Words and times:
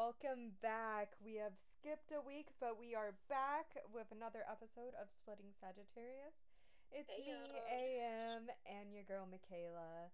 welcome 0.00 0.56
back. 0.64 1.12
We 1.20 1.36
have 1.44 1.52
skipped 1.60 2.08
a 2.08 2.24
week, 2.24 2.48
but 2.56 2.80
we 2.80 2.96
are 2.96 3.12
back 3.28 3.76
with 3.92 4.08
another 4.08 4.48
episode 4.48 4.96
of 4.96 5.12
Splitting 5.12 5.52
Sagittarius. 5.60 6.40
It's 6.88 7.12
Hey, 7.12 7.36
me. 7.36 7.52
AM, 7.68 8.48
and 8.64 8.96
your 8.96 9.04
girl 9.04 9.28
Michaela. 9.28 10.08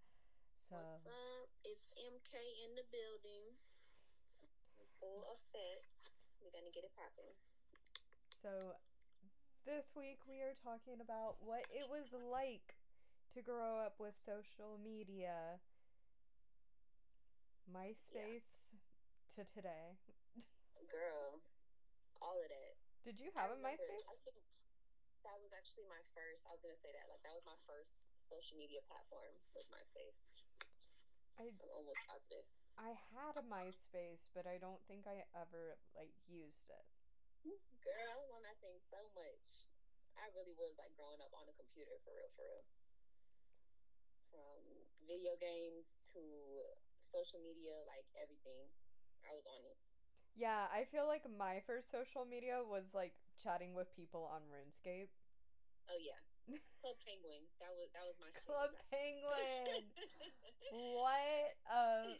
So 0.59 0.75
What's 0.75 1.07
up? 1.07 1.47
It's 1.63 1.95
MK 2.03 2.35
in 2.67 2.75
the 2.75 2.83
building. 2.91 3.55
Full 4.99 5.23
effect. 5.39 6.11
We're 6.43 6.51
gonna 6.51 6.75
get 6.75 6.83
it 6.83 6.91
popping. 6.99 7.31
So, 8.43 8.75
this 9.63 9.95
week 9.95 10.19
we 10.27 10.43
are 10.43 10.59
talking 10.67 10.99
about 10.99 11.39
what 11.47 11.63
it 11.71 11.87
was 11.87 12.11
like 12.11 12.75
to 13.39 13.41
grow 13.41 13.79
up 13.79 14.03
with 14.03 14.19
social 14.19 14.83
media. 14.83 15.63
MySpace 17.71 18.75
to 19.37 19.45
today. 19.53 20.01
Girl, 20.89 21.45
all 22.25 22.41
of 22.41 22.49
that. 22.49 22.75
Did 23.05 23.21
you 23.21 23.29
have 23.37 23.53
I 23.53 23.55
a 23.55 23.57
remember- 23.61 23.85
MySpace? 23.85 24.07
I 24.09 24.17
think 24.25 24.41
that 25.29 25.37
was 25.45 25.53
actually 25.53 25.85
my 25.93 26.01
first. 26.17 26.49
I 26.49 26.57
was 26.57 26.63
gonna 26.65 26.79
say 26.79 26.89
that. 26.97 27.05
Like 27.13 27.21
that 27.21 27.35
was 27.37 27.45
my 27.45 27.59
first 27.69 28.17
social 28.17 28.57
media 28.57 28.81
platform. 28.89 29.37
Was 29.53 29.69
MySpace. 29.69 30.41
I 31.37 31.53
I'm 31.53 31.61
almost 31.77 32.01
positive. 32.09 32.49
I 32.81 32.97
had 33.13 33.37
a 33.37 33.45
MySpace, 33.45 34.29
but 34.33 34.49
I 34.49 34.57
don't 34.57 34.81
think 34.89 35.05
I 35.05 35.29
ever 35.37 35.77
like 35.93 36.13
used 36.25 36.69
it. 36.73 36.87
Girl, 37.85 38.09
I 38.09 38.17
was 38.17 38.31
on 38.33 38.43
that 38.49 38.57
thing 38.65 38.81
so 38.89 39.05
much. 39.13 39.69
I 40.17 40.33
really 40.33 40.57
was 40.57 40.73
like 40.81 40.97
growing 40.97 41.21
up 41.21 41.33
on 41.37 41.45
a 41.45 41.53
computer 41.61 42.01
for 42.01 42.17
real, 42.17 42.33
for 42.33 42.45
real. 42.49 42.65
From 44.33 44.65
video 45.05 45.37
games 45.37 45.93
to 46.17 46.25
social 46.99 47.41
media, 47.45 47.85
like 47.87 48.09
everything, 48.17 48.73
I 49.27 49.35
was 49.35 49.47
on 49.47 49.61
it. 49.67 49.77
Yeah, 50.37 50.69
I 50.69 50.85
feel 50.85 51.07
like 51.09 51.25
my 51.27 51.65
first 51.67 51.91
social 51.91 52.25
media 52.29 52.61
was 52.61 52.93
like 52.93 53.17
chatting 53.41 53.73
with 53.75 53.89
people 53.97 54.29
on 54.29 54.45
RuneScape. 54.53 55.09
Oh 55.89 55.97
yeah, 55.97 56.21
Club 56.83 56.97
Penguin. 57.03 57.43
That 57.59 57.73
was 57.73 57.89
that 57.97 58.05
was 58.05 58.17
my. 58.21 58.29
Club 58.37 58.71
Penguin. 58.93 59.89
what? 60.99 61.57
Uh, 61.65 62.13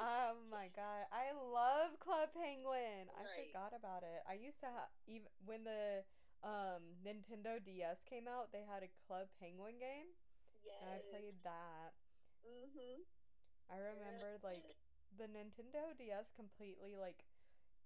oh 0.00 0.34
my 0.50 0.66
god, 0.74 1.06
I 1.14 1.30
love 1.30 1.94
Club 2.02 2.34
Penguin. 2.34 3.06
I 3.14 3.22
Right. 3.22 3.48
forgot 3.54 3.72
about 3.76 4.02
it. 4.02 4.20
I 4.26 4.34
used 4.34 4.58
to 4.60 4.68
have 4.68 4.90
even 5.06 5.30
when 5.46 5.62
the 5.62 6.02
um 6.42 6.98
Nintendo 7.06 7.62
DS 7.62 8.02
came 8.04 8.26
out, 8.26 8.50
they 8.50 8.66
had 8.66 8.82
a 8.82 8.90
Club 9.06 9.30
Penguin 9.38 9.78
game, 9.78 10.10
yes. 10.66 10.74
and 10.82 10.90
I 10.90 10.98
played 11.08 11.38
that. 11.46 11.94
Mm-hmm. 12.44 13.06
I 13.72 13.76
remember 13.80 14.36
like 14.44 14.64
the 15.16 15.24
Nintendo 15.26 15.96
DS 15.96 16.30
completely 16.34 16.96
like 16.96 17.24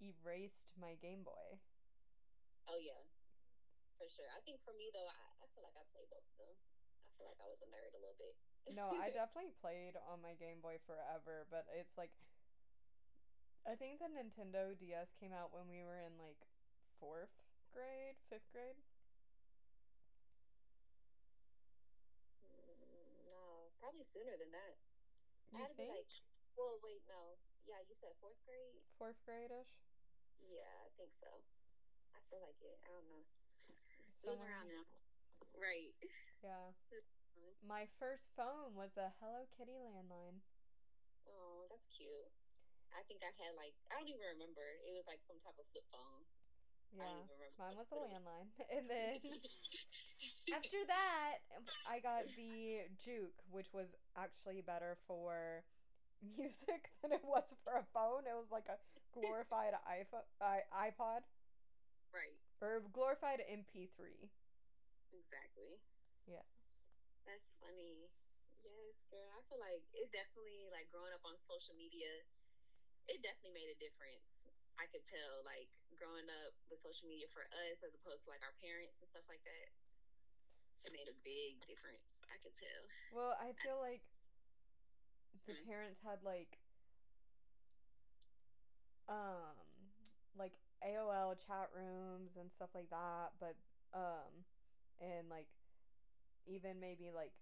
erased 0.00 0.72
my 0.76 0.94
Game 0.94 1.22
Boy. 1.24 1.60
Oh 2.68 2.78
yeah, 2.78 3.02
for 3.96 4.08
sure. 4.08 4.28
I 4.36 4.40
think 4.44 4.60
for 4.62 4.72
me 4.74 4.90
though, 4.92 5.08
I, 5.08 5.16
I 5.42 5.46
feel 5.54 5.64
like 5.64 5.76
I 5.76 5.84
played 5.92 6.08
both 6.10 6.26
of 6.28 6.36
them. 6.38 6.54
I 6.54 7.10
feel 7.16 7.26
like 7.26 7.40
I 7.40 7.48
was 7.48 7.60
a 7.62 7.68
nerd 7.68 7.94
a 7.94 8.00
little 8.00 8.18
bit. 8.18 8.36
No, 8.68 8.92
I 8.92 9.08
definitely 9.10 9.50
played 9.60 9.96
on 9.96 10.20
my 10.20 10.34
Game 10.34 10.60
Boy 10.60 10.76
forever, 10.86 11.46
but 11.50 11.66
it's 11.74 11.96
like 11.96 12.10
I 13.66 13.74
think 13.76 13.98
the 14.00 14.06
Nintendo 14.08 14.76
DS 14.78 15.12
came 15.20 15.32
out 15.32 15.52
when 15.52 15.68
we 15.68 15.82
were 15.84 15.98
in 15.98 16.18
like 16.18 16.38
fourth 16.98 17.30
grade, 17.72 18.16
fifth 18.28 18.50
grade. 18.52 18.76
Mm, 22.42 23.26
no, 23.28 23.70
probably 23.80 24.02
sooner 24.02 24.36
than 24.38 24.50
that. 24.52 24.76
I 25.54 25.56
You 25.56 25.58
had 25.58 25.68
to 25.70 25.74
be 25.74 25.84
think 25.84 25.90
like, 25.90 26.06
well, 26.58 26.82
wait, 26.82 27.06
no. 27.06 27.38
Yeah, 27.64 27.78
you 27.86 27.94
said 27.94 28.18
fourth 28.18 28.40
grade. 28.42 28.82
fourth 28.98 29.22
grade 29.22 29.54
ish? 29.54 29.70
Yeah, 30.42 30.66
I 30.82 30.90
think 30.98 31.14
so. 31.14 31.30
I 32.16 32.20
feel 32.26 32.42
like 32.42 32.58
it. 32.60 32.82
I 32.82 32.90
don't 32.90 33.06
know. 33.06 33.24
It 34.24 34.30
was 34.34 34.42
around 34.42 34.66
now. 34.66 34.84
Right. 35.54 35.94
Yeah. 36.42 36.74
My 37.62 37.86
first 37.98 38.34
phone 38.34 38.74
was 38.74 38.98
a 38.98 39.14
Hello 39.22 39.46
Kitty 39.54 39.78
landline. 39.78 40.42
Oh, 41.28 41.70
that's 41.70 41.86
cute. 41.86 42.30
I 42.90 43.04
think 43.04 43.20
I 43.20 43.30
had 43.36 43.52
like 43.54 43.76
I 43.92 44.00
don't 44.00 44.08
even 44.08 44.24
remember. 44.34 44.64
It 44.82 44.94
was 44.96 45.06
like 45.06 45.20
some 45.20 45.38
type 45.38 45.58
of 45.60 45.66
flip 45.70 45.86
phone. 45.92 46.24
Yeah. 46.90 47.04
don't 47.04 47.28
even 47.28 47.36
remember. 47.36 47.58
Mine 47.60 47.76
was 47.76 47.90
a 47.92 47.98
landline. 48.00 48.48
And 48.74 48.84
then 48.88 49.20
after 50.56 50.80
that, 50.88 51.44
I 51.84 52.00
got 52.00 52.24
the 52.34 52.88
Juke, 52.96 53.36
which 53.50 53.70
was 53.76 53.92
actually 54.16 54.62
better 54.64 54.96
for 55.06 55.64
music 56.22 56.90
than 57.02 57.12
it 57.12 57.24
was 57.24 57.54
for 57.64 57.78
a 57.78 57.86
phone. 57.94 58.26
It 58.26 58.36
was 58.36 58.50
like 58.50 58.68
a 58.68 58.78
glorified 59.14 59.74
iPhone, 59.86 60.26
i 60.40 60.62
iPod, 60.90 61.26
right. 62.14 62.38
or 62.62 62.82
glorified 62.92 63.42
MP3. 63.42 64.30
Exactly. 65.14 65.80
Yeah. 66.28 66.44
That's 67.24 67.56
funny. 67.60 68.08
Yes, 68.64 69.00
girl. 69.08 69.28
I 69.32 69.40
feel 69.48 69.60
like 69.60 69.84
it 69.96 70.12
definitely 70.12 70.68
like 70.72 70.88
growing 70.92 71.12
up 71.14 71.24
on 71.24 71.36
social 71.36 71.76
media. 71.76 72.24
It 73.08 73.24
definitely 73.24 73.56
made 73.56 73.72
a 73.72 73.78
difference. 73.80 74.48
I 74.76 74.86
could 74.86 75.02
tell, 75.02 75.42
like 75.48 75.72
growing 75.96 76.28
up 76.44 76.54
with 76.70 76.78
social 76.78 77.08
media 77.08 77.26
for 77.32 77.48
us, 77.50 77.82
as 77.82 77.96
opposed 77.96 78.28
to 78.28 78.28
like 78.30 78.44
our 78.44 78.54
parents 78.60 79.00
and 79.00 79.08
stuff 79.08 79.26
like 79.26 79.42
that. 79.48 79.68
It 80.86 80.94
made 80.94 81.10
a 81.10 81.16
big 81.26 81.58
difference. 81.66 82.04
I 82.30 82.38
could 82.38 82.54
tell. 82.54 82.82
Well, 83.10 83.34
I 83.40 83.50
feel 83.64 83.80
like 83.82 84.04
the 85.48 85.56
parents 85.66 86.00
had 86.04 86.20
like 86.22 86.60
um 89.08 89.56
like 90.36 90.52
AOL 90.84 91.34
chat 91.34 91.72
rooms 91.74 92.36
and 92.38 92.52
stuff 92.52 92.70
like 92.74 92.90
that, 92.90 93.32
but 93.40 93.56
um 93.96 94.44
and 95.00 95.28
like 95.28 95.48
even 96.46 96.78
maybe 96.80 97.10
like 97.10 97.32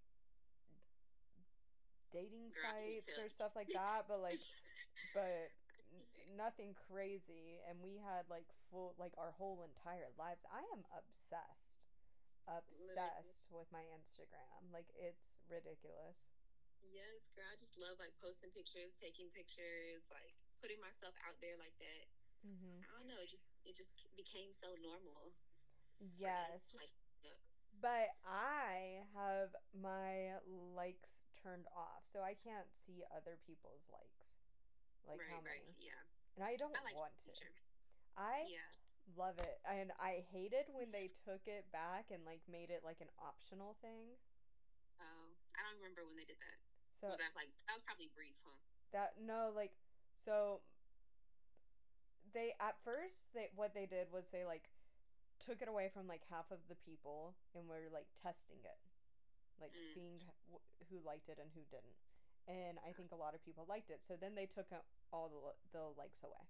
dating 2.13 2.55
Girl, 2.55 2.71
I 2.71 2.97
used 2.97 3.11
sites 3.11 3.19
or 3.19 3.29
stuff 3.29 3.53
like 3.57 3.69
that, 3.77 4.07
but 4.09 4.23
like 4.23 4.41
but 5.13 5.51
nothing 6.39 6.75
crazy 6.89 7.63
and 7.69 7.79
we 7.83 7.99
had 7.99 8.27
like 8.31 8.47
full 8.71 8.95
like 8.99 9.13
our 9.19 9.35
whole 9.37 9.67
entire 9.67 10.09
lives. 10.19 10.41
I 10.49 10.63
am 10.73 10.87
obsessed. 10.95 11.75
Obsessed 12.47 13.51
with 13.51 13.67
my 13.75 13.83
Instagram. 13.99 14.71
Like 14.73 14.87
it's 14.95 15.35
ridiculous. 15.51 16.36
Yes, 16.93 17.29
girl. 17.35 17.47
I 17.51 17.57
just 17.57 17.77
love 17.77 17.99
like 17.99 18.15
posting 18.21 18.51
pictures, 18.51 18.95
taking 18.95 19.31
pictures, 19.31 20.11
like 20.11 20.35
putting 20.61 20.81
myself 20.81 21.15
out 21.27 21.37
there 21.41 21.57
like 21.59 21.77
that. 21.79 22.07
Mm-hmm. 22.47 22.87
I 22.87 22.87
don't 22.99 23.09
know. 23.09 23.21
It 23.21 23.29
just 23.29 23.47
it 23.65 23.75
just 23.77 23.91
became 24.17 24.53
so 24.53 24.75
normal. 24.81 25.35
Yes. 26.19 26.77
Like, 26.77 26.93
But 27.81 28.09
I 28.25 29.05
have 29.15 29.55
my 29.75 30.39
likes 30.49 31.29
turned 31.37 31.67
off, 31.77 32.03
so 32.07 32.23
I 32.23 32.35
can't 32.35 32.67
see 32.73 33.05
other 33.15 33.37
people's 33.47 33.85
likes. 33.93 34.33
Like 35.07 35.21
how 35.29 35.37
right, 35.39 35.45
many. 35.45 35.61
right. 35.61 35.75
Yeah. 35.79 36.03
And 36.37 36.45
I 36.45 36.57
don't 36.57 36.75
I 36.77 36.83
like 36.83 36.97
want 36.97 37.13
to. 37.15 37.25
picture. 37.31 37.53
I 38.17 38.47
Yeah. 38.49 38.71
love 39.17 39.39
it. 39.39 39.61
And 39.65 39.93
I 40.01 40.25
hated 40.33 40.67
when 40.75 40.91
they 40.91 41.09
took 41.09 41.47
it 41.47 41.71
back 41.71 42.11
and 42.11 42.25
like 42.25 42.41
made 42.49 42.71
it 42.71 42.83
like 42.85 43.01
an 43.01 43.11
optional 43.19 43.75
thing. 43.81 44.17
Oh, 45.01 45.37
I 45.55 45.63
don't 45.63 45.77
remember 45.77 46.05
when 46.07 46.17
they 46.17 46.25
did 46.25 46.39
that. 46.41 46.66
So 47.01 47.13
was 47.13 47.21
that 47.21 47.37
like 47.37 47.53
that 47.69 47.75
was 47.77 47.85
probably 47.85 48.09
brief, 48.17 48.37
huh? 48.41 48.57
that 48.93 49.21
no 49.21 49.53
like 49.55 49.73
so 50.17 50.61
they 52.33 52.55
at 52.61 52.77
first 52.85 53.33
they 53.35 53.49
what 53.55 53.75
they 53.75 53.85
did 53.87 54.09
was 54.13 54.29
they 54.33 54.45
like 54.45 54.69
took 55.41 55.61
it 55.61 55.69
away 55.69 55.91
from 55.93 56.09
like 56.09 56.25
half 56.33 56.49
of 56.51 56.59
the 56.69 56.79
people 56.89 57.37
and 57.55 57.69
were 57.69 57.89
like 57.93 58.09
testing 58.25 58.61
it 58.65 58.81
like 59.61 59.73
Mm. 59.73 59.93
seeing 59.95 60.17
wh- 60.53 60.65
who 60.89 61.01
liked 61.05 61.29
it 61.29 61.39
and 61.41 61.49
who 61.57 61.65
didn't 61.73 61.97
and 62.49 62.79
i 62.85 62.93
think 62.93 63.13
a 63.13 63.17
lot 63.19 63.33
of 63.35 63.41
people 63.45 63.65
liked 63.69 63.89
it 63.91 64.01
so 64.07 64.17
then 64.17 64.35
they 64.35 64.47
took 64.47 64.69
all 65.13 65.29
the 65.29 65.41
the 65.77 65.85
likes 65.97 66.21
away 66.25 66.45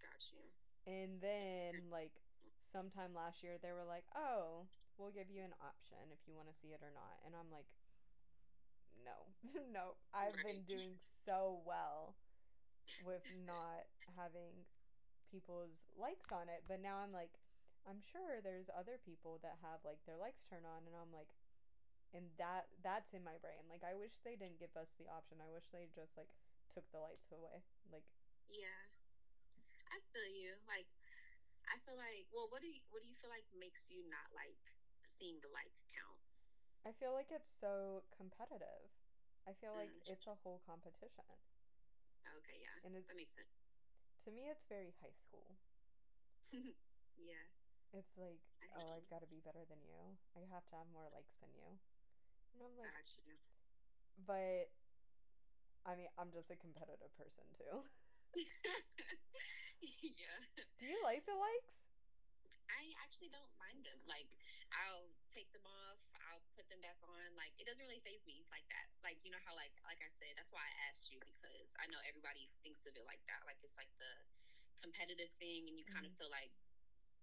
Got 0.00 0.20
you. 0.32 0.44
and 0.88 1.20
then 1.20 1.88
like 1.92 2.12
sometime 2.60 3.12
last 3.16 3.42
year 3.42 3.56
they 3.60 3.72
were 3.72 3.84
like 3.88 4.04
oh 4.16 4.68
we'll 4.96 5.12
give 5.12 5.28
you 5.30 5.40
an 5.44 5.54
option 5.64 6.00
if 6.12 6.20
you 6.28 6.34
want 6.36 6.48
to 6.48 6.56
see 6.56 6.72
it 6.72 6.80
or 6.84 6.92
not 6.92 7.20
and 7.24 7.32
i'm 7.36 7.48
like 7.52 7.68
no 9.04 9.34
no 9.72 9.94
i've 10.14 10.42
been 10.42 10.62
doing 10.64 10.98
so 10.98 11.62
well 11.66 12.14
with 13.06 13.22
not 13.46 13.84
having 14.16 14.66
people's 15.30 15.84
likes 15.98 16.32
on 16.32 16.48
it 16.48 16.64
but 16.66 16.80
now 16.80 16.98
i'm 16.98 17.12
like 17.12 17.30
i'm 17.86 18.00
sure 18.00 18.40
there's 18.40 18.68
other 18.72 18.98
people 18.98 19.38
that 19.42 19.58
have 19.62 19.84
like 19.84 19.98
their 20.06 20.16
likes 20.16 20.42
turned 20.48 20.66
on 20.66 20.82
and 20.86 20.96
i'm 20.96 21.12
like 21.12 21.28
and 22.14 22.24
that 22.38 22.64
that's 22.82 23.12
in 23.12 23.22
my 23.22 23.36
brain 23.38 23.60
like 23.68 23.84
i 23.84 23.94
wish 23.94 24.12
they 24.24 24.36
didn't 24.36 24.58
give 24.58 24.72
us 24.76 24.94
the 24.98 25.08
option 25.08 25.36
i 25.44 25.50
wish 25.52 25.68
they 25.70 25.86
just 25.94 26.16
like 26.16 26.30
took 26.72 26.84
the 26.92 26.98
lights 26.98 27.28
away 27.32 27.60
like 27.92 28.04
Yeah. 28.48 28.88
I 29.92 30.00
feel 30.12 30.28
you. 30.28 30.52
Like 30.68 30.88
I 31.68 31.78
feel 31.78 31.96
like 31.96 32.28
well 32.32 32.48
what 32.50 32.60
do 32.62 32.68
you 32.68 32.80
what 32.90 33.02
do 33.02 33.08
you 33.08 33.14
feel 33.16 33.30
like 33.30 33.48
makes 33.58 33.90
you 33.90 34.04
not 34.08 34.32
like 34.34 34.60
seeing 35.04 35.40
the 35.40 35.48
like 35.52 35.72
count? 35.92 36.27
I 36.88 36.92
feel 36.96 37.12
like 37.12 37.28
it's 37.28 37.52
so 37.52 38.00
competitive. 38.16 38.88
I 39.44 39.52
feel 39.52 39.76
like 39.76 39.92
Mm. 39.92 40.08
it's 40.08 40.26
a 40.26 40.34
whole 40.40 40.58
competition. 40.64 41.28
Okay, 42.24 42.64
yeah. 42.64 42.80
And 42.84 42.96
That 42.96 43.16
makes 43.16 43.36
sense. 43.36 43.52
to 44.24 44.30
me 44.30 44.48
it's 44.48 44.64
very 44.64 44.94
high 45.04 45.12
school. 45.12 45.58
yeah. 47.20 47.44
It's 47.92 48.16
like, 48.16 48.40
I 48.62 48.66
oh, 48.72 48.80
know. 48.80 48.96
I've 48.96 49.08
got 49.08 49.20
to 49.20 49.26
be 49.28 49.40
better 49.40 49.64
than 49.68 49.84
you. 49.84 50.16
I 50.36 50.40
have 50.48 50.64
to 50.72 50.76
have 50.76 50.88
more 50.88 51.08
likes 51.12 51.36
than 51.40 51.52
you. 51.56 51.76
And 52.56 52.62
I'm 52.64 52.76
like, 52.80 52.92
Gotcha. 52.92 53.20
but 54.24 54.72
I 55.84 55.94
mean, 55.94 56.08
I'm 56.16 56.32
just 56.32 56.50
a 56.50 56.56
competitive 56.56 57.12
person 57.16 57.44
too. 57.56 57.84
yeah. 59.84 60.40
Do 60.80 60.86
you 60.86 61.00
like 61.04 61.24
the 61.26 61.36
likes? 61.36 61.87
I 62.68 62.92
actually 63.02 63.32
don't 63.32 63.52
mind 63.56 63.84
them. 63.84 63.98
Like, 64.04 64.28
I'll 64.72 65.10
take 65.32 65.48
them 65.56 65.64
off. 65.64 66.00
I'll 66.28 66.44
put 66.54 66.68
them 66.68 66.80
back 66.84 67.00
on. 67.04 67.26
Like, 67.34 67.52
it 67.56 67.64
doesn't 67.64 67.84
really 67.84 68.02
faze 68.04 68.22
me 68.28 68.44
like 68.52 68.64
that. 68.70 68.88
Like, 69.00 69.24
you 69.24 69.32
know 69.32 69.40
how, 69.44 69.56
like, 69.56 69.72
like 69.84 70.00
I 70.04 70.10
said, 70.12 70.36
that's 70.36 70.52
why 70.52 70.62
I 70.62 70.72
asked 70.88 71.08
you 71.08 71.18
because 71.24 71.74
I 71.80 71.88
know 71.88 72.00
everybody 72.04 72.48
thinks 72.60 72.84
of 72.84 72.94
it 72.96 73.04
like 73.08 73.20
that. 73.28 73.44
Like, 73.48 73.58
it's 73.64 73.80
like 73.80 73.90
the 73.96 74.12
competitive 74.80 75.32
thing, 75.42 75.66
and 75.66 75.74
you 75.74 75.84
kind 75.88 76.06
of 76.06 76.12
mm-hmm. 76.14 76.28
feel 76.28 76.32
like 76.32 76.52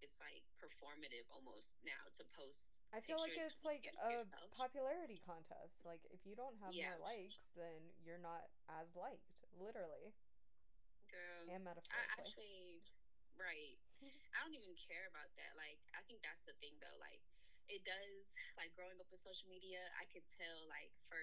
it's 0.03 0.19
like 0.19 0.43
performative 0.59 1.25
almost 1.31 1.79
now 1.87 1.97
to 2.19 2.23
post. 2.35 2.75
I 2.91 2.99
feel 3.01 3.17
like 3.17 3.33
it's 3.33 3.63
like 3.63 3.87
a 4.05 4.11
yourself. 4.11 4.51
popularity 4.53 5.17
contest. 5.23 5.81
Like 5.81 6.03
if 6.11 6.21
you 6.27 6.35
don't 6.35 6.55
have 6.59 6.73
Yeah. 6.75 6.93
more 6.93 7.09
likes, 7.15 7.49
then 7.55 7.93
you're 8.03 8.21
not 8.21 8.51
as 8.69 8.93
liked, 8.95 9.33
literally 9.57 10.13
Girl, 11.09 11.47
and 11.49 11.63
I 11.63 11.73
metaphorically. 11.73 12.11
actually, 12.19 12.83
right. 13.39 13.79
I 14.35 14.37
don't 14.43 14.55
even 14.55 14.75
care 14.75 15.07
about 15.09 15.29
that. 15.39 15.53
Like, 15.55 15.79
I 15.95 16.01
think 16.07 16.21
that's 16.21 16.43
the 16.43 16.55
thing 16.59 16.75
though. 16.79 16.97
Like, 16.99 17.21
it 17.65 17.81
does, 17.81 18.37
like, 18.59 18.73
growing 18.77 19.01
up 19.01 19.09
with 19.09 19.21
social 19.21 19.49
media, 19.49 19.81
I 19.97 20.05
could 20.13 20.25
tell, 20.29 20.69
like, 20.69 20.93
for 21.09 21.17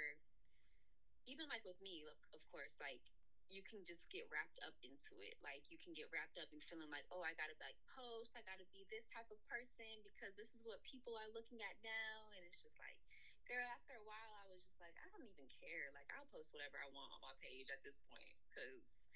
even 1.30 1.46
like 1.46 1.62
with 1.62 1.78
me, 1.78 2.02
of, 2.02 2.19
of 2.34 2.42
course, 2.50 2.82
like, 2.82 3.02
you 3.46 3.62
can 3.62 3.84
just 3.84 4.08
get 4.08 4.26
wrapped 4.32 4.58
up 4.64 4.74
into 4.80 5.20
it. 5.22 5.36
Like, 5.44 5.69
you 5.69 5.76
can 5.78 5.92
get 5.92 6.08
wrapped 6.10 6.40
up 6.40 6.48
in 6.50 6.58
feeling 6.58 6.88
like, 6.88 7.04
oh, 7.12 7.22
I 7.22 7.36
gotta, 7.36 7.54
like, 7.62 7.78
post, 7.94 8.34
I 8.34 8.42
gotta 8.42 8.66
be 8.72 8.88
this 8.88 9.06
type 9.12 9.28
of 9.30 9.38
person 9.46 10.02
because 10.02 10.34
this 10.34 10.56
is 10.56 10.64
what 10.66 10.80
people 10.82 11.14
are 11.14 11.30
looking 11.30 11.60
at 11.62 11.76
now. 11.84 12.32
And 12.34 12.42
it's 12.48 12.64
just 12.64 12.80
like, 12.80 12.98
girl, 13.46 13.62
after 13.70 13.94
a 14.00 14.04
while, 14.08 14.32
I 14.40 14.48
was 14.50 14.64
just 14.64 14.80
like, 14.82 14.96
I 14.98 15.06
don't 15.12 15.28
even 15.28 15.46
care. 15.62 15.92
Like, 15.94 16.08
I'll 16.16 16.26
post 16.32 16.56
whatever 16.56 16.80
I 16.80 16.88
want 16.90 17.12
on 17.12 17.22
my 17.22 17.36
page 17.38 17.69
at 17.69 17.84
this 17.84 18.00
point 18.08 18.34
because 18.52 19.12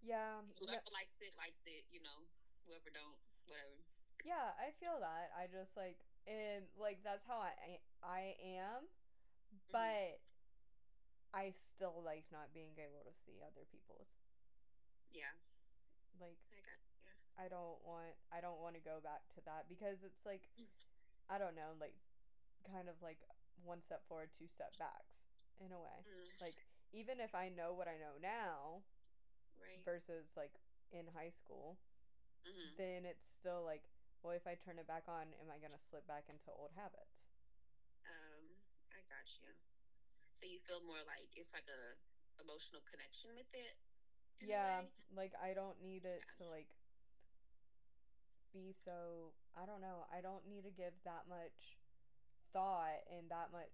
yeah, 0.00 0.40
yeah, 0.40 0.40
whoever 0.56 0.90
likes 0.96 1.20
it 1.20 1.32
likes 1.36 1.68
it 1.68 1.84
you 1.92 2.00
know 2.00 2.24
whoever 2.70 2.90
don't 2.94 3.18
whatever 3.50 3.82
yeah. 4.22 4.54
I 4.60 4.70
feel 4.78 5.00
that. 5.02 5.32
I 5.34 5.48
just 5.50 5.74
like 5.74 5.98
and 6.28 6.68
like 6.78 7.02
that's 7.02 7.26
how 7.26 7.42
I 7.42 7.82
I 8.04 8.38
am, 8.38 8.86
Mm-hmm. 9.50 9.74
but 9.74 10.22
I 11.34 11.50
still 11.58 11.98
like 12.06 12.30
not 12.30 12.54
being 12.54 12.78
able 12.78 13.02
to 13.02 13.10
see 13.26 13.42
other 13.42 13.66
people's. 13.66 14.06
yeah 15.10 15.34
Like 16.22 16.38
i 16.54 16.62
got 16.62 16.78
yeah 17.02 17.18
I 17.34 17.50
don't 17.50 17.82
want 17.82 18.14
I 18.30 18.38
don't 18.38 18.62
want 18.62 18.78
to 18.78 18.84
go 18.84 19.02
back 19.02 19.26
to 19.34 19.40
that 19.50 19.66
because 19.66 20.06
it's 20.06 20.22
like 20.22 20.46
Mm. 20.54 20.70
I 21.26 21.38
don't 21.42 21.54
know, 21.58 21.74
like 21.82 21.94
kind 22.70 22.86
of 22.86 22.98
like 23.02 23.18
one 23.66 23.82
step 23.82 24.02
forward, 24.06 24.30
two 24.38 24.46
step 24.50 24.74
backs 24.78 25.26
in 25.58 25.70
a 25.74 25.78
way. 25.82 25.98
mm, 26.06 26.30
Like 26.42 26.58
even 26.94 27.18
if 27.18 27.34
I 27.34 27.48
know 27.50 27.72
what 27.74 27.86
I 27.90 27.98
know 27.98 28.18
now 28.22 28.82
right 29.58 29.82
versus 29.82 30.34
like 30.38 30.54
in 30.94 31.06
high 31.14 31.30
school, 31.34 31.78
hmm 32.44 32.76
then 32.76 33.04
it's 33.04 33.26
still 33.26 33.64
like, 33.64 33.82
well, 34.22 34.32
if 34.32 34.46
I 34.46 34.54
turn 34.54 34.78
it 34.78 34.86
back 34.86 35.08
on, 35.08 35.34
am 35.40 35.50
I 35.50 35.58
gonna 35.58 35.78
slip 35.78 36.06
back 36.06 36.28
into 36.28 36.50
old 36.50 36.72
habits? 36.76 37.26
um 38.08 38.44
i 38.92 39.00
got 39.08 39.26
you 39.42 39.48
so 40.32 40.46
you 40.46 40.58
feel 40.58 40.80
more 40.82 41.02
like 41.04 41.36
it's 41.36 41.52
like 41.52 41.68
a 41.68 41.82
emotional 42.42 42.80
connection 42.90 43.34
with 43.36 43.52
it 43.52 43.76
Yeah, 44.40 44.82
like 45.14 45.34
I 45.36 45.52
don't 45.54 45.82
need 45.82 46.04
it 46.04 46.24
Yeah. 46.24 46.44
to 46.46 46.50
like 46.50 46.68
be 48.52 48.72
so 48.72 49.34
I 49.54 49.66
don't 49.66 49.80
know. 49.80 50.06
I 50.10 50.20
don't 50.20 50.46
need 50.48 50.64
to 50.64 50.70
give 50.70 50.94
that 51.04 51.28
much 51.28 51.78
thought 52.52 53.06
and 53.10 53.30
that 53.30 53.52
much 53.52 53.70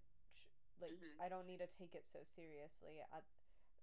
like 0.80 0.92
Mhm. 0.92 1.20
I 1.20 1.28
don't 1.28 1.46
need 1.46 1.58
to 1.60 1.66
take 1.66 1.94
it 1.94 2.06
so 2.06 2.24
seriously. 2.24 3.00
I, 3.12 3.22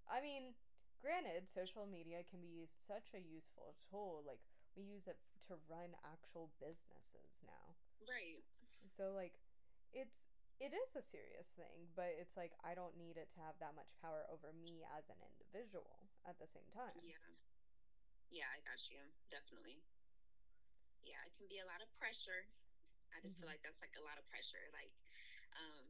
I 0.07 0.21
mean, 0.21 0.56
granted, 1.01 1.50
social 1.50 1.86
media 1.86 2.24
can 2.24 2.41
be 2.41 2.68
such 2.68 3.13
a 3.13 3.19
useful 3.19 3.75
tool. 3.89 4.24
Like 4.25 4.41
we 4.75 4.84
use 4.84 5.06
it 5.08 5.18
to 5.50 5.58
run 5.70 5.94
actual 6.06 6.50
businesses 6.60 7.42
now. 7.46 7.75
right 8.08 8.44
So 8.88 9.12
like 9.14 9.34
it's 9.94 10.30
it 10.62 10.72
is 10.72 10.94
a 10.96 11.02
serious 11.04 11.50
thing, 11.58 11.90
but 11.98 12.14
it's 12.16 12.38
like 12.38 12.54
I 12.64 12.78
don't 12.78 12.96
need 12.96 13.18
it 13.18 13.28
to 13.36 13.40
have 13.44 13.58
that 13.60 13.74
much 13.75 13.90
power 14.00 14.24
over 14.30 14.54
me 14.54 14.86
as 14.96 15.10
an 15.10 15.20
individual 15.25 16.08
at 16.24 16.38
the 16.40 16.48
same 16.48 16.70
time. 16.72 16.96
yeah 17.04 17.20
yeah 18.31 18.50
i 18.54 18.60
got 18.66 18.80
you 18.90 19.02
definitely 19.30 19.81
yeah 21.04 21.20
it 21.28 21.34
can 21.36 21.46
be 21.52 21.60
a 21.60 21.68
lot 21.68 21.81
of 21.84 21.90
pressure 22.00 22.48
i 23.14 23.20
just 23.22 23.38
feel 23.38 23.50
Mhm. 23.50 23.54
like 23.58 23.62
that's 23.62 23.81
like 23.84 23.94
a 24.00 24.06
lot 24.08 24.18
of 24.18 24.25
pressure 24.31 24.66
like 24.74 24.94
um 25.60 25.86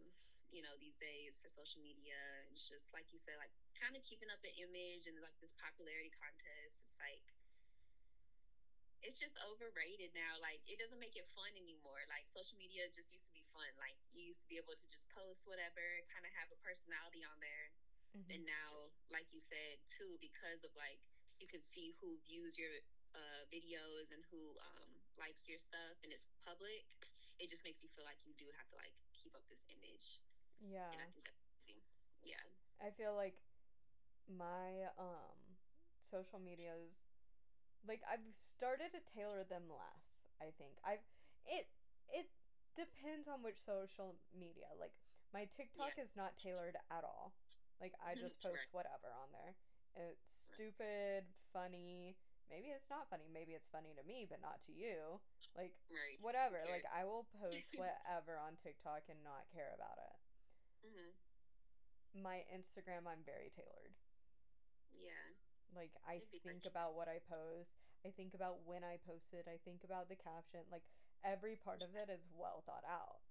you 0.51 0.61
know 0.61 0.73
these 0.81 0.97
days 0.97 1.37
for 1.39 1.47
social 1.47 1.79
media 1.81 2.17
it's 2.51 2.67
just 2.67 2.91
like 2.93 3.07
you 3.13 3.19
said 3.21 3.37
like 3.39 3.53
kind 3.79 3.95
of 3.95 4.01
keeping 4.03 4.29
up 4.33 4.41
an 4.43 4.53
image 4.59 5.07
and 5.07 5.15
like 5.21 5.37
this 5.39 5.53
popularity 5.55 6.11
contest 6.17 6.83
it's 6.83 6.99
like 6.99 7.23
it's 9.03 9.19
just 9.19 9.35
overrated 9.45 10.09
now 10.15 10.39
like 10.41 10.59
it 10.65 10.79
doesn't 10.79 10.99
make 10.99 11.15
it 11.19 11.27
fun 11.27 11.51
anymore 11.59 12.01
like 12.09 12.25
social 12.31 12.57
media 12.57 12.87
just 12.91 13.11
used 13.13 13.27
to 13.27 13.35
be 13.35 13.43
fun 13.53 13.67
like 13.77 13.95
you 14.15 14.23
used 14.23 14.41
to 14.41 14.49
be 14.49 14.57
able 14.57 14.73
to 14.75 14.87
just 14.89 15.07
post 15.11 15.45
whatever 15.45 15.83
kind 16.09 16.23
of 16.25 16.31
have 16.33 16.49
a 16.51 16.59
personality 16.63 17.21
on 17.23 17.37
there 17.43 17.67
Mhm. 18.15 18.29
and 18.33 18.41
now 18.47 18.89
like 19.11 19.29
you 19.33 19.39
said 19.41 19.77
too 19.85 20.17
because 20.21 20.63
of 20.63 20.71
like 20.77 20.99
you 21.39 21.47
can 21.47 21.61
see 21.61 21.93
who 21.99 22.17
views 22.25 22.57
your 22.57 22.71
uh, 23.13 23.43
videos 23.53 24.09
and 24.13 24.23
who 24.31 24.57
um, 24.61 24.89
likes 25.17 25.45
your 25.49 25.57
stuff 25.59 25.97
and 26.03 26.11
it's 26.13 26.25
public 26.45 26.85
it 27.39 27.49
just 27.49 27.63
makes 27.65 27.81
you 27.83 27.89
feel 27.93 28.05
like 28.05 28.21
you 28.25 28.33
do 28.37 28.49
have 28.55 28.65
to 28.69 28.75
like 28.77 28.93
keep 29.13 29.33
up 29.35 29.43
this 29.49 29.65
image 29.69 30.21
Yeah. 30.61 30.89
and 30.93 31.01
i 31.01 31.09
think 31.13 31.25
that's 31.25 31.41
yeah 32.23 32.41
I 32.81 32.91
feel 32.91 33.15
like 33.15 33.35
my 34.27 34.87
um 34.97 35.35
social 36.01 36.39
medias 36.39 37.03
like 37.87 38.01
I've 38.07 38.23
started 38.35 38.91
to 38.95 39.01
tailor 39.03 39.43
them 39.43 39.67
less, 39.69 40.23
I 40.41 40.51
think. 40.55 40.79
I've 40.85 41.03
it 41.45 41.67
it 42.11 42.29
depends 42.75 43.27
on 43.27 43.43
which 43.43 43.59
social 43.59 44.15
media. 44.31 44.71
Like 44.79 44.95
my 45.33 45.45
TikTok 45.49 45.97
is 45.99 46.15
not 46.15 46.37
tailored 46.39 46.77
at 46.91 47.03
all. 47.03 47.33
Like 47.81 47.93
I 47.99 48.15
just 48.15 48.39
post 48.39 48.55
Right. 48.69 48.73
whatever 48.75 49.11
on 49.11 49.29
there. 49.33 49.55
It's 49.93 50.49
stupid, 50.53 51.25
funny. 51.51 52.15
Maybe 52.49 52.69
it's 52.73 52.89
not 52.89 53.09
funny. 53.09 53.27
Maybe 53.31 53.53
it's 53.53 53.69
funny 53.69 53.93
to 53.97 54.03
me, 54.05 54.25
but 54.29 54.41
not 54.41 54.61
to 54.67 54.71
you. 54.73 55.21
Like 55.57 55.73
right 55.89 56.17
whatever. 56.21 56.61
Okay. 56.63 56.71
Like 56.81 56.87
I 56.89 57.03
will 57.05 57.25
post 57.41 57.65
whatever 57.77 58.37
on 58.39 58.57
TikTok 58.61 59.09
and 59.09 59.19
not 59.25 59.49
care 59.53 59.73
about 59.75 59.97
it. 59.99 60.15
hmm 60.87 61.11
My 62.13 62.45
Instagram, 62.53 63.09
I'm 63.09 63.25
very 63.25 63.49
tailored. 63.53 63.93
yeah 64.93 65.32
Like 65.75 65.93
I 66.05 66.21
think 66.43 66.65
about 66.65 66.95
what 66.95 67.07
I 67.07 67.19
post. 67.19 67.73
I 68.05 68.11
think 68.11 68.33
about 68.33 68.63
when 68.65 68.83
I 68.83 68.97
post 69.01 69.33
it. 69.33 69.47
I 69.47 69.57
think 69.63 69.83
about 69.83 70.09
the 70.09 70.15
caption. 70.19 70.61
Like 70.71 70.83
every 71.23 71.55
part 71.55 71.81
of 71.81 71.95
it 71.95 72.09
is 72.11 72.23
well 72.31 72.63
thought 72.65 72.85
out. 72.87 73.21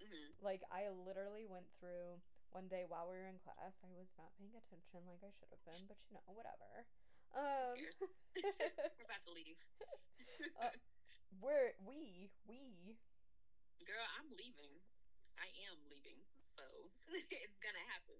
hmm 0.00 0.32
Like 0.42 0.62
I 0.72 0.88
literally 0.90 1.46
went 1.46 1.68
through 1.80 2.20
one 2.50 2.68
day 2.68 2.84
while 2.86 3.08
we 3.08 3.16
were 3.16 3.28
in 3.30 3.40
class. 3.40 3.80
I 3.84 3.92
was 3.96 4.12
not 4.18 4.34
paying 4.38 4.54
attention 4.56 5.06
like 5.08 5.22
I 5.24 5.32
should 5.32 5.50
have 5.52 5.64
been, 5.64 5.86
but 5.88 5.98
you 6.10 6.18
know, 6.18 6.24
whatever. 6.34 6.86
Um 7.34 7.76
we're 8.98 9.06
about 9.08 9.24
to 9.26 9.32
leave 9.32 9.58
Uh, 10.60 10.70
we're 11.40 11.72
we 11.84 12.30
we 12.46 12.96
girl 13.86 14.06
i'm 14.18 14.30
leaving 14.38 14.74
i 15.38 15.48
am 15.70 15.78
leaving 15.90 16.20
so 16.40 16.62
it's 17.30 17.58
gonna 17.58 17.84
happen 17.92 18.18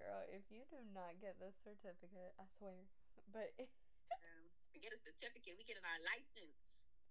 girl, 0.00 0.24
if 0.32 0.48
you 0.48 0.64
do 0.72 0.80
not 0.96 1.20
get 1.20 1.36
this 1.36 1.52
certificate, 1.60 2.32
I 2.40 2.48
swear. 2.56 2.88
But 3.28 3.52
um, 3.60 4.48
we 4.72 4.80
get 4.80 4.96
a 4.96 5.00
certificate 5.00 5.60
we 5.60 5.68
get 5.68 5.76
our 5.84 6.00
license 6.02 6.56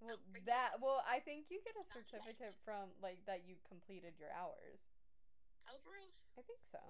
well 0.01 0.17
that 0.47 0.79
well, 0.79 1.03
I 1.03 1.19
think 1.19 1.51
you 1.51 1.59
get 1.61 1.75
a 1.75 1.85
certificate 1.91 2.55
from 2.65 2.95
like 3.03 3.19
that 3.27 3.43
you 3.45 3.59
completed 3.67 4.15
your 4.17 4.31
hours. 4.33 4.81
oh 5.69 5.77
for 5.83 5.93
real 5.93 6.09
I 6.39 6.41
think 6.41 6.63
so. 6.71 6.81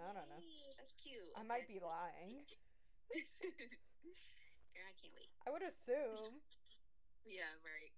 I 0.00 0.16
don't 0.16 0.26
know. 0.32 0.40
That's 0.80 0.96
cute 0.96 1.30
I 1.36 1.44
might 1.44 1.68
be 1.68 1.78
lying. 1.78 2.48
Girl, 4.72 4.88
I 4.88 4.94
can't 4.96 5.12
wait. 5.12 5.28
I 5.46 5.52
would 5.52 5.62
assume. 5.62 6.40
Yeah, 7.28 7.52
right. 7.60 7.92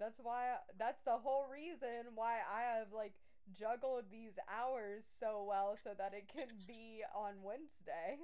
That's 0.00 0.16
why 0.16 0.56
that's 0.80 1.04
the 1.04 1.20
whole 1.20 1.44
reason 1.52 2.16
why 2.16 2.40
I 2.40 2.80
have 2.80 2.88
like 2.88 3.12
juggled 3.56 4.10
these 4.10 4.38
hours 4.48 5.04
so 5.04 5.44
well 5.46 5.76
so 5.76 5.90
that 5.96 6.14
it 6.14 6.28
can 6.28 6.48
be 6.66 7.02
on 7.14 7.42
Wednesday 7.42 8.18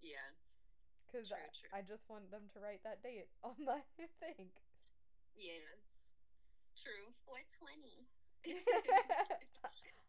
Yeah. 0.00 0.32
cuz 1.10 1.30
I. 1.32 1.78
I 1.78 1.82
just 1.82 2.08
want 2.08 2.30
them 2.30 2.48
to 2.54 2.60
write 2.60 2.82
that 2.84 3.02
date 3.02 3.28
on 3.44 3.54
my 3.64 3.82
thing. 4.20 4.52
Yeah. 5.34 5.76
True. 6.76 7.12
420. 7.26 8.08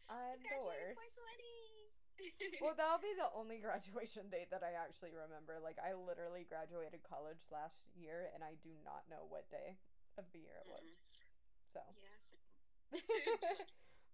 I'm 0.08 0.40
the 0.50 0.58
worst. 0.64 0.98
420. 0.98 2.60
well, 2.62 2.74
that'll 2.76 3.02
be 3.02 3.14
the 3.14 3.30
only 3.34 3.58
graduation 3.58 4.30
date 4.30 4.50
that 4.50 4.62
I 4.62 4.72
actually 4.78 5.12
remember. 5.12 5.58
Like, 5.62 5.78
I 5.82 5.94
literally 5.94 6.46
graduated 6.48 7.02
college 7.02 7.42
last 7.50 7.82
year, 7.94 8.30
and 8.34 8.42
I 8.42 8.54
do 8.62 8.70
not 8.84 9.06
know 9.10 9.26
what 9.28 9.50
day 9.50 9.78
of 10.16 10.24
the 10.32 10.38
year 10.40 10.62
it 10.62 10.68
was. 10.70 10.82
Mm-hmm. 10.82 11.74
So, 11.74 11.82
yeah. 11.98 12.14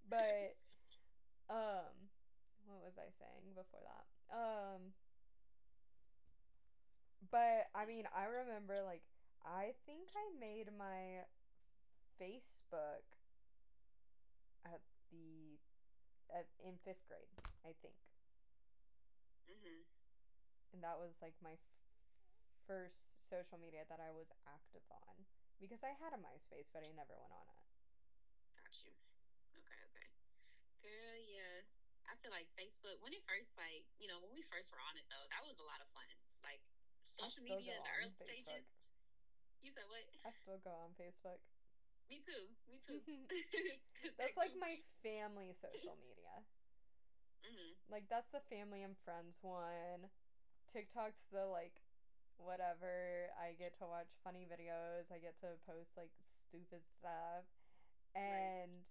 But, 0.08 0.56
um, 1.50 2.10
what 2.66 2.82
was 2.82 2.94
I 2.98 3.10
saying 3.18 3.54
before 3.54 3.80
that? 3.84 4.06
Um, 4.34 4.92
but 7.30 7.68
I 7.74 7.84
mean, 7.86 8.04
I 8.14 8.24
remember 8.24 8.82
like 8.84 9.02
I 9.44 9.72
think 9.86 10.08
I 10.16 10.38
made 10.38 10.68
my 10.76 11.24
Facebook 12.20 13.04
at 14.64 14.80
the 15.10 15.58
at, 16.32 16.46
in 16.64 16.78
fifth 16.84 17.06
grade. 17.08 17.30
I 17.64 17.72
think. 17.82 17.94
Mhm. 19.48 19.84
and 20.72 20.82
that 20.82 20.98
was 20.98 21.20
like 21.22 21.34
my 21.42 21.52
f- 21.54 21.76
first 22.66 23.28
social 23.28 23.58
media 23.58 23.84
that 23.88 24.00
I 24.00 24.10
was 24.10 24.30
active 24.46 24.84
on 24.90 25.26
because 25.60 25.82
I 25.84 25.92
had 25.98 26.12
a 26.14 26.20
MySpace, 26.20 26.70
but 26.72 26.82
I 26.84 26.92
never 26.96 27.14
went 27.18 27.32
on 27.34 27.46
it. 27.50 27.60
Got 28.54 28.74
you. 28.86 28.92
Okay, 29.58 29.80
okay. 29.90 30.08
Girl, 30.82 31.16
yeah. 31.18 31.62
I 32.10 32.18
feel 32.18 32.34
like 32.34 32.50
Facebook 32.58 32.98
when 33.00 33.14
it 33.14 33.22
first 33.22 33.54
like 33.54 33.86
you 34.02 34.10
know 34.10 34.18
when 34.18 34.34
we 34.34 34.42
first 34.50 34.74
were 34.74 34.82
on 34.82 34.98
it 34.98 35.06
though 35.06 35.22
that 35.30 35.46
was 35.46 35.56
a 35.62 35.66
lot 35.66 35.78
of 35.78 35.86
fun. 35.94 36.06
Like 36.42 36.60
social 37.06 37.42
media 37.46 37.78
in 37.78 37.82
the 37.86 37.94
early 37.94 38.14
Facebook. 38.18 38.42
stages. 38.42 38.66
You 39.62 39.70
said 39.70 39.86
what? 39.86 40.02
I 40.26 40.30
still 40.34 40.58
go 40.64 40.72
on 40.72 40.96
Facebook. 40.98 41.38
Me 42.10 42.18
too. 42.18 42.50
Me 42.66 42.82
too. 42.82 42.98
That's 44.18 44.34
like 44.34 44.56
my 44.58 44.82
family 45.06 45.54
social 45.54 45.94
media. 46.02 46.42
hmm 47.46 47.72
Like 47.86 48.10
that's 48.10 48.34
the 48.34 48.42
family 48.50 48.82
and 48.82 48.98
friends 49.06 49.38
one. 49.40 50.10
TikTok's 50.72 51.22
the 51.30 51.46
like 51.46 51.78
whatever. 52.36 53.30
I 53.36 53.54
get 53.54 53.78
to 53.78 53.86
watch 53.86 54.10
funny 54.24 54.48
videos. 54.48 55.12
I 55.12 55.22
get 55.22 55.38
to 55.46 55.60
post 55.68 55.94
like 55.96 56.12
stupid 56.20 56.82
stuff. 56.98 57.46
And 58.16 58.84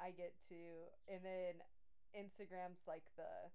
I 0.00 0.10
get 0.10 0.32
to 0.48 0.58
and 1.12 1.20
then 1.22 1.60
Instagram's 2.14 2.86
like 2.86 3.04
the 3.18 3.50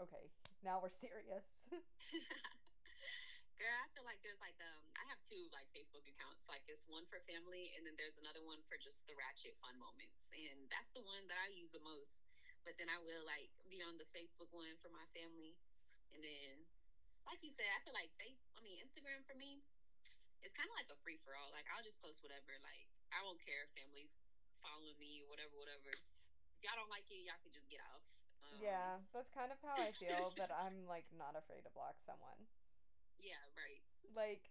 Okay, 0.00 0.32
now 0.64 0.80
we're 0.80 0.90
serious. 0.92 1.68
Girl, 3.60 3.78
I 3.78 3.86
feel 3.94 4.02
like 4.02 4.18
there's 4.24 4.40
like 4.42 4.58
um 4.58 4.84
I 4.98 5.04
have 5.12 5.20
two 5.22 5.46
like 5.54 5.68
Facebook 5.70 6.02
accounts. 6.08 6.50
Like 6.50 6.64
it's 6.66 6.88
one 6.88 7.06
for 7.06 7.22
family 7.28 7.70
and 7.76 7.86
then 7.86 7.94
there's 8.00 8.18
another 8.18 8.42
one 8.42 8.58
for 8.66 8.80
just 8.80 9.06
the 9.06 9.14
ratchet 9.14 9.54
fun 9.60 9.76
moments. 9.78 10.32
And 10.34 10.66
that's 10.72 10.90
the 10.96 11.04
one 11.04 11.28
that 11.30 11.38
I 11.38 11.52
use 11.54 11.70
the 11.70 11.84
most. 11.84 12.18
But 12.66 12.74
then 12.80 12.90
I 12.90 12.98
will 12.98 13.22
like 13.28 13.52
be 13.70 13.78
on 13.84 14.00
the 14.00 14.08
Facebook 14.10 14.50
one 14.50 14.74
for 14.80 14.90
my 14.90 15.04
family. 15.14 15.54
And 16.10 16.24
then 16.24 16.66
like 17.28 17.38
you 17.44 17.52
said, 17.54 17.70
I 17.70 17.78
feel 17.86 17.94
like 17.94 18.10
face 18.18 18.42
I 18.56 18.64
mean 18.64 18.80
Instagram 18.82 19.22
for 19.28 19.36
me, 19.38 19.62
it's 20.42 20.56
kinda 20.56 20.72
like 20.74 20.90
a 20.90 20.98
free 21.04 21.20
for 21.20 21.36
all. 21.38 21.52
Like 21.54 21.68
I'll 21.70 21.84
just 21.84 22.00
post 22.02 22.24
whatever. 22.24 22.58
Like 22.64 22.88
I 23.14 23.22
won't 23.22 23.38
care 23.44 23.68
if 23.68 23.70
families 23.76 24.18
following 24.64 24.94
me, 24.98 25.18
or 25.22 25.26
whatever, 25.26 25.58
whatever. 25.58 25.90
If 26.62 26.70
y'all 26.70 26.78
don't 26.78 26.94
like 26.94 27.10
it, 27.10 27.26
y'all 27.26 27.42
can 27.42 27.50
just 27.50 27.66
get 27.66 27.82
off. 27.90 28.06
Um, 28.46 28.62
yeah, 28.62 29.02
that's 29.10 29.26
kind 29.34 29.50
of 29.50 29.58
how 29.66 29.74
I 29.82 29.90
feel, 29.98 30.30
but 30.38 30.46
I'm 30.62 30.86
like 30.86 31.10
not 31.10 31.34
afraid 31.34 31.66
to 31.66 31.74
block 31.74 31.98
someone. 32.06 32.38
Yeah, 33.18 33.42
right. 33.58 33.82
like 34.14 34.46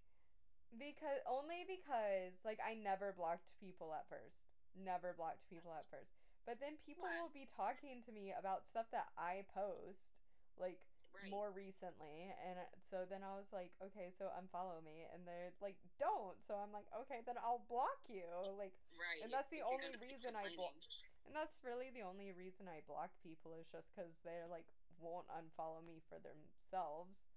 because 0.75 1.24
only 1.24 1.63
because 1.63 2.44
like 2.44 2.60
I 2.60 2.75
never 2.75 3.15
blocked 3.15 3.48
people 3.63 3.96
at 3.96 4.12
first. 4.12 4.44
Never 4.75 5.15
blocked 5.15 5.48
people 5.48 5.72
at 5.72 5.88
first. 5.88 6.20
But 6.44 6.60
then 6.60 6.75
people 6.84 7.08
Why? 7.08 7.15
will 7.24 7.32
be 7.32 7.48
talking 7.48 8.03
to 8.03 8.12
me 8.12 8.36
about 8.36 8.68
stuff 8.68 8.91
that 8.91 9.08
I 9.15 9.48
post 9.56 10.20
like 10.60 10.84
Right. 11.12 11.27
more 11.27 11.51
recently 11.51 12.32
and 12.39 12.56
so 12.88 13.03
then 13.03 13.20
I 13.20 13.36
was 13.36 13.51
like, 13.51 13.75
okay, 13.84 14.15
so 14.15 14.32
unfollow 14.32 14.80
me 14.80 15.03
and 15.12 15.27
they're 15.27 15.51
like, 15.60 15.75
don't. 16.00 16.39
So 16.48 16.56
I'm 16.56 16.72
like, 16.72 16.88
okay, 17.03 17.20
then 17.27 17.36
I'll 17.36 17.60
block 17.68 18.08
you. 18.08 18.24
Like 18.56 18.72
Right. 18.96 19.20
And 19.20 19.27
that's 19.32 19.51
the 19.51 19.60
only 19.60 19.91
reason 20.00 20.39
I 20.39 20.48
blo- 20.56 20.72
complaining. 20.72 21.00
And 21.25 21.36
that's 21.36 21.56
really 21.63 21.90
the 21.94 22.01
only 22.06 22.32
reason 22.32 22.68
I 22.68 22.82
block 22.86 23.12
people 23.24 23.54
is 23.54 23.68
just 23.72 23.94
cuz 23.96 24.22
they're 24.24 24.48
like 24.48 24.68
won't 25.00 25.28
unfollow 25.30 25.84
me 25.84 26.00
for 26.10 26.20
themselves. 26.20 27.28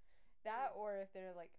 That 0.44 0.72
Mm. 0.72 0.76
or 0.76 0.96
if 1.00 1.12
they're 1.12 1.32
like 1.32 1.52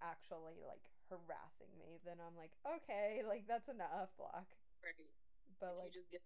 actually 0.00 0.58
like 0.66 0.82
harassing 1.08 1.70
me, 1.78 1.98
then 2.04 2.18
I'm 2.20 2.34
like, 2.36 2.52
okay, 2.66 3.22
like 3.22 3.46
that's 3.46 3.68
enough, 3.68 4.10
block. 4.16 4.46
Right. 4.82 4.94
But 5.60 5.72
if 5.72 5.78
like 5.78 5.94
you 5.94 6.00
just 6.00 6.10
get 6.10 6.22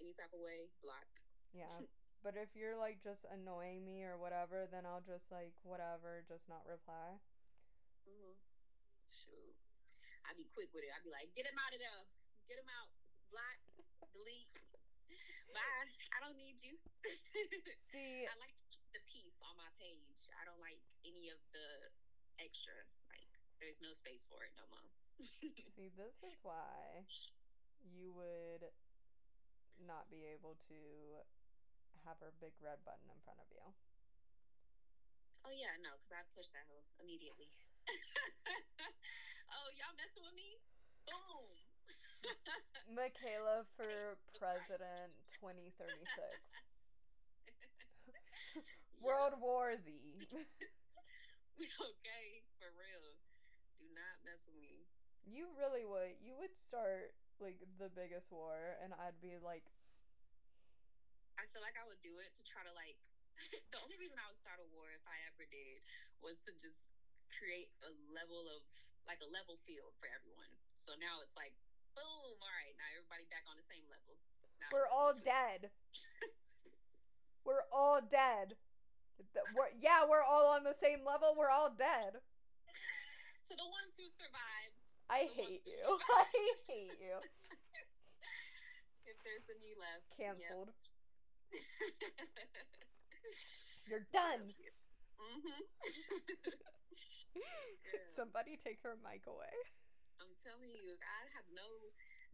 any 0.00 0.12
type 0.12 0.32
of 0.34 0.40
way, 0.40 0.68
block. 0.82 1.06
yeah. 1.52 1.80
But 2.20 2.34
if 2.34 2.56
you're 2.58 2.74
like 2.76 2.98
just 3.00 3.24
annoying 3.30 3.86
me 3.86 4.02
or 4.02 4.18
whatever, 4.18 4.66
then 4.66 4.84
I'll 4.84 5.00
just 5.00 5.30
like 5.30 5.54
whatever, 5.62 6.20
just 6.26 6.48
not 6.50 6.66
reply. 6.66 7.22
Mm-hmm. 8.10 8.34
Shoot. 9.06 9.54
I'd 10.26 10.36
be 10.36 10.50
quick 10.50 10.74
with 10.74 10.82
it. 10.82 10.90
I'd 10.90 11.04
be 11.06 11.14
like, 11.14 11.30
get 11.38 11.46
him 11.46 11.54
out 11.56 11.70
of 11.72 11.78
there. 11.78 12.02
Get 12.50 12.58
him 12.58 12.66
out. 12.74 12.90
Block. 13.30 13.58
Delete. 14.12 14.50
Bye. 15.52 15.90
I 16.12 16.18
don't 16.20 16.36
need 16.36 16.60
you. 16.60 16.76
See, 17.90 18.26
I 18.28 18.34
like 18.40 18.56
the 18.92 19.00
peace 19.08 19.40
on 19.44 19.54
my 19.56 19.70
page. 19.80 20.28
I 20.36 20.44
don't 20.44 20.60
like 20.60 20.80
any 21.04 21.32
of 21.32 21.40
the 21.52 21.68
extra. 22.40 22.74
Like, 23.08 23.28
there's 23.60 23.80
no 23.80 23.92
space 23.92 24.26
for 24.28 24.44
it 24.44 24.52
no 24.56 24.66
more. 24.68 24.88
see, 25.74 25.90
this 25.98 26.16
is 26.22 26.38
why 26.42 27.06
you 27.82 28.14
would 28.14 28.70
not 29.82 30.10
be 30.10 30.26
able 30.26 30.58
to 30.70 30.78
have 32.06 32.18
her 32.22 32.34
big 32.38 32.54
red 32.62 32.82
button 32.86 33.08
in 33.10 33.20
front 33.22 33.38
of 33.42 33.48
you. 33.50 33.62
oh, 35.46 35.54
yeah, 35.54 35.74
no, 35.82 35.94
because 35.98 36.12
I'd 36.14 36.30
push 36.34 36.50
that 36.54 36.66
hoe 36.70 36.86
immediately. 37.02 37.50
oh, 39.54 39.68
y'all 39.78 39.96
messing 39.98 40.22
with 40.22 40.34
me? 40.34 40.58
Boom. 41.06 41.67
Michaela 42.88 43.68
for 43.76 44.16
president 44.38 45.12
2036. 45.38 45.76
World 49.04 49.34
War 49.38 49.76
Z. 49.78 49.86
okay, 51.62 52.26
for 52.58 52.70
real. 52.74 53.06
Do 53.78 53.86
not 53.94 54.18
mess 54.26 54.50
with 54.50 54.58
me. 54.58 54.90
You 55.28 55.46
really 55.54 55.84
would. 55.84 56.18
You 56.18 56.34
would 56.40 56.56
start 56.56 57.14
like 57.38 57.62
the 57.78 57.92
biggest 57.92 58.32
war, 58.34 58.74
and 58.82 58.90
I'd 58.98 59.20
be 59.22 59.38
like, 59.38 59.62
I 61.38 61.46
feel 61.54 61.62
like 61.62 61.78
I 61.78 61.86
would 61.86 62.02
do 62.02 62.18
it 62.18 62.34
to 62.34 62.42
try 62.42 62.66
to 62.66 62.74
like. 62.74 62.98
the 63.70 63.78
only 63.78 63.94
reason 64.02 64.18
I 64.18 64.26
would 64.26 64.40
start 64.40 64.58
a 64.58 64.66
war 64.74 64.90
if 64.90 65.04
I 65.06 65.14
ever 65.30 65.46
did 65.46 65.78
was 66.18 66.42
to 66.50 66.52
just 66.58 66.90
create 67.30 67.70
a 67.86 67.94
level 68.10 68.50
of 68.50 68.66
like 69.06 69.22
a 69.22 69.30
level 69.30 69.54
field 69.62 69.94
for 69.96 70.10
everyone. 70.10 70.50
So 70.76 70.92
now 70.98 71.22
it's 71.22 71.38
like, 71.38 71.54
boom! 71.96 72.36
All 72.40 72.52
right, 72.52 72.74
now 72.76 72.88
everybody 72.96 73.24
back 73.32 73.44
on 73.48 73.56
the 73.56 73.66
same 73.68 73.84
level. 73.88 74.16
Now 74.60 74.68
"We're 74.74 74.90
all 74.90 75.12
dead. 75.16 75.70
we're 77.44 77.66
all 77.72 78.00
dead." 78.02 78.56
We're- 79.54 79.74
yeah, 79.82 80.06
we're 80.08 80.22
all 80.22 80.54
on 80.54 80.62
the 80.62 80.74
same 80.74 81.02
level. 81.04 81.34
We're 81.36 81.50
all 81.52 81.70
dead. 81.70 82.20
To 83.48 83.56
the 83.56 83.64
ones 83.64 83.96
who 83.96 84.04
survived, 84.12 84.84
I 85.08 85.24
hate 85.32 85.64
you. 85.64 85.80
survived. 85.88 86.36
I 86.36 86.52
hate 86.68 87.00
you. 87.00 87.16
if 89.08 89.16
there's 89.24 89.48
any 89.48 89.72
left, 89.80 90.04
Cancelled. 90.12 90.68
Yep. 90.68 91.64
You're 93.88 94.04
done. 94.12 94.52
hmm 95.16 95.64
Somebody 98.14 98.60
take 98.60 98.84
her 98.84 99.00
mic 99.00 99.24
away. 99.24 99.48
I'm 100.20 100.34
telling 100.42 100.70
you, 100.70 100.98
I 101.02 101.22
have 101.38 101.46
no 101.54 101.66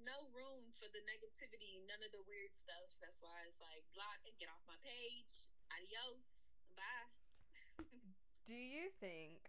no 0.02 0.28
room 0.36 0.68
for 0.76 0.88
the 0.92 1.00
negativity, 1.08 1.80
none 1.88 2.00
of 2.04 2.12
the 2.12 2.24
weird 2.28 2.52
stuff. 2.52 2.88
That's 3.00 3.20
why 3.22 3.44
it's 3.48 3.60
like 3.60 3.84
block 3.96 4.20
and 4.28 4.34
get 4.40 4.48
off 4.52 4.60
my 4.68 4.76
page. 4.84 5.48
Adios. 5.72 6.24
Bye. 6.76 7.08
Do 8.48 8.54
you 8.56 8.92
think 9.00 9.48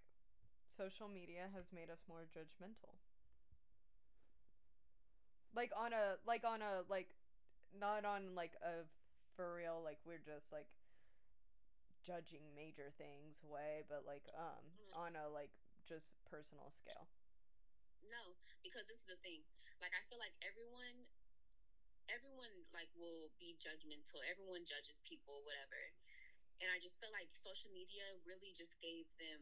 social 0.67 1.07
media 1.07 1.51
has 1.55 1.71
made 1.73 1.89
us 1.91 2.03
more 2.07 2.23
judgmental? 2.31 2.99
Like 5.55 5.71
on 5.75 5.93
a 5.93 6.19
like 6.27 6.43
on 6.43 6.61
a 6.61 6.83
like 6.89 7.15
not 7.79 8.03
on 8.03 8.35
like 8.35 8.55
a 8.61 8.83
for 9.35 9.55
real 9.55 9.81
like 9.83 9.99
we're 10.05 10.19
just 10.23 10.51
like 10.51 10.67
judging 12.05 12.53
major 12.55 12.91
things 12.97 13.39
way, 13.43 13.83
but 13.87 14.03
like 14.05 14.27
um 14.37 14.63
Mm. 14.93 14.95
on 14.99 15.11
a 15.15 15.27
like 15.29 15.51
just 15.87 16.15
personal 16.29 16.71
scale. 16.71 17.07
No, 18.09 18.37
because 18.61 18.85
this 18.89 19.01
is 19.01 19.09
the 19.09 19.19
thing. 19.21 19.41
Like 19.81 19.93
I 19.93 20.01
feel 20.07 20.21
like 20.21 20.33
everyone 20.41 21.05
everyone 22.09 22.53
like 22.73 22.89
will 22.93 23.33
be 23.41 23.57
judgmental. 23.57 24.21
Everyone 24.29 24.61
judges 24.65 25.01
people, 25.05 25.41
whatever. 25.45 25.79
And 26.63 26.71
I 26.71 26.79
just 26.79 27.01
feel 27.03 27.11
like 27.11 27.27
social 27.35 27.67
media 27.75 28.05
really 28.23 28.55
just 28.55 28.79
gave 28.79 29.09
them 29.19 29.41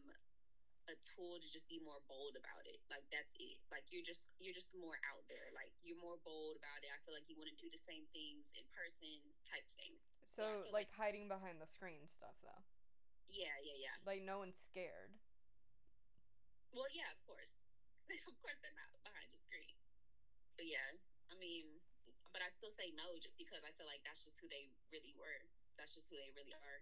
a 0.92 0.96
tool 1.00 1.40
to 1.40 1.48
just 1.48 1.64
be 1.72 1.80
more 1.80 2.02
bold 2.12 2.36
about 2.36 2.66
it. 2.68 2.82
Like 2.92 3.06
that's 3.14 3.36
it. 3.40 3.62
Like 3.72 3.88
you're 3.94 4.04
just 4.04 4.34
you're 4.42 4.56
just 4.56 4.76
more 4.76 4.98
out 5.12 5.24
there. 5.32 5.54
Like 5.56 5.72
you're 5.86 6.00
more 6.02 6.20
bold 6.26 6.60
about 6.60 6.82
it. 6.84 6.92
I 6.92 7.00
feel 7.06 7.16
like 7.16 7.30
you 7.32 7.38
want 7.40 7.52
to 7.52 7.60
do 7.60 7.70
the 7.72 7.80
same 7.80 8.04
things 8.12 8.52
in 8.58 8.66
person 8.74 9.22
type 9.48 9.64
thing. 9.80 9.96
So, 10.26 10.44
I 10.44 10.66
feel 10.66 10.76
like 10.76 10.92
hiding 10.96 11.28
behind 11.28 11.60
the 11.62 11.70
screen 11.70 12.08
stuff 12.10 12.34
though. 12.42 12.64
yeah, 13.30 13.54
yeah, 13.62 13.78
yeah. 13.78 13.96
Like 14.08 14.24
no 14.24 14.40
one's 14.40 14.58
scared. 14.58 15.14
Well, 16.74 16.90
yeah, 16.90 17.06
of 17.14 17.22
course. 17.30 17.63
of 18.30 18.36
course 18.44 18.60
they're 18.62 18.76
not 18.76 18.92
behind 19.04 19.30
the 19.32 19.40
screen. 19.40 19.76
But 20.58 20.68
yeah, 20.70 20.86
I 21.32 21.36
mean, 21.40 21.82
but 22.32 22.42
I 22.42 22.50
still 22.50 22.72
say 22.74 22.92
no 22.98 23.18
just 23.22 23.38
because 23.38 23.64
I 23.66 23.72
feel 23.78 23.88
like 23.90 24.02
that's 24.06 24.24
just 24.26 24.40
who 24.42 24.48
they 24.50 24.70
really 24.92 25.14
were. 25.18 25.40
That's 25.78 25.94
just 25.94 26.10
who 26.10 26.18
they 26.18 26.32
really 26.38 26.54
are. 26.54 26.80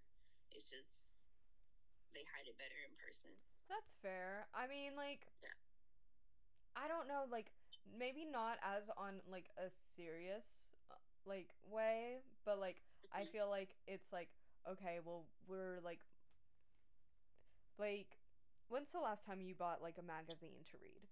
It's 0.52 0.68
just 0.68 1.20
they 2.12 2.28
hide 2.28 2.48
it 2.48 2.58
better 2.60 2.76
in 2.84 2.92
person. 3.00 3.32
That's 3.72 3.96
fair. 4.04 4.48
I 4.52 4.68
mean, 4.68 4.96
like, 5.00 5.28
Yeah. 5.40 5.56
I 6.76 6.88
don't 6.88 7.08
know, 7.08 7.24
like, 7.32 7.52
maybe 7.88 8.26
not 8.26 8.60
as 8.64 8.90
on, 8.98 9.22
like, 9.30 9.48
a 9.58 9.70
serious, 9.96 10.72
uh, 10.92 10.96
like, 11.26 11.52
way, 11.70 12.24
but, 12.44 12.60
like, 12.60 12.82
I 13.12 13.24
Mhm. 13.24 13.32
feel 13.32 13.48
like 13.50 13.76
it's 13.88 14.12
like, 14.12 14.30
okay, 14.68 15.00
well, 15.04 15.28
we're, 15.48 15.80
like, 15.82 16.04
like, 17.78 18.20
when's 18.68 18.92
the 18.92 19.00
last 19.00 19.26
time 19.26 19.42
you 19.42 19.56
bought, 19.56 19.82
like, 19.82 19.98
a 19.98 20.02
magazine 20.04 20.64
to 20.72 20.78
read? 20.80 21.08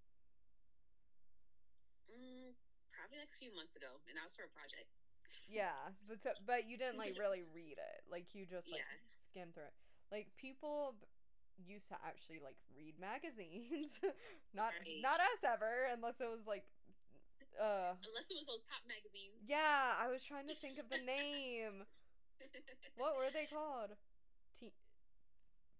Mm, 2.19 2.51
probably 2.91 3.19
like 3.23 3.31
a 3.31 3.39
few 3.39 3.51
months 3.55 3.75
ago, 3.79 3.87
and 4.11 4.13
that 4.19 4.23
was 4.27 4.35
for 4.35 4.43
a 4.43 4.51
project. 4.51 4.91
Yeah, 5.49 5.95
but 6.05 6.19
so, 6.21 6.35
but 6.45 6.67
you 6.69 6.77
didn't, 6.77 6.99
like, 6.99 7.17
really 7.17 7.41
read 7.57 7.79
it. 7.79 7.99
Like, 8.11 8.35
you 8.37 8.45
just, 8.45 8.69
like, 8.69 8.83
Yeah. 8.83 8.93
skim 9.31 9.49
through 9.55 9.71
it. 9.71 9.77
Like, 10.11 10.29
people 10.37 10.93
used 11.57 11.89
to 11.89 11.97
actually, 12.05 12.37
like, 12.43 12.57
read 12.77 12.99
magazines. 13.01 13.97
not, 14.53 14.73
Right. 14.77 15.01
not 15.01 15.17
us 15.19 15.41
ever, 15.41 15.89
unless 15.89 16.19
it 16.21 16.29
was, 16.29 16.45
like, 16.45 16.65
uh, 17.57 17.97
Unless 17.97 18.29
it 18.29 18.37
was 18.37 18.45
those 18.45 18.61
pop 18.69 18.83
magazines. 18.85 19.41
Yeah, 19.41 19.97
I 19.97 20.05
was 20.11 20.21
trying 20.23 20.47
to 20.47 20.55
think 20.59 20.77
of 20.77 20.87
the 20.91 21.01
name. 21.01 21.83
What 22.95 23.17
were 23.19 23.27
they 23.35 23.47
called? 23.51 23.91
Teen 24.59 24.71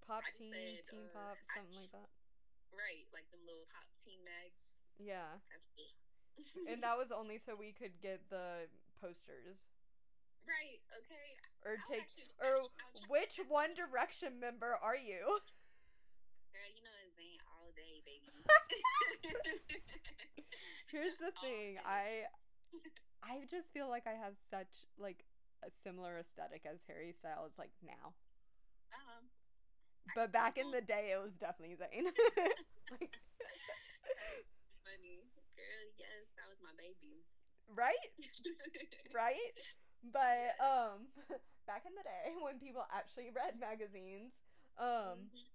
Pop 0.04 0.24
I 0.28 0.32
Teen, 0.36 0.52
said, 0.52 0.84
Teen 0.92 1.08
uh, 1.08 1.16
Pop, 1.16 1.38
I- 1.40 1.56
something 1.64 1.78
like 1.80 1.92
that. 1.96 2.10
right, 2.76 3.08
like 3.16 3.32
them 3.32 3.40
little 3.48 3.64
pop 3.72 3.88
teen 4.04 4.20
mags. 4.28 4.84
Yeah. 5.00 5.40
That's 5.48 5.68
cool. 5.72 5.88
And 6.70 6.84
that 6.84 6.98
was 6.98 7.12
only 7.12 7.38
so 7.38 7.56
we 7.56 7.72
could 7.74 8.00
get 8.02 8.22
the 8.30 8.68
posters. 9.02 9.70
right. 10.48 10.80
Okay. 11.06 11.30
Or 11.66 11.76
I'll 11.76 11.90
take 11.92 12.02
actually- 12.08 12.32
or 12.40 12.52
I'll 12.64 12.72
which 13.10 13.40
One 13.48 13.74
Direction 13.76 14.40
member 14.40 14.78
are 14.82 14.96
you? 14.96 15.40
Girl, 16.56 16.70
you 16.74 16.82
know 16.84 16.96
it's 17.04 17.14
Zayn 17.20 17.40
all 17.52 17.72
day, 17.76 18.02
baby. 18.06 18.32
Here's 20.92 21.18
the 21.18 21.32
thing. 21.44 21.78
I 21.86 22.26
I 23.24 23.46
just 23.52 23.70
feel 23.74 23.90
like 23.90 24.08
I 24.08 24.16
have 24.18 24.34
such 24.50 24.88
like 24.98 25.24
a 25.64 25.70
similar 25.84 26.18
aesthetic 26.18 26.64
as 26.66 26.80
Harry 26.88 27.14
Styles 27.18 27.52
like 27.60 27.72
now. 27.84 28.14
um, 28.96 29.28
But 30.16 30.32
back 30.32 30.58
in 30.58 30.72
the 30.72 30.82
day 30.82 31.12
it 31.14 31.22
was 31.22 31.34
definitely 31.40 31.76
Zayn. 31.76 32.06
like. 33.00 33.20
My 36.62 36.72
baby. 36.78 37.24
right? 37.68 38.10
right? 39.14 39.54
But 40.04 40.56
um 40.64 41.08
back 41.68 41.84
in 41.86 41.94
the 41.96 42.04
day 42.04 42.34
when 42.42 42.60
people 42.60 42.84
actually 42.94 43.30
read 43.36 43.60
magazines, 43.60 44.34
um 44.78 45.30
Mhm. 45.32 45.46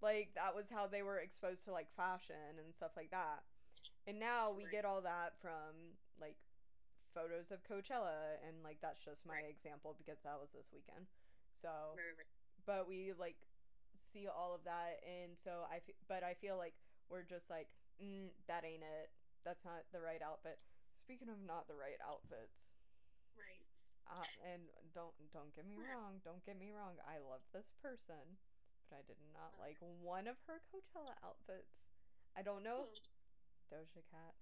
like 0.00 0.34
that 0.34 0.54
was 0.54 0.68
how 0.70 0.86
they 0.86 1.02
were 1.02 1.18
exposed 1.18 1.64
to 1.64 1.72
like 1.72 1.88
fashion 1.96 2.58
and 2.62 2.74
stuff 2.74 2.92
like 2.96 3.10
that. 3.10 3.42
And 4.06 4.18
now 4.18 4.50
we 4.52 4.62
Right. 4.64 4.72
get 4.72 4.84
all 4.84 5.02
that 5.02 5.34
from 5.40 5.98
like 6.20 6.36
photos 7.14 7.50
of 7.50 7.64
Coachella 7.64 8.38
and 8.46 8.62
like 8.62 8.78
that's 8.80 9.02
just 9.04 9.26
my 9.26 9.34
Right. 9.34 9.50
example 9.50 9.94
because 9.98 10.20
that 10.22 10.38
was 10.40 10.50
this 10.52 10.70
weekend. 10.72 11.06
So 11.60 11.96
Right, 11.96 12.26
but 12.66 12.86
we 12.88 13.12
like 13.18 13.36
see 14.12 14.28
all 14.28 14.54
of 14.54 14.62
that 14.64 15.00
and 15.04 15.36
so 15.36 15.66
I 15.70 15.80
fe- 15.80 15.98
but 16.06 16.22
I 16.22 16.34
feel 16.34 16.56
like 16.56 16.74
we're 17.10 17.22
just 17.24 17.50
like 17.50 17.68
mm, 18.00 18.28
that 18.46 18.64
ain't 18.64 18.82
it. 18.84 19.10
That's 19.44 19.64
not 19.64 19.84
the 19.92 20.00
right 20.00 20.22
outfit. 20.22 20.58
Speaking 21.00 21.28
of 21.28 21.40
not 21.40 21.66
the 21.68 21.74
right 21.74 21.98
outfits, 22.04 22.74
right. 23.36 23.64
uh, 24.06 24.26
and 24.52 24.68
don't 24.94 25.14
don't 25.32 25.54
get 25.54 25.64
me 25.66 25.80
wrong, 25.80 26.20
don't 26.24 26.44
get 26.44 26.58
me 26.58 26.70
wrong. 26.70 26.96
I 27.06 27.18
love 27.18 27.40
this 27.52 27.72
person, 27.80 28.36
but 28.90 28.96
I 29.00 29.02
did 29.06 29.20
not 29.32 29.56
like 29.58 29.78
one 29.80 30.26
of 30.28 30.36
her 30.46 30.60
Coachella 30.68 31.16
outfits. 31.24 31.88
I 32.36 32.42
don't 32.42 32.62
know 32.62 32.84
Cool. 32.84 33.00
Doja 33.72 34.02
Cat. 34.10 34.34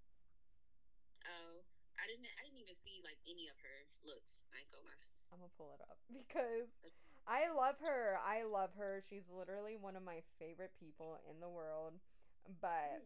Oh, 1.27 1.63
I 1.99 2.07
didn't. 2.07 2.27
I 2.39 2.45
didn't 2.45 2.59
even 2.63 2.77
see 2.77 3.01
like 3.03 3.19
any 3.27 3.49
of 3.49 3.57
her 3.63 3.77
looks. 4.05 4.45
I 4.55 4.61
ain't 4.63 4.71
gonna 4.71 4.85
lie. 4.87 5.03
I'm 5.33 5.39
gonna 5.39 5.53
pull 5.57 5.75
it 5.75 5.83
up 5.83 5.99
because 6.13 6.71
I 7.27 7.51
love 7.51 7.77
her. 7.83 8.19
I 8.23 8.45
love 8.45 8.71
her. 8.79 9.03
She's 9.09 9.27
literally 9.29 9.77
one 9.77 9.97
of 9.97 10.03
my 10.05 10.23
favorite 10.39 10.73
people 10.79 11.19
in 11.31 11.41
the 11.41 11.49
world. 11.49 11.95
But. 12.61 13.03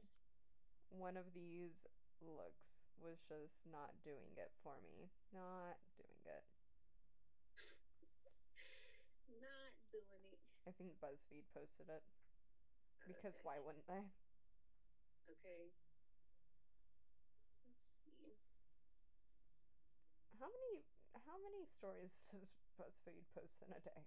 One 0.90 1.16
of 1.16 1.32
these 1.34 1.86
looks 2.20 2.66
was 3.00 3.18
just 3.28 3.64
not 3.64 3.90
doing 4.04 4.36
it 4.36 4.52
for 4.62 4.76
me. 4.82 5.08
Not 5.32 5.78
doing 5.96 6.20
it. 6.26 6.44
Not 9.28 9.72
doing 9.90 10.24
it. 10.32 10.38
I 10.66 10.70
think 10.72 11.00
BuzzFeed 11.00 11.44
posted 11.54 11.88
it 11.88 12.02
because 13.06 13.34
Okay. 13.34 13.42
why 13.42 13.58
wouldn't 13.58 13.86
they? 13.86 14.04
Okay. 15.30 15.72
Let's 17.66 17.86
see. 18.04 18.36
How 20.38 20.48
many 20.48 20.84
how 21.26 21.38
many 21.38 21.66
stories 21.66 22.12
does 22.32 22.48
BuzzFeed 22.78 23.24
post 23.34 23.62
in 23.62 23.72
a 23.72 23.80
day? 23.80 24.04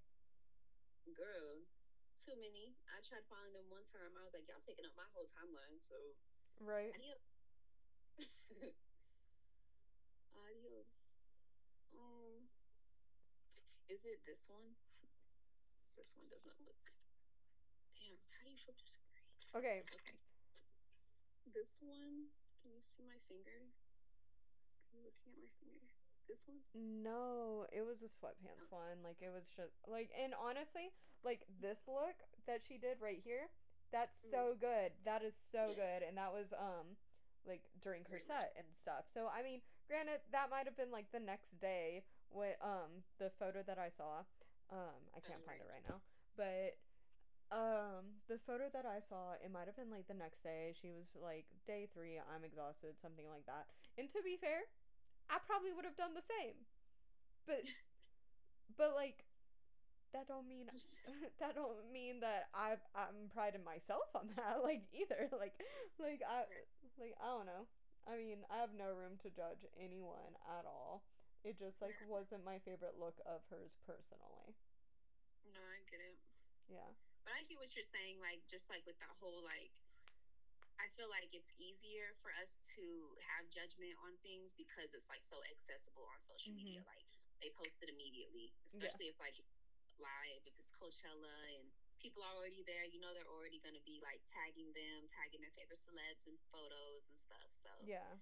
Girl, 1.14 1.68
too 2.16 2.36
many. 2.40 2.76
I 2.88 3.02
tried 3.02 3.26
following 3.28 3.54
them 3.54 3.70
one 3.70 3.84
time. 3.84 4.16
I 4.18 4.24
was 4.24 4.34
like, 4.34 4.48
y'all 4.48 4.60
taking 4.64 4.86
up 4.86 4.96
my 4.96 5.06
whole 5.14 5.28
timeline. 5.28 5.78
So 5.84 5.96
Right. 6.60 6.94
adios. 6.94 7.24
adios. 10.38 10.90
Um, 11.94 12.50
is 13.90 14.06
it 14.06 14.22
this 14.26 14.50
one? 14.50 14.76
This 15.98 16.14
one 16.18 16.26
doesn't 16.30 16.58
look. 16.66 16.84
Damn, 17.98 18.18
how 18.34 18.42
do 18.46 18.50
you 18.50 18.58
flip 18.58 18.78
the 18.78 18.88
screen? 18.90 19.22
Okay. 19.54 19.86
Okay. 19.86 20.18
This 21.54 21.80
one. 21.82 22.34
Can 22.62 22.72
you 22.74 22.82
see 22.82 23.04
my 23.04 23.20
finger? 23.28 23.70
Are 24.90 24.96
you 24.96 25.04
looking 25.04 25.36
at 25.36 25.38
my 25.38 25.52
finger? 25.60 25.84
This 26.30 26.48
one? 26.48 26.64
No, 26.74 27.68
it 27.70 27.84
was 27.84 28.02
a 28.02 28.10
sweatpants 28.10 28.72
one. 28.72 29.04
Like 29.04 29.20
it 29.20 29.30
was 29.30 29.46
just 29.52 29.76
like 29.86 30.10
and 30.16 30.34
honestly, 30.34 30.96
like 31.22 31.44
this 31.62 31.86
look 31.86 32.16
that 32.48 32.64
she 32.64 32.80
did 32.80 33.04
right 33.04 33.20
here, 33.20 33.52
that's 33.94 34.18
so 34.18 34.58
good. 34.58 34.92
That 35.06 35.22
is 35.22 35.38
so 35.38 35.70
good. 35.70 36.02
And 36.02 36.18
that 36.18 36.34
was 36.34 36.50
um 36.58 36.98
like 37.46 37.62
during 37.86 38.02
her 38.10 38.18
set 38.18 38.58
and 38.58 38.66
stuff. 38.74 39.06
So 39.14 39.30
I 39.30 39.46
mean, 39.46 39.62
granted 39.86 40.26
that 40.34 40.50
might 40.50 40.66
have 40.66 40.76
been 40.76 40.90
like 40.90 41.14
the 41.14 41.22
next 41.22 41.54
day 41.62 42.02
when 42.34 42.58
um 42.60 43.06
the 43.22 43.30
photo 43.38 43.62
that 43.70 43.78
I 43.78 43.94
saw. 43.94 44.26
Um 44.74 44.98
I 45.14 45.22
can't 45.22 45.46
find 45.46 45.62
it 45.62 45.70
right 45.70 45.86
now. 45.86 46.02
But 46.34 46.82
um 47.54 48.18
the 48.26 48.42
photo 48.42 48.74
that 48.74 48.90
I 48.90 48.98
saw, 49.06 49.38
it 49.38 49.54
might 49.54 49.70
have 49.70 49.78
been 49.78 49.94
like 49.94 50.10
the 50.10 50.18
next 50.18 50.42
day. 50.42 50.74
She 50.74 50.90
was 50.90 51.06
like 51.14 51.46
day 51.70 51.86
3, 51.94 52.18
I'm 52.18 52.42
exhausted, 52.42 52.98
something 52.98 53.30
like 53.30 53.46
that. 53.46 53.70
And 54.02 54.10
to 54.10 54.26
be 54.26 54.42
fair, 54.42 54.66
I 55.30 55.38
probably 55.46 55.70
would 55.70 55.86
have 55.86 55.96
done 55.96 56.18
the 56.18 56.26
same. 56.26 56.66
But 57.46 57.62
but 58.80 58.98
like 58.98 59.22
that 60.14 60.30
don't 60.30 60.48
mean 60.48 60.70
that 61.42 61.54
don't 61.58 61.82
mean 61.92 62.22
that 62.22 62.50
I 62.54 62.78
I'm 62.96 63.30
priding 63.34 63.66
myself 63.66 64.08
on 64.16 64.30
that 64.38 64.62
like 64.68 64.86
either 64.94 65.30
like 65.42 65.58
like 66.00 66.22
I 66.24 66.46
like 67.02 67.18
I 67.20 67.28
don't 67.34 67.50
know. 67.50 67.66
I 68.04 68.20
mean, 68.20 68.44
I 68.52 68.60
have 68.60 68.76
no 68.76 68.92
room 68.92 69.16
to 69.24 69.32
judge 69.32 69.64
anyone 69.80 70.36
at 70.44 70.68
all. 70.68 71.08
It 71.48 71.56
just 71.56 71.80
like 71.80 71.96
Yeah. 72.04 72.12
wasn't 72.12 72.44
my 72.44 72.60
favorite 72.60 73.00
look 73.00 73.16
of 73.24 73.40
hers 73.48 73.80
personally. 73.88 74.56
No, 75.48 75.64
I 75.64 75.80
get 75.88 76.04
it. 76.04 76.20
Yeah. 76.68 76.92
But 77.24 77.40
I 77.40 77.48
get 77.48 77.60
what 77.64 77.72
you're 77.76 77.88
saying, 77.88 78.20
like 78.20 78.44
just 78.52 78.68
like 78.68 78.84
with 78.84 79.00
that 79.00 79.16
whole 79.24 79.44
like 79.48 79.72
I 80.82 80.92
feel 81.00 81.08
like 81.08 81.32
it's 81.32 81.56
easier 81.62 82.12
for 82.20 82.34
us 82.44 82.60
to 82.76 82.84
have 83.32 83.48
judgment 83.48 83.96
on 84.04 84.12
things 84.20 84.52
because 84.52 84.92
it's 84.92 85.08
like 85.08 85.24
so 85.24 85.40
accessible 85.48 86.04
on 86.12 86.20
social 86.20 86.52
mm-hmm. 86.52 86.76
media. 86.76 86.82
Like 86.84 87.08
they 87.40 87.56
post 87.56 87.80
it 87.84 87.88
immediately. 87.88 88.52
Especially 88.68 89.08
if 89.08 89.16
like 89.20 89.40
live, 90.04 90.44
if 90.44 90.60
it's 90.60 90.76
Coachella 90.76 91.32
and 91.56 91.72
people 92.04 92.20
are 92.22 92.36
already 92.36 92.62
there, 92.68 92.84
you 92.84 93.00
know 93.00 93.16
they're 93.16 93.32
already 93.32 93.64
gonna 93.64 93.82
be 93.88 94.04
like 94.04 94.20
tagging 94.28 94.76
them, 94.76 95.08
tagging 95.08 95.40
their 95.40 95.56
favorite 95.56 95.80
celebs 95.80 96.28
and 96.28 96.36
photos 96.52 97.08
and 97.08 97.16
stuff. 97.18 97.48
So 97.56 97.72
Yeah. 97.88 98.20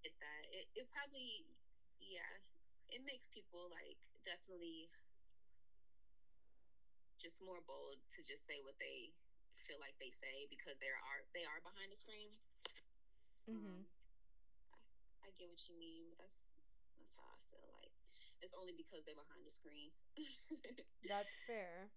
get 0.00 0.16
that. 0.24 0.42
It 0.48 0.66
it 0.74 0.86
probably 0.88 1.44
yeah. 2.00 2.40
It 2.88 3.04
makes 3.04 3.28
people 3.28 3.68
like 3.68 4.00
definitely 4.24 4.88
just 7.20 7.42
more 7.44 7.60
bold 7.60 7.98
to 8.14 8.22
just 8.24 8.46
say 8.46 8.62
what 8.64 8.78
they 8.80 9.12
feel 9.58 9.76
like 9.82 9.98
they 10.00 10.08
say 10.08 10.46
because 10.48 10.78
they 10.80 10.88
are 10.88 11.26
they 11.36 11.44
are 11.44 11.60
behind 11.60 11.92
the 11.92 11.98
screen. 11.98 12.32
Mhm. 13.44 13.84
Um, 13.84 13.86
I, 14.72 15.28
I 15.28 15.30
get 15.36 15.50
what 15.50 15.60
you 15.68 15.76
mean, 15.76 16.08
but 16.08 16.16
that's 16.24 16.48
that's 16.96 17.14
how 17.18 17.26
I. 17.28 17.47
it's 18.40 18.54
only 18.54 18.72
because 18.76 19.04
they're 19.04 19.18
behind 19.18 19.44
the 19.44 19.50
screen. 19.50 19.90
That's 21.08 21.30
fair. 21.46 21.90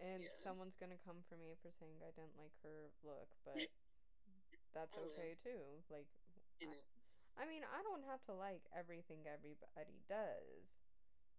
And 0.00 0.22
Yeah. 0.22 0.36
someone's 0.42 0.76
gonna 0.76 0.98
come 0.98 1.22
for 1.28 1.36
me 1.36 1.54
for 1.62 1.70
saying 1.70 2.02
I 2.02 2.10
didn't 2.10 2.36
like 2.36 2.54
her 2.62 2.90
look, 3.02 3.30
but 3.44 3.56
that's 4.74 4.96
oh, 4.98 5.06
okay 5.14 5.36
too. 5.38 5.84
Like, 5.88 6.08
I, 6.62 7.42
I 7.42 7.46
mean, 7.46 7.62
I 7.64 7.82
don't 7.82 8.02
have 8.02 8.22
to 8.26 8.34
like 8.34 8.62
everything 8.74 9.22
everybody 9.26 10.02
does 10.08 10.66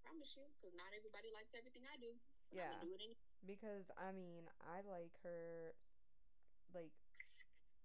I 0.06 0.08
promise 0.08 0.36
you, 0.38 0.46
because 0.56 0.74
not 0.78 0.94
everybody 0.94 1.32
likes 1.34 1.54
everything 1.58 1.84
I 1.90 1.98
do. 1.98 2.14
Yeah. 2.54 2.80
Do 2.82 2.96
because 3.46 3.86
I 3.98 4.12
mean, 4.12 4.50
I 4.62 4.82
like 4.82 5.14
her, 5.24 5.74
like 6.74 6.94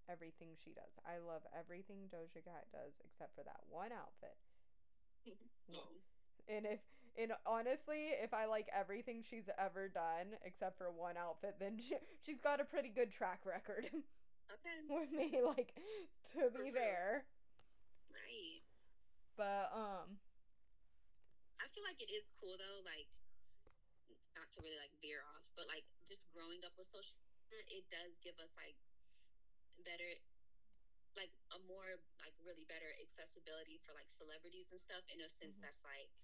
everything 0.08 0.56
she 0.64 0.72
does. 0.72 0.92
I 1.06 1.18
love 1.18 1.42
everything 1.52 2.08
Doja 2.12 2.42
Cat 2.44 2.66
does 2.72 2.92
except 3.04 3.34
for 3.36 3.44
that 3.44 3.60
one 3.68 3.92
outfit. 3.92 4.36
No. 5.70 5.78
Oh. 5.78 6.09
And 6.48 6.66
if 6.66 6.80
and 7.18 7.32
honestly, 7.44 8.14
if 8.22 8.32
I 8.32 8.46
like 8.46 8.68
everything 8.72 9.22
she's 9.28 9.50
ever 9.58 9.88
done 9.88 10.38
except 10.44 10.78
for 10.78 10.90
one 10.90 11.16
outfit, 11.18 11.56
then 11.58 11.76
she, 11.78 11.96
she's 12.24 12.40
got 12.40 12.60
a 12.60 12.64
pretty 12.64 12.88
good 12.88 13.10
track 13.12 13.40
record 13.44 13.90
okay. 14.54 14.78
with 14.88 15.10
me. 15.10 15.40
Like 15.44 15.74
to 16.32 16.48
be 16.54 16.70
fair, 16.70 17.26
Right. 18.14 18.62
but 19.36 19.70
um, 19.74 20.18
I 21.60 21.66
feel 21.74 21.84
like 21.84 22.00
it 22.00 22.10
is 22.14 22.30
cool 22.40 22.56
though, 22.56 22.80
like 22.86 23.10
not 24.38 24.48
to 24.56 24.62
really 24.62 24.78
like 24.80 24.94
veer 25.02 25.20
off, 25.34 25.50
but 25.58 25.66
like 25.66 25.84
just 26.06 26.30
growing 26.32 26.62
up 26.64 26.72
with 26.78 26.86
social 26.88 27.14
media, 27.50 27.82
it 27.82 27.84
does 27.90 28.16
give 28.22 28.38
us 28.38 28.54
like 28.56 28.78
better 29.84 30.08
like 31.16 31.32
a 31.50 31.58
more 31.66 31.98
like 32.22 32.34
really 32.44 32.64
better 32.64 32.90
accessibility 33.02 33.78
for 33.82 33.92
like 33.94 34.10
celebrities 34.10 34.70
and 34.70 34.80
stuff 34.80 35.02
in 35.10 35.20
a 35.20 35.28
sense 35.28 35.58
Mhm. 35.58 35.62
that's 35.62 35.84
like 35.84 36.14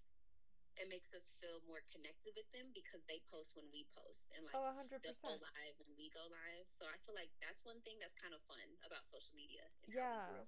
it 0.77 0.87
makes 0.89 1.13
us 1.13 1.33
feel 1.41 1.59
more 1.65 1.81
connected 1.89 2.35
with 2.37 2.49
them 2.51 2.69
because 2.71 3.03
they 3.09 3.19
post 3.33 3.55
when 3.57 3.65
we 3.73 3.83
post 3.97 4.29
and 4.37 4.45
like 4.45 4.53
oh, 4.53 4.73
hundred 4.77 5.01
they'll 5.01 5.17
go 5.25 5.33
live 5.33 5.75
when 5.81 5.95
we 5.97 6.09
go 6.13 6.21
live. 6.29 6.69
So 6.69 6.85
I 6.85 6.97
feel 7.01 7.15
like 7.15 7.33
that's 7.41 7.65
one 7.65 7.81
thing 7.81 7.97
that's 7.99 8.13
kind 8.13 8.33
of 8.33 8.41
fun 8.45 8.77
about 8.85 9.05
social 9.05 9.33
media. 9.35 9.65
Yeah. 9.89 10.45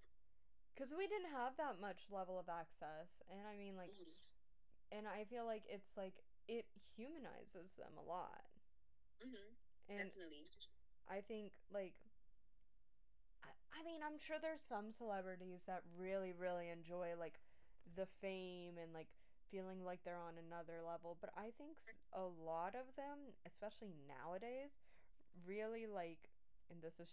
Because 0.74 0.94
we 0.94 1.08
didn't 1.08 1.32
have 1.32 1.58
that 1.58 1.82
much 1.82 2.10
level 2.10 2.40
of 2.40 2.48
access, 2.48 3.22
and 3.28 3.42
I 3.48 3.58
mean, 3.58 3.76
like, 3.76 3.92
Mhm. 3.92 4.30
and 4.92 5.08
I 5.08 5.26
feel 5.26 5.44
like 5.46 5.66
it's 5.68 5.98
like 5.98 6.24
it 6.48 6.66
humanizes 6.96 7.74
them 7.74 7.98
a 7.98 8.02
lot, 8.02 8.46
Mhm. 9.20 9.58
and 9.90 9.98
Definitely. 9.98 10.46
I 11.10 11.22
think 11.22 11.52
like 11.70 11.96
I, 13.80 13.86
mean 13.86 14.02
I'm 14.04 14.20
sure 14.20 14.36
there's 14.42 14.62
some 14.62 14.92
celebrities 14.92 15.64
that 15.68 15.84
really 15.96 16.34
really 16.36 16.68
enjoy 16.68 17.16
like 17.18 17.40
the 17.96 18.08
fame 18.22 18.76
and 18.76 18.92
like 18.94 19.08
feeling 19.52 19.82
like 19.84 20.04
they're 20.04 20.20
on 20.20 20.36
another 20.38 20.84
level 20.86 21.18
but 21.22 21.32
I 21.34 21.56
think 21.58 21.80
a 22.14 22.22
lot 22.22 22.76
of 22.76 22.86
them 23.00 23.34
especially 23.48 23.96
nowadays 24.06 24.76
really 25.48 25.88
like 25.88 26.30
and 26.70 26.82
this 26.82 27.00
is 27.00 27.10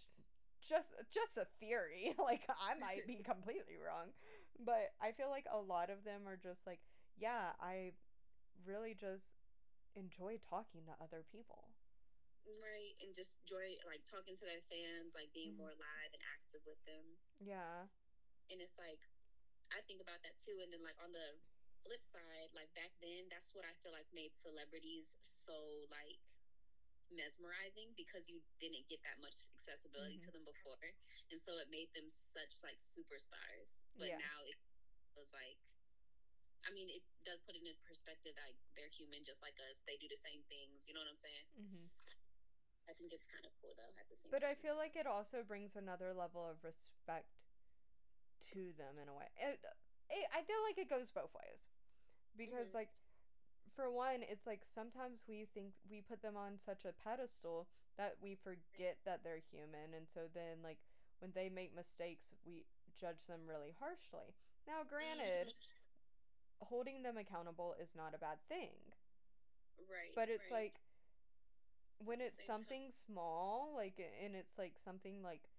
just 0.61 0.93
just 1.09 1.37
a 1.37 1.47
theory 1.59 2.13
like 2.19 2.43
I 2.49 2.77
might 2.79 3.07
be 3.07 3.23
completely 3.25 3.79
wrong 3.79 4.13
but 4.59 4.93
I 5.01 5.11
feel 5.11 5.29
like 5.29 5.45
a 5.49 5.57
lot 5.57 5.89
of 5.89 6.03
them 6.03 6.27
are 6.27 6.37
just 6.37 6.67
like 6.67 6.79
yeah 7.17 7.55
I 7.61 7.95
really 8.65 8.93
just 8.93 9.39
enjoy 9.95 10.37
talking 10.49 10.85
to 10.85 10.93
other 11.03 11.23
people 11.31 11.73
Right, 12.47 12.95
and 13.03 13.11
just 13.11 13.43
joy 13.43 13.75
like 13.83 14.07
talking 14.07 14.35
to 14.39 14.45
their 14.47 14.63
fans, 14.63 15.11
like 15.13 15.31
being 15.35 15.53
Mhm. 15.53 15.59
more 15.59 15.75
live 15.75 16.11
and 16.15 16.23
active 16.31 16.63
with 16.65 16.79
them. 16.87 17.19
yeah 17.39 17.87
And 18.49 18.61
it's 18.63 18.77
like 18.79 19.03
I 19.75 19.81
think 19.83 19.99
about 19.99 20.23
that 20.23 20.39
too. 20.39 20.55
And 20.63 20.71
then 20.71 20.81
like 20.81 20.97
on 21.03 21.11
the 21.11 21.35
flip 21.83 22.03
side, 22.03 22.49
like 22.55 22.71
back 22.73 22.91
then, 23.03 23.27
that's 23.27 23.51
what 23.53 23.65
I 23.67 23.73
feel 23.83 23.91
like 23.91 24.07
made 24.15 24.31
celebrities 24.35 25.17
so 25.21 25.85
like 25.91 26.23
mesmerizing 27.11 27.91
because 27.95 28.27
you 28.27 28.39
didn't 28.59 28.87
get 28.87 28.99
that 29.03 29.19
much 29.19 29.47
accessibility 29.55 30.19
to 30.19 30.31
them 30.31 30.43
before, 30.43 30.95
and 31.31 31.39
so 31.39 31.55
it 31.59 31.67
made 31.71 31.91
them 31.95 32.07
such 32.09 32.63
like 32.63 32.79
superstars. 32.79 33.83
But 33.95 34.07
Yeah. 34.15 34.17
now 34.23 34.43
it 34.47 34.55
was 35.15 35.33
like. 35.33 35.59
I 36.65 36.71
mean, 36.73 36.89
it 36.89 37.03
does 37.23 37.39
put 37.45 37.53
it 37.55 37.61
in 37.63 37.77
perspective. 37.85 38.33
Like 38.35 38.57
they're 38.75 38.89
human, 38.89 39.21
just 39.23 39.43
like 39.43 39.55
us. 39.69 39.83
They 39.85 39.95
do 39.97 40.07
the 40.09 40.17
same 40.17 40.41
things. 40.49 40.87
You 40.87 40.95
know 40.95 41.01
what 41.01 41.13
I'm 41.13 41.15
saying? 41.15 41.47
mm-hmm. 41.53 41.87
I 42.89 42.93
think 42.93 43.11
it's 43.13 43.27
kind 43.27 43.43
of 43.45 43.51
cool 43.61 43.73
though. 43.75 43.91
At 43.99 44.07
the 44.09 44.15
same 44.15 44.31
But 44.31 44.41
time. 44.41 44.51
I 44.51 44.55
feel 44.55 44.75
like 44.77 44.95
it 44.95 45.07
also 45.07 45.43
brings 45.43 45.75
another 45.75 46.13
level 46.13 46.47
of 46.47 46.63
respect 46.63 47.27
to 48.53 48.73
them 48.77 48.95
in 49.01 49.09
a 49.09 49.13
way. 49.15 49.27
It, 49.37 49.59
it, 50.09 50.25
I 50.33 50.41
feel 50.43 50.61
like 50.67 50.77
it 50.77 50.89
goes 50.89 51.11
both 51.11 51.33
ways. 51.35 51.61
Because, 52.37 52.71
Mhm. 52.71 52.75
like, 52.75 52.89
for 53.75 53.89
one, 53.91 54.23
it's 54.23 54.45
like 54.47 54.63
sometimes 54.65 55.23
we 55.27 55.45
think 55.53 55.73
we 55.89 56.01
put 56.01 56.21
them 56.21 56.37
on 56.37 56.59
such 56.59 56.85
a 56.85 56.93
pedestal 56.93 57.67
that 57.97 58.17
we 58.21 58.35
forget 58.35 58.97
that 59.05 59.23
they're 59.23 59.39
human. 59.51 59.93
And 59.95 60.07
so 60.07 60.27
then, 60.33 60.61
like, 60.63 60.79
when 61.19 61.31
they 61.33 61.49
make 61.49 61.75
mistakes, 61.75 62.27
we 62.45 62.65
judge 62.99 63.25
them 63.27 63.47
really 63.47 63.73
harshly. 63.79 64.35
Now, 64.67 64.83
granted, 64.83 65.53
holding 66.59 67.01
them 67.03 67.17
accountable 67.17 67.75
is 67.81 67.95
not 67.95 68.13
a 68.13 68.17
bad 68.17 68.37
thing. 68.47 68.93
right? 69.89 70.11
But 70.15 70.29
it's 70.29 70.51
right. 70.51 70.71
like 70.71 70.75
when 72.03 72.21
it's 72.21 72.33
same 72.35 72.47
time- 72.47 72.59
something 72.59 72.91
small, 72.91 73.73
like 73.75 73.99
and 74.23 74.35
it's 74.35 74.57
like 74.57 74.77
something 74.83 75.21
like 75.23 75.49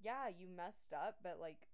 yeah, 0.00 0.28
you 0.28 0.48
messed 0.48 0.92
up, 0.96 1.18
but 1.22 1.38
like 1.40 1.68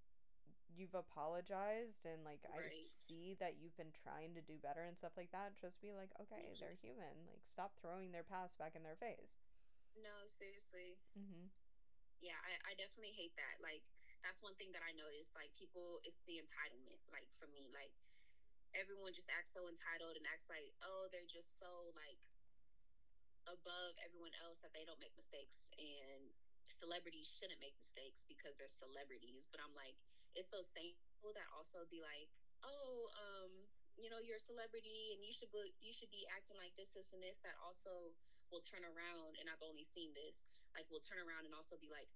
you've 0.74 0.94
apologized 0.98 2.05
and 2.05 2.24
like 2.26 2.42
I 2.50 2.68
see 3.07 3.35
that 3.38 3.57
you've 3.62 3.76
been 3.79 3.94
trying 4.02 4.35
to 4.35 4.42
do 4.42 4.59
better 4.59 4.83
and 4.83 4.96
stuff 4.98 5.14
like 5.16 5.31
that. 5.33 5.55
Just 5.61 5.81
be 5.81 5.92
like, 5.94 6.11
okay, 6.20 6.52
Mhm. 6.52 6.59
they're 6.61 6.74
human. 6.83 7.26
Like 7.31 7.44
stop 7.46 7.79
throwing 7.81 8.11
their 8.12 8.24
past 8.26 8.59
back 8.59 8.74
in 8.74 8.83
their 8.83 8.96
face. 8.96 9.38
no, 9.96 10.26
seriously, 10.26 10.98
Mhm. 11.16 11.48
yeah, 12.20 12.37
I, 12.44 12.72
I 12.72 12.74
definitely 12.74 13.12
hate 13.16 13.35
that. 13.37 13.61
Like 13.62 13.81
that's 14.22 14.42
one 14.42 14.55
thing 14.57 14.70
that 14.72 14.83
I 14.83 14.92
noticed. 14.92 15.35
Like 15.35 15.55
people, 15.55 16.00
it's 16.05 16.18
the 16.26 16.37
entitlement. 16.37 17.00
Like 17.11 17.33
for 17.33 17.46
me, 17.48 17.70
like 17.72 17.92
everyone 18.74 19.14
just 19.14 19.31
acts 19.31 19.52
so 19.52 19.68
entitled 19.68 20.16
and 20.16 20.26
acts 20.26 20.50
like, 20.50 20.74
oh, 20.83 21.09
they're 21.11 21.24
just 21.24 21.59
so 21.59 21.92
like 21.96 22.18
above 23.46 23.94
everyone 24.02 24.35
else 24.42 24.61
that 24.62 24.74
they 24.74 24.85
don't 24.85 24.98
make 25.00 25.14
mistakes 25.14 25.70
and 25.78 26.30
celebrities 26.66 27.30
shouldn't 27.30 27.62
make 27.62 27.74
mistakes 27.78 28.26
because 28.26 28.59
they're 28.59 28.70
celebrities. 28.70 29.46
But 29.50 29.62
i'm 29.62 29.74
like 29.78 29.94
it's 30.35 30.50
those 30.50 30.66
same 30.68 30.92
people 30.98 31.32
that 31.38 31.46
also 31.54 31.87
be 31.88 32.02
like 32.02 32.28
oh 32.66 33.09
um 33.16 33.50
you 33.96 34.11
know 34.12 34.20
you're 34.20 34.37
a 34.37 34.42
celebrity 34.42 35.14
and 35.16 35.22
you 35.24 35.32
should 35.32 35.48
be 35.54 35.72
you 35.80 35.94
should 35.94 36.11
be 36.12 36.26
acting 36.28 36.59
like 36.61 36.74
this 36.76 36.92
this 36.92 37.14
and 37.14 37.22
this 37.22 37.38
that 37.46 37.56
also 37.62 38.12
will 38.52 38.61
turn 38.62 38.85
around 38.85 39.38
and 39.40 39.48
i've 39.48 39.62
only 39.64 39.82
seen 39.87 40.12
this 40.12 40.46
like 40.76 40.85
will 40.92 41.00
turn 41.02 41.18
around 41.22 41.46
and 41.48 41.54
also 41.56 41.78
be 41.80 41.88
like 41.88 42.11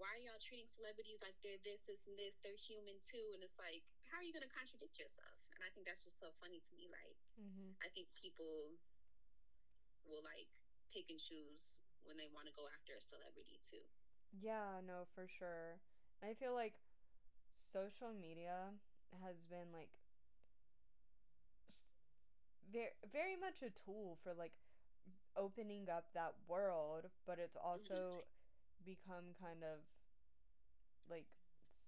why 0.00 0.08
are 0.18 0.22
y'all 0.24 0.40
treating 0.42 0.66
celebrities 0.66 1.20
like 1.22 1.36
they're 1.44 1.60
this 1.62 1.84
this 1.86 2.08
and 2.08 2.16
this? 2.18 2.40
They're 2.40 2.56
human 2.58 2.96
too. 3.04 3.36
And 3.36 3.44
it's 3.44 3.60
like 3.60 3.84
how 4.10 4.18
are 4.18 4.24
you 4.26 4.32
going 4.34 4.42
to 4.42 4.50
contradict 4.50 4.98
yourself? 4.98 5.36
And 5.54 5.60
i 5.62 5.68
think 5.70 5.84
that's 5.86 6.02
just 6.02 6.18
so 6.18 6.32
funny 6.34 6.58
to 6.64 6.72
me 6.74 6.88
like 6.90 7.14
Mhm. 7.38 7.76
I 7.84 7.88
think 7.92 8.08
people 8.16 8.80
will 10.08 10.24
like 10.24 10.48
pick 10.92 11.08
and 11.08 11.18
choose 11.18 11.80
when 12.04 12.20
they 12.20 12.28
want 12.28 12.46
to 12.46 12.54
go 12.54 12.68
after 12.68 12.92
a 12.94 13.02
celebrity 13.02 13.58
too. 13.64 13.82
Yeah, 14.36 14.84
no, 14.84 15.08
for 15.16 15.26
sure. 15.26 15.80
And 16.20 16.30
I 16.30 16.34
feel 16.36 16.54
like 16.54 16.76
social 17.48 18.12
media 18.12 18.76
has 19.24 19.40
been 19.48 19.72
like 19.72 19.92
very 22.72 22.96
very 23.12 23.36
much 23.36 23.60
a 23.60 23.72
tool 23.84 24.16
for 24.24 24.32
like 24.32 24.52
opening 25.36 25.88
up 25.88 26.04
that 26.14 26.32
world, 26.48 27.08
but 27.26 27.38
it's 27.40 27.56
also 27.56 28.24
mm-hmm. 28.24 28.84
become 28.84 29.36
kind 29.40 29.64
of 29.64 29.80
like 31.08 31.26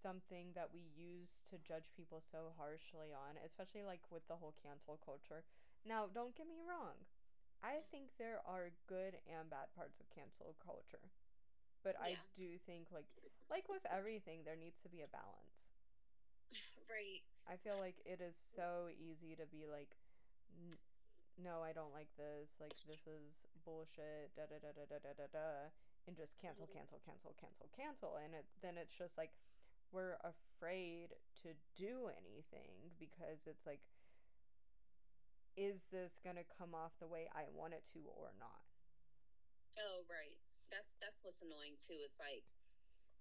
something 0.04 0.52
that 0.54 0.68
we 0.72 0.84
use 0.92 1.40
to 1.48 1.56
judge 1.64 1.88
people 1.96 2.20
so 2.20 2.52
harshly 2.60 3.12
on, 3.12 3.40
especially 3.44 3.84
like 3.84 4.04
with 4.12 4.26
the 4.28 4.36
whole 4.36 4.54
cancel 4.60 5.00
culture. 5.00 5.44
Now, 5.84 6.08
don't 6.12 6.36
get 6.36 6.48
me 6.48 6.60
wrong. 6.60 6.96
I 7.64 7.80
think 7.90 8.12
there 8.20 8.44
are 8.44 8.68
good 8.86 9.16
and 9.24 9.48
bad 9.48 9.72
parts 9.72 9.96
of 9.96 10.04
cancel 10.12 10.52
culture. 10.60 11.08
But 11.82 11.96
I 12.00 12.16
do 12.36 12.58
think 12.68 12.88
like 12.92 13.08
like 13.48 13.68
with 13.68 13.84
everything 13.88 14.44
there 14.44 14.56
needs 14.56 14.76
to 14.84 14.88
be 14.92 15.00
a 15.00 15.08
balance. 15.08 15.56
Right. 16.84 17.24
I 17.48 17.56
feel 17.56 17.80
like 17.80 17.96
it 18.04 18.20
is 18.20 18.36
so 18.36 18.88
easy 18.92 19.34
to 19.36 19.46
be 19.48 19.64
like 19.66 19.96
no, 21.36 21.64
I 21.64 21.72
don't 21.72 21.92
like 21.92 22.12
this. 22.16 22.46
Like 22.60 22.76
this 22.86 23.00
is 23.08 23.34
bullshit. 23.64 24.30
Da 24.36 24.46
da 24.46 24.60
da 24.62 24.70
da 24.70 24.84
da 24.86 24.98
da 25.02 25.12
da 25.18 25.26
da 25.32 25.48
and 26.06 26.14
just 26.14 26.36
cancel, 26.38 26.68
Mhm. 26.68 26.76
cancel, 26.76 27.00
cancel, 27.00 27.32
cancel, 27.40 27.68
cancel 27.74 28.16
and 28.16 28.34
it 28.34 28.44
then 28.60 28.76
it's 28.76 28.94
just 28.94 29.16
like 29.16 29.32
we're 29.90 30.16
afraid 30.22 31.16
to 31.42 31.54
do 31.74 32.08
anything 32.08 32.92
because 32.98 33.46
it's 33.46 33.66
like 33.66 33.80
is 35.56 35.86
this 35.90 36.18
going 36.22 36.36
to 36.36 36.46
come 36.58 36.74
off 36.74 36.92
the 36.98 37.10
way 37.10 37.30
I 37.30 37.46
want 37.50 37.74
it 37.74 37.86
to 37.94 38.02
or 38.18 38.34
not? 38.38 38.62
Oh, 39.78 40.06
right. 40.06 40.38
That's 40.70 40.98
that's 40.98 41.22
what's 41.22 41.42
annoying 41.42 41.78
too. 41.78 41.98
It's 42.02 42.18
like 42.18 42.46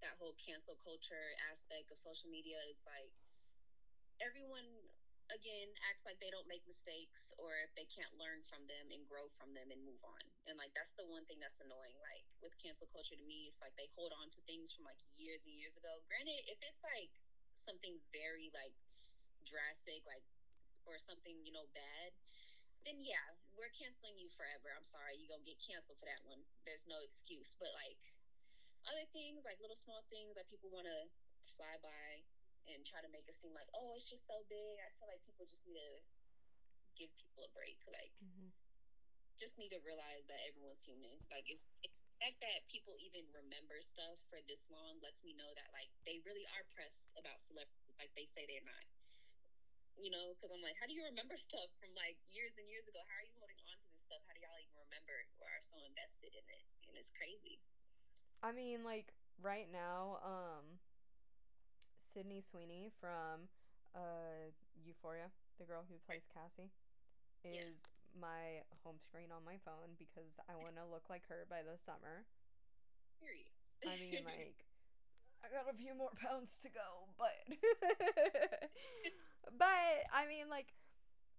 that 0.01 0.17
whole 0.17 0.35
cancel 0.41 0.77
culture 0.81 1.33
aspect 1.49 1.93
of 1.93 1.97
social 2.01 2.29
media 2.29 2.57
is 2.69 2.83
like 2.85 3.13
everyone 4.21 4.67
again 5.31 5.71
acts 5.89 6.03
like 6.03 6.19
they 6.19 6.29
don't 6.29 6.49
make 6.51 6.61
mistakes 6.67 7.31
or 7.39 7.55
if 7.63 7.71
they 7.73 7.87
can't 7.87 8.11
learn 8.19 8.43
from 8.45 8.61
them 8.67 8.91
and 8.91 9.01
grow 9.07 9.31
from 9.39 9.55
them 9.55 9.71
and 9.71 9.81
move 9.85 10.01
on. 10.03 10.23
And 10.49 10.59
like 10.59 10.73
that's 10.75 10.93
the 10.97 11.07
one 11.07 11.23
thing 11.25 11.39
that's 11.39 11.63
annoying. 11.63 11.97
Like 12.01 12.27
with 12.43 12.53
cancel 12.59 12.89
culture 12.91 13.17
to 13.17 13.25
me, 13.25 13.47
it's 13.49 13.63
like 13.63 13.73
they 13.79 13.89
hold 13.95 14.13
on 14.17 14.29
to 14.33 14.39
things 14.45 14.73
from 14.73 14.85
like 14.85 14.99
years 15.15 15.45
and 15.47 15.55
years 15.55 15.77
ago. 15.79 16.01
Granted, 16.09 16.41
if 16.49 16.59
it's 16.61 16.83
like 16.83 17.13
something 17.55 17.97
very 18.11 18.49
like 18.53 18.75
drastic, 19.47 20.03
like 20.07 20.25
or 20.87 20.99
something, 20.99 21.39
you 21.43 21.53
know, 21.55 21.67
bad, 21.71 22.11
then 22.83 22.99
yeah, 22.99 23.23
we're 23.55 23.71
canceling 23.71 24.19
you 24.19 24.27
forever. 24.35 24.71
I'm 24.75 24.87
sorry, 24.87 25.15
you're 25.15 25.31
gonna 25.31 25.47
get 25.47 25.59
canceled 25.63 25.99
for 25.99 26.07
that 26.07 26.23
one. 26.27 26.43
There's 26.67 26.87
no 26.87 26.99
excuse. 26.99 27.55
But 27.55 27.71
like 27.75 27.99
other 28.87 29.07
things, 29.15 29.47
like 29.47 29.63
little 29.63 29.79
small 29.79 30.03
things 30.11 30.35
that 30.35 30.51
people 30.51 30.67
wanna 30.67 31.07
fly 31.55 31.79
by 31.79 32.23
and 32.71 32.83
try 32.87 33.03
to 33.03 33.11
make 33.11 33.27
it 33.27 33.35
seem 33.35 33.51
like, 33.55 33.67
oh, 33.75 33.95
it's 33.95 34.07
just 34.07 34.27
so 34.27 34.43
big. 34.47 34.79
I 34.79 34.91
feel 34.99 35.07
like 35.11 35.23
people 35.27 35.43
just 35.47 35.67
need 35.67 35.79
to 35.79 35.99
give 36.95 37.11
people 37.15 37.43
a 37.43 37.51
break. 37.51 37.79
Like, 37.91 38.11
mm-hmm. 38.23 38.51
just 39.35 39.59
need 39.59 39.75
to 39.75 39.83
realize 39.83 40.23
that 40.31 40.39
everyone's 40.47 40.83
human. 40.83 41.11
Like, 41.27 41.43
it's 41.51 41.67
the 41.83 41.91
fact 42.23 42.39
that 42.39 42.63
people 42.71 42.95
even 43.03 43.27
remember 43.35 43.83
stuff 43.83 44.15
for 44.31 44.39
this 44.47 44.71
long 44.71 44.95
lets 45.03 45.27
me 45.27 45.35
know 45.35 45.51
that 45.59 45.67
like 45.75 45.91
they 46.07 46.23
really 46.23 46.47
are 46.55 46.63
pressed 46.71 47.11
about 47.19 47.43
celebrities, 47.43 47.91
like 47.99 48.15
they 48.15 48.23
say 48.23 48.47
they're 48.47 48.63
not. 48.63 48.85
You 49.97 50.09
know, 50.09 50.33
because 50.35 50.49
I'm 50.51 50.63
like, 50.65 50.75
how 50.81 50.89
do 50.89 50.95
you 50.97 51.05
remember 51.05 51.37
stuff 51.49 51.69
from 51.79 51.93
like 51.93 52.17
years 52.29 52.57
and 52.57 52.65
years 52.67 52.85
ago? 52.89 52.99
How 53.05 53.21
are 53.21 53.27
you 53.27 53.35
holding 53.37 53.59
on 53.69 53.75
to 53.77 53.87
this 53.93 54.03
stuff? 54.03 54.21
How 54.27 54.33
do 54.33 54.41
y'all 54.41 54.59
even 54.59 54.77
remember 54.89 55.15
or 55.39 55.47
are 55.47 55.63
so 55.63 55.79
invested 55.85 56.33
in 56.33 56.45
it? 56.49 56.63
And 56.89 56.97
it's 56.97 57.13
crazy. 57.13 57.61
I 58.43 58.51
mean, 58.51 58.83
like 58.83 59.15
right 59.39 59.71
now, 59.71 60.19
um, 60.25 60.81
Sydney 62.13 62.43
Sweeney 62.45 62.91
from 63.01 63.49
uh, 63.95 64.53
Euphoria, 64.85 65.33
the 65.57 65.65
girl 65.65 65.85
who 65.87 65.97
plays 66.05 66.25
Cassie, 66.29 66.69
is 67.41 67.57
yeah. 67.57 68.19
my 68.19 68.61
home 68.83 69.01
screen 69.01 69.33
on 69.33 69.41
my 69.45 69.57
phone 69.65 69.97
because 69.97 70.37
I 70.45 70.53
want 70.59 70.77
to 70.77 70.85
look 70.85 71.09
like 71.09 71.25
her 71.29 71.45
by 71.49 71.65
the 71.65 71.79
summer. 71.81 72.25
Period. 73.17 73.49
I 73.81 73.95
mean, 73.97 74.21
like, 74.29 74.65
I 75.41 75.49
got 75.49 75.71
a 75.71 75.75
few 75.75 75.95
more 75.95 76.13
pounds 76.19 76.57
to 76.63 76.69
go, 76.69 77.09
but, 77.17 77.33
but 79.57 80.07
I 80.13 80.27
mean, 80.27 80.49
like, 80.49 80.73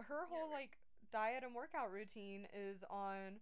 her 0.09 0.27
whole 0.29 0.51
like 0.51 0.77
diet 1.13 1.45
and 1.45 1.55
workout 1.55 1.93
routine 1.93 2.47
is 2.53 2.83
on 2.91 3.41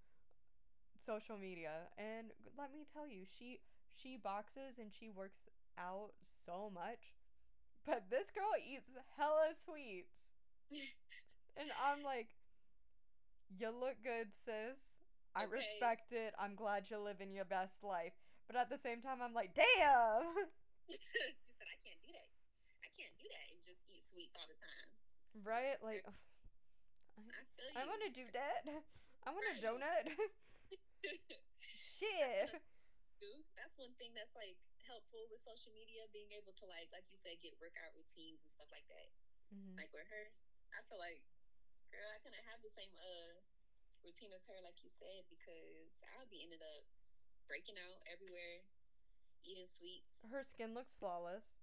social 1.04 1.38
media, 1.38 1.90
and 1.98 2.28
let 2.58 2.72
me 2.72 2.86
tell 2.92 3.08
you, 3.08 3.24
she 3.26 3.60
she 3.94 4.16
boxes 4.16 4.78
and 4.78 4.90
she 4.92 5.08
works 5.08 5.48
out 5.78 6.12
so 6.44 6.70
much 6.72 7.14
but 7.86 8.06
this 8.10 8.30
girl 8.30 8.54
eats 8.62 8.90
hella 9.18 9.58
sweets. 9.58 10.30
and 11.58 11.68
I'm 11.82 12.02
like, 12.06 12.30
you 13.58 13.68
look 13.70 13.98
good, 14.06 14.30
sis. 14.46 14.78
I 15.34 15.44
okay. 15.44 15.58
respect 15.58 16.12
it. 16.12 16.34
I'm 16.38 16.54
glad 16.54 16.86
you're 16.88 17.02
living 17.02 17.34
your 17.34 17.48
best 17.48 17.82
life. 17.82 18.14
But 18.46 18.56
at 18.56 18.70
the 18.70 18.78
same 18.78 19.02
time, 19.02 19.18
I'm 19.18 19.34
like, 19.34 19.54
damn. 19.56 20.46
she 20.88 21.50
said, 21.58 21.66
I 21.66 21.78
can't 21.82 22.00
do 22.06 22.12
that. 22.14 22.30
I 22.84 22.88
can't 22.94 23.16
do 23.18 23.26
that 23.32 23.46
and 23.50 23.60
just 23.64 23.82
eat 23.90 24.01
sweets 24.12 24.36
all 24.36 24.44
the 24.44 24.58
time. 24.60 24.88
Right? 25.40 25.80
Like, 25.80 26.04
I, 26.04 26.12
you. 27.16 27.76
I 27.80 27.82
want 27.88 28.04
to 28.04 28.12
do 28.12 28.28
that. 28.36 28.68
I 29.24 29.32
want 29.32 29.48
right. 29.48 29.56
a 29.56 29.64
donut. 29.64 30.04
Shit. 31.98 32.52
That's 33.56 33.78
one 33.78 33.94
thing 33.96 34.12
that's 34.12 34.34
like 34.34 34.58
helpful 34.84 35.30
with 35.30 35.40
social 35.40 35.70
media, 35.72 36.04
being 36.10 36.34
able 36.34 36.52
to 36.58 36.66
like, 36.66 36.90
like 36.90 37.06
you 37.08 37.16
said, 37.16 37.38
get 37.40 37.54
workout 37.62 37.94
routines 37.94 38.42
and 38.42 38.50
stuff 38.52 38.68
like 38.74 38.84
that. 38.90 39.08
Mm-hmm. 39.54 39.78
Like 39.78 39.90
with 39.94 40.06
her, 40.10 40.24
I 40.74 40.82
feel 40.90 40.98
like, 40.98 41.22
girl, 41.94 42.10
I 42.10 42.18
couldn't 42.20 42.42
have 42.50 42.60
the 42.60 42.72
same 42.74 42.90
uh 42.98 43.40
routine 44.02 44.34
as 44.34 44.42
her, 44.50 44.58
like 44.66 44.82
you 44.82 44.90
said, 44.90 45.22
because 45.30 46.02
I'll 46.18 46.26
be 46.28 46.42
ended 46.42 46.60
up 46.60 46.82
breaking 47.46 47.78
out 47.78 48.02
everywhere, 48.10 48.66
eating 49.46 49.70
sweets. 49.70 50.26
Her 50.34 50.42
skin 50.42 50.74
looks 50.74 50.94
flawless. 50.98 51.62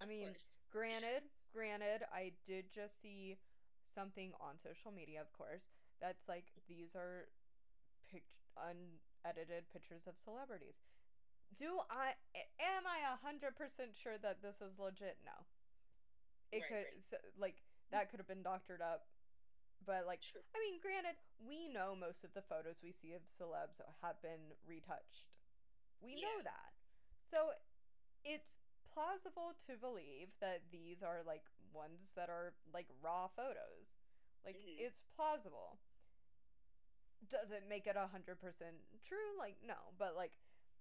I 0.00 0.04
mean, 0.04 0.36
granted, 0.68 1.24
granted, 1.52 2.02
I 2.12 2.32
did 2.46 2.72
just 2.72 3.00
see 3.00 3.38
something 3.84 4.32
on 4.40 4.58
social 4.58 4.90
media, 4.90 5.20
of 5.20 5.32
course, 5.32 5.76
that's 6.00 6.28
like 6.28 6.46
these 6.68 6.96
are 6.96 7.28
pic- 8.10 8.32
unedited 8.56 9.68
pictures 9.72 10.06
of 10.06 10.14
celebrities 10.18 10.80
do 11.56 11.80
I 11.90 12.16
am 12.60 12.84
I 12.88 13.04
a 13.04 13.20
hundred 13.20 13.56
percent 13.56 13.92
sure 13.96 14.16
that 14.20 14.40
this 14.42 14.60
is 14.64 14.78
legit? 14.80 15.20
No. 15.24 15.36
It 16.52 16.64
right, 16.64 16.68
could 16.68 16.86
right. 16.88 17.04
So, 17.04 17.16
like 17.36 17.60
that 17.92 18.08
could 18.10 18.20
have 18.20 18.28
been 18.28 18.44
doctored 18.44 18.80
up, 18.80 19.08
but 19.84 20.04
like 20.08 20.20
True. 20.24 20.44
I 20.56 20.58
mean, 20.60 20.80
granted, 20.80 21.16
we 21.36 21.68
know 21.68 21.92
most 21.96 22.24
of 22.24 22.32
the 22.32 22.44
photos 22.44 22.80
we 22.80 22.92
see 22.92 23.12
of 23.12 23.24
celebs 23.28 23.80
have 24.00 24.20
been 24.24 24.56
retouched. 24.64 25.28
We 26.00 26.16
yeah. 26.16 26.24
know 26.24 26.38
that, 26.44 26.72
so 27.20 27.54
it's 28.24 28.58
plausible 28.92 29.56
to 29.66 29.76
believe 29.80 30.32
that 30.40 30.68
these 30.70 31.02
are 31.02 31.24
like 31.26 31.44
ones 31.72 32.12
that 32.16 32.28
are 32.28 32.52
like 32.72 32.86
raw 33.00 33.28
photos. 33.32 33.96
Like 34.44 34.56
mm-hmm. 34.56 34.84
it's 34.84 35.00
plausible. 35.16 35.80
Does 37.30 37.50
it 37.50 37.64
make 37.68 37.86
it 37.86 37.96
a 37.96 38.10
hundred 38.12 38.40
percent 38.40 38.76
true? 39.06 39.32
Like 39.38 39.56
no, 39.64 39.96
but 39.98 40.14
like 40.16 40.32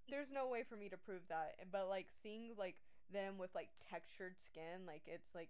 there's 0.09 0.31
no 0.31 0.47
way 0.47 0.63
for 0.67 0.75
me 0.75 0.89
to 0.89 0.97
prove 0.97 1.23
that. 1.29 1.55
But 1.71 1.87
like 1.87 2.07
seeing 2.11 2.51
like 2.57 2.75
them 3.13 3.37
with 3.37 3.53
like 3.55 3.69
textured 3.79 4.41
skin, 4.41 4.85
like 4.87 5.03
it's 5.05 5.33
like 5.33 5.49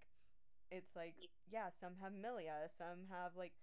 it's 0.69 0.95
like 0.95 1.15
yeah, 1.49 1.73
some 1.79 1.97
have 2.01 2.13
milia, 2.13 2.69
some 2.77 3.09
have 3.09 3.33
like 3.35 3.53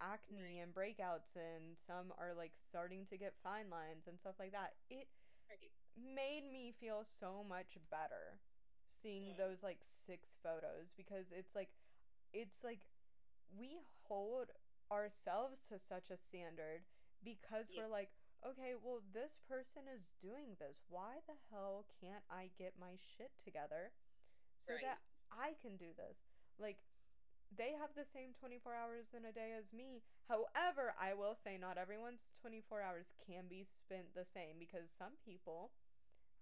acne 0.00 0.64
and 0.64 0.72
breakouts 0.72 1.36
and 1.36 1.76
some 1.86 2.08
are 2.16 2.32
like 2.32 2.52
starting 2.56 3.04
to 3.12 3.20
get 3.20 3.36
fine 3.44 3.68
lines 3.68 4.08
and 4.08 4.18
stuff 4.18 4.34
like 4.40 4.52
that. 4.52 4.72
It 4.88 5.08
made 5.96 6.44
me 6.50 6.72
feel 6.80 7.04
so 7.04 7.44
much 7.46 7.76
better 7.90 8.38
seeing 9.02 9.34
those 9.38 9.62
like 9.62 9.78
six 9.82 10.36
photos 10.42 10.92
because 10.96 11.26
it's 11.32 11.54
like 11.54 11.70
it's 12.32 12.62
like 12.62 12.80
we 13.56 13.78
hold 14.06 14.50
ourselves 14.90 15.60
to 15.68 15.78
such 15.78 16.10
a 16.10 16.18
standard 16.18 16.82
because 17.24 17.70
yeah. 17.70 17.82
we're 17.82 17.90
like 17.90 18.10
okay, 18.44 18.72
well, 18.76 19.04
this 19.12 19.36
person 19.44 19.84
is 19.88 20.08
doing 20.20 20.56
this. 20.56 20.80
Why 20.88 21.20
the 21.28 21.36
hell 21.52 21.84
can't 22.00 22.24
I 22.32 22.48
get 22.56 22.80
my 22.80 22.96
shit 22.96 23.32
together 23.44 23.92
so 24.56 24.76
right. 24.76 24.84
that 24.84 25.00
I 25.28 25.56
can 25.60 25.76
do 25.76 25.92
this? 25.96 26.16
Like, 26.56 26.80
they 27.52 27.76
have 27.76 27.92
the 27.96 28.08
same 28.08 28.32
24 28.38 28.72
hours 28.72 29.12
in 29.12 29.28
a 29.28 29.34
day 29.34 29.52
as 29.52 29.72
me. 29.74 30.00
However, 30.30 30.94
I 30.94 31.18
will 31.18 31.34
say 31.34 31.58
not 31.58 31.74
everyone's 31.74 32.30
24 32.38 32.78
hours 32.86 33.10
can 33.26 33.50
be 33.50 33.66
spent 33.66 34.14
the 34.14 34.22
same 34.22 34.62
because 34.62 34.86
some 34.86 35.18
people 35.26 35.74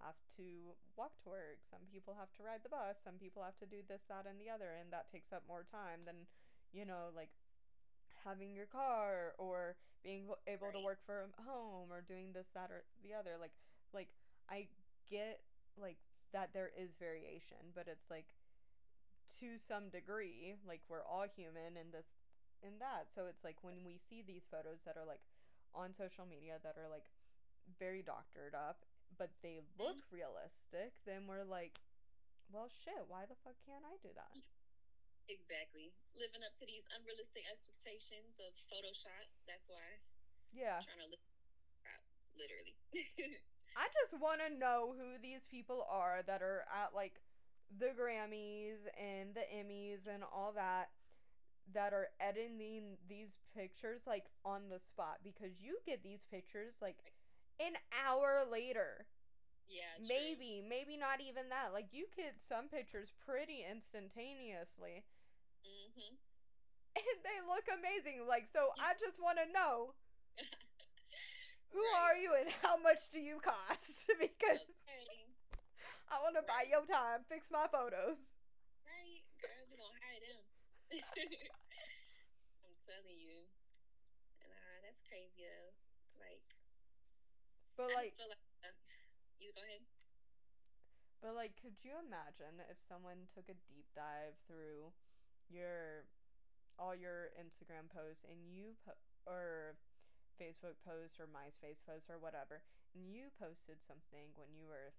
have 0.04 0.20
to 0.36 0.76
walk 0.92 1.16
to 1.24 1.32
work, 1.32 1.64
some 1.64 1.88
people 1.88 2.12
have 2.20 2.28
to 2.36 2.44
ride 2.44 2.60
the 2.60 2.68
bus, 2.68 3.00
some 3.00 3.16
people 3.16 3.40
have 3.40 3.56
to 3.64 3.66
do 3.66 3.80
this, 3.88 4.04
that, 4.12 4.28
and 4.28 4.36
the 4.36 4.52
other, 4.52 4.76
and 4.76 4.92
that 4.92 5.08
takes 5.08 5.32
up 5.32 5.42
more 5.48 5.64
time 5.64 6.04
than, 6.04 6.28
you 6.76 6.84
know, 6.84 7.08
like 7.16 7.32
having 8.28 8.52
your 8.52 8.68
car 8.68 9.32
or 9.40 9.74
being 10.04 10.28
able 10.46 10.68
right. 10.68 10.76
to 10.76 10.84
work 10.84 11.00
from 11.06 11.32
home 11.48 11.88
or 11.90 12.04
doing 12.04 12.36
this 12.36 12.52
that 12.54 12.70
or 12.70 12.84
the 13.02 13.14
other 13.14 13.34
like 13.40 13.52
like 13.92 14.08
i 14.50 14.66
get 15.10 15.40
like 15.80 15.98
that 16.32 16.50
there 16.52 16.70
is 16.78 16.90
variation 16.98 17.74
but 17.74 17.86
it's 17.88 18.10
like 18.10 18.34
to 19.40 19.58
some 19.58 19.88
degree 19.88 20.54
like 20.66 20.80
we're 20.88 21.04
all 21.04 21.26
human 21.36 21.76
and 21.78 21.92
this 21.92 22.06
in 22.62 22.78
that 22.82 23.06
so 23.14 23.26
it's 23.30 23.44
like 23.44 23.56
when 23.62 23.84
we 23.86 23.98
see 23.98 24.22
these 24.22 24.46
photos 24.50 24.82
that 24.84 24.98
are 24.98 25.06
like 25.06 25.22
on 25.74 25.94
social 25.94 26.26
media 26.26 26.58
that 26.62 26.74
are 26.76 26.90
like 26.90 27.10
very 27.78 28.02
doctored 28.02 28.56
up 28.56 28.82
but 29.16 29.30
they 29.42 29.60
look 29.78 30.00
mm-hmm. 30.00 30.18
realistic 30.18 30.96
then 31.04 31.28
we're 31.28 31.46
like 31.46 31.78
well 32.50 32.66
shit 32.66 33.04
why 33.06 33.28
the 33.28 33.38
fuck 33.44 33.56
can't 33.66 33.84
i 33.84 33.94
do 34.02 34.10
that 34.16 34.32
Exactly. 35.28 35.92
Living 36.16 36.40
up 36.40 36.56
to 36.56 36.64
these 36.64 36.88
unrealistic 36.88 37.44
expectations 37.44 38.40
of 38.40 38.56
Photoshop. 38.72 39.28
That's 39.44 39.68
why. 39.68 40.00
Yeah. 40.56 40.80
I'm 40.80 40.88
trying 40.88 41.04
to 41.04 41.12
live 41.12 41.24
literally. 42.38 42.74
I 43.76 43.86
just 44.02 44.16
want 44.16 44.40
to 44.40 44.50
know 44.50 44.96
who 44.96 45.20
these 45.20 45.44
people 45.46 45.84
are 45.86 46.24
that 46.26 46.40
are 46.40 46.64
at 46.72 46.96
like 46.96 47.20
the 47.68 47.92
Grammys 47.92 48.80
and 48.96 49.36
the 49.36 49.44
Emmys 49.52 50.08
and 50.08 50.24
all 50.24 50.56
that 50.56 50.88
that 51.74 51.92
are 51.92 52.08
editing 52.20 52.96
these 53.08 53.36
pictures 53.56 54.02
like 54.06 54.24
on 54.44 54.68
the 54.70 54.78
spot 54.78 55.20
because 55.22 55.60
you 55.60 55.78
get 55.84 56.02
these 56.02 56.24
pictures 56.30 56.74
like 56.80 56.96
an 57.60 57.74
hour 57.92 58.44
later. 58.48 59.06
Yeah. 59.68 60.00
Maybe, 60.00 60.64
true. 60.64 60.68
maybe 60.68 60.96
not 60.96 61.20
even 61.20 61.52
that. 61.52 61.76
Like 61.76 61.92
you 61.92 62.08
get 62.16 62.40
some 62.40 62.72
pictures 62.72 63.12
pretty 63.20 63.64
instantaneously. 63.68 65.04
Mm-hmm. 65.64 66.14
And 66.98 67.22
they 67.22 67.38
look 67.46 67.62
amazing. 67.70 68.26
Like, 68.26 68.50
so 68.50 68.74
I 68.74 68.98
just 68.98 69.22
want 69.22 69.38
to 69.38 69.46
know 69.54 69.94
who 71.70 71.78
right. 71.78 72.10
are 72.10 72.16
you 72.18 72.34
and 72.34 72.50
how 72.58 72.74
much 72.74 73.06
do 73.14 73.22
you 73.22 73.38
cost? 73.38 74.10
because 74.18 74.66
okay. 74.66 75.22
I 76.10 76.18
want 76.18 76.34
to 76.34 76.42
right. 76.42 76.50
buy 76.50 76.62
your 76.66 76.82
time, 76.90 77.22
fix 77.30 77.54
my 77.54 77.70
photos. 77.70 78.34
Right, 78.82 79.22
girl, 79.38 79.62
we 79.70 79.78
gonna 79.78 79.94
hire 80.02 80.18
them. 80.26 80.42
I'm 82.64 82.76
telling 82.86 83.18
you. 83.18 83.48
Nah, 84.42 84.80
that's 84.84 85.02
crazy 85.02 85.44
though. 85.44 85.72
Like, 86.20 86.42
But 87.76 87.90
I 87.90 87.94
like, 87.94 88.04
just 88.04 88.16
feel 88.16 88.28
like 88.28 88.38
uh, 88.64 88.74
you 89.38 89.52
go 89.54 89.62
ahead. 89.62 89.82
but 91.22 91.34
like, 91.34 91.58
could 91.58 91.82
you 91.82 91.98
imagine 91.98 92.62
if 92.70 92.78
someone 92.78 93.26
took 93.34 93.48
a 93.50 93.58
deep 93.66 93.86
dive 93.94 94.38
through 94.46 94.94
your 95.50 96.06
all 96.78 96.94
your 96.94 97.30
Instagram 97.38 97.90
posts 97.90 98.24
and 98.28 98.48
you 98.50 98.76
po- 98.84 98.98
or 99.26 99.76
Facebook 100.40 100.78
posts 100.84 101.18
or 101.20 101.26
MySpace 101.30 101.84
posts 101.84 102.10
or 102.10 102.18
whatever, 102.18 102.62
and 102.94 103.10
you 103.10 103.30
posted 103.38 103.82
something 103.82 104.32
when 104.36 104.54
you 104.56 104.66
were, 104.68 104.94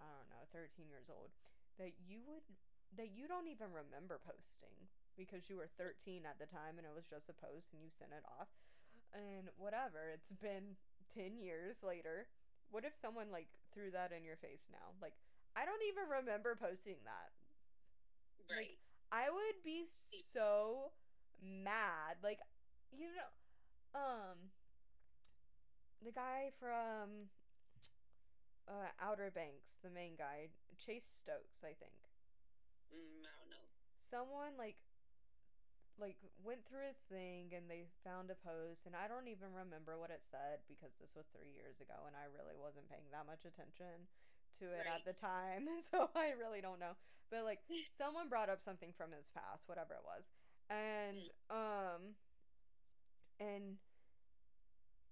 I 0.00 0.06
don't 0.10 0.30
know, 0.30 0.44
13 0.52 0.88
years 0.90 1.10
old, 1.10 1.32
that 1.78 1.92
you 2.00 2.22
would 2.26 2.46
that 2.94 3.10
you 3.14 3.26
don't 3.26 3.50
even 3.50 3.74
remember 3.74 4.20
posting 4.22 4.88
because 5.18 5.48
you 5.48 5.56
were 5.56 5.68
13 5.80 6.22
at 6.28 6.38
the 6.38 6.46
time 6.46 6.78
and 6.78 6.86
it 6.86 6.94
was 6.94 7.08
just 7.08 7.28
a 7.32 7.36
post 7.36 7.72
and 7.72 7.82
you 7.82 7.90
sent 7.90 8.12
it 8.14 8.22
off 8.38 8.52
and 9.16 9.48
whatever 9.56 10.12
it's 10.12 10.30
been 10.42 10.76
10 11.16 11.40
years 11.40 11.82
later 11.82 12.28
what 12.70 12.84
if 12.84 12.94
someone 12.94 13.32
like 13.32 13.48
threw 13.72 13.90
that 13.90 14.12
in 14.12 14.22
your 14.24 14.36
face 14.36 14.68
now 14.70 14.92
like 15.00 15.16
i 15.56 15.64
don't 15.64 15.82
even 15.88 16.04
remember 16.06 16.54
posting 16.54 17.00
that 17.04 17.32
Right. 18.50 18.58
Like, 18.58 18.78
I 19.12 19.30
would 19.30 19.62
be 19.64 19.86
so 20.32 20.92
mad. 21.42 22.18
Like, 22.22 22.40
you 22.92 23.06
know, 23.14 23.30
um, 23.94 24.50
the 26.04 26.12
guy 26.12 26.50
from 26.58 27.30
uh, 28.68 28.90
Outer 29.00 29.30
Banks, 29.34 29.78
the 29.82 29.90
main 29.90 30.16
guy, 30.16 30.48
Chase 30.84 31.06
Stokes, 31.20 31.62
I 31.62 31.74
think. 31.78 32.05
Mm, 32.92 33.22
I 33.24 33.32
don't 33.40 33.50
know. 33.50 33.66
Someone 33.98 34.56
like 34.58 34.76
like 35.96 36.20
went 36.44 36.60
through 36.68 36.84
his 36.92 37.00
thing 37.08 37.48
and 37.56 37.72
they 37.72 37.88
found 38.04 38.28
a 38.28 38.36
post 38.36 38.84
and 38.84 38.92
I 38.92 39.08
don't 39.08 39.32
even 39.32 39.48
remember 39.56 39.96
what 39.96 40.12
it 40.12 40.20
said 40.20 40.60
because 40.68 40.92
this 41.00 41.16
was 41.16 41.24
3 41.32 41.48
years 41.56 41.80
ago 41.80 42.04
and 42.04 42.12
I 42.12 42.28
really 42.28 42.52
wasn't 42.52 42.92
paying 42.92 43.08
that 43.16 43.24
much 43.24 43.48
attention 43.48 44.04
to 44.60 44.68
it 44.76 44.84
at 44.84 45.08
the 45.08 45.16
time 45.16 45.68
so 45.88 46.12
I 46.12 46.36
really 46.36 46.60
don't 46.60 46.80
know. 46.80 47.00
But 47.32 47.48
like 47.48 47.64
someone 47.96 48.28
brought 48.28 48.52
up 48.52 48.60
something 48.60 48.92
from 48.92 49.12
his 49.16 49.24
past 49.32 49.64
whatever 49.72 49.96
it 49.96 50.04
was 50.04 50.28
and 50.68 51.24
um 51.48 52.20
and 53.40 53.80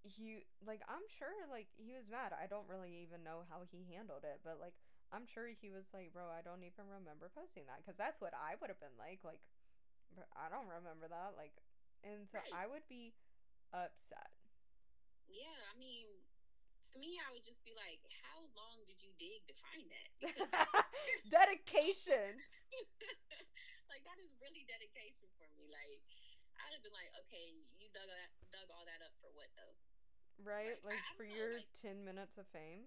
he 0.05 0.45
like 0.69 0.85
I'm 0.85 1.09
sure 1.09 1.33
like 1.49 1.73
he 1.81 1.97
was 1.97 2.05
mad. 2.13 2.37
I 2.37 2.45
don't 2.45 2.69
really 2.69 2.93
even 3.09 3.25
know 3.25 3.49
how 3.49 3.65
he 3.73 3.89
handled 3.89 4.29
it 4.29 4.45
but 4.45 4.61
like 4.61 4.77
I'm 5.15 5.27
sure 5.31 5.47
he 5.47 5.71
was 5.71 5.87
like 5.95 6.11
bro 6.13 6.27
I 6.27 6.43
don't 6.43 6.67
even 6.67 6.91
remember 6.91 7.31
posting 7.31 7.65
that 7.71 7.87
cuz 7.87 7.95
that's 7.95 8.19
what 8.21 8.35
I 8.35 8.59
would 8.59 8.69
have 8.69 8.83
been 8.83 8.99
like 8.99 9.23
like 9.23 9.39
I 10.35 10.51
don't 10.51 10.67
remember 10.67 11.07
that 11.07 11.39
like 11.39 11.55
and 12.03 12.27
so 12.29 12.39
Right. 12.43 12.53
I 12.53 12.67
would 12.67 12.87
be 12.91 13.15
upset 13.73 14.35
Yeah, 15.31 15.57
I 15.73 15.75
mean, 15.79 16.07
to 16.93 16.99
me, 17.01 17.19
I 17.19 17.33
would 17.35 17.43
just 17.43 17.65
be 17.65 17.75
like, 17.75 17.99
how 18.23 18.47
long 18.55 18.85
did 18.87 19.03
you 19.03 19.11
dig 19.19 19.43
to 19.51 19.55
find 19.67 19.87
that? 19.91 20.09
Because 20.21 20.51
dedication 21.31 22.39
like 23.91 24.03
that 24.07 24.19
is 24.23 24.31
really 24.43 24.63
dedication 24.69 25.31
for 25.39 25.49
me. 25.57 25.67
Like 25.71 26.03
I'd 26.61 26.73
have 26.77 26.83
been 26.87 26.95
like, 26.95 27.11
okay, 27.27 27.51
you 27.81 27.89
dug 27.91 28.07
that, 28.07 28.31
dug 28.55 28.69
all 28.71 28.85
that 28.87 29.03
up 29.03 29.15
for 29.21 29.31
what 29.35 29.51
though? 29.59 29.75
right 30.43 30.79
Like, 30.85 30.99
like 30.99 31.03
I 31.03 31.15
for 31.19 31.25
know, 31.27 31.35
your 31.35 31.53
like- 31.59 31.73
10 31.83 32.05
minutes 32.05 32.39
of 32.39 32.47
fame 32.55 32.87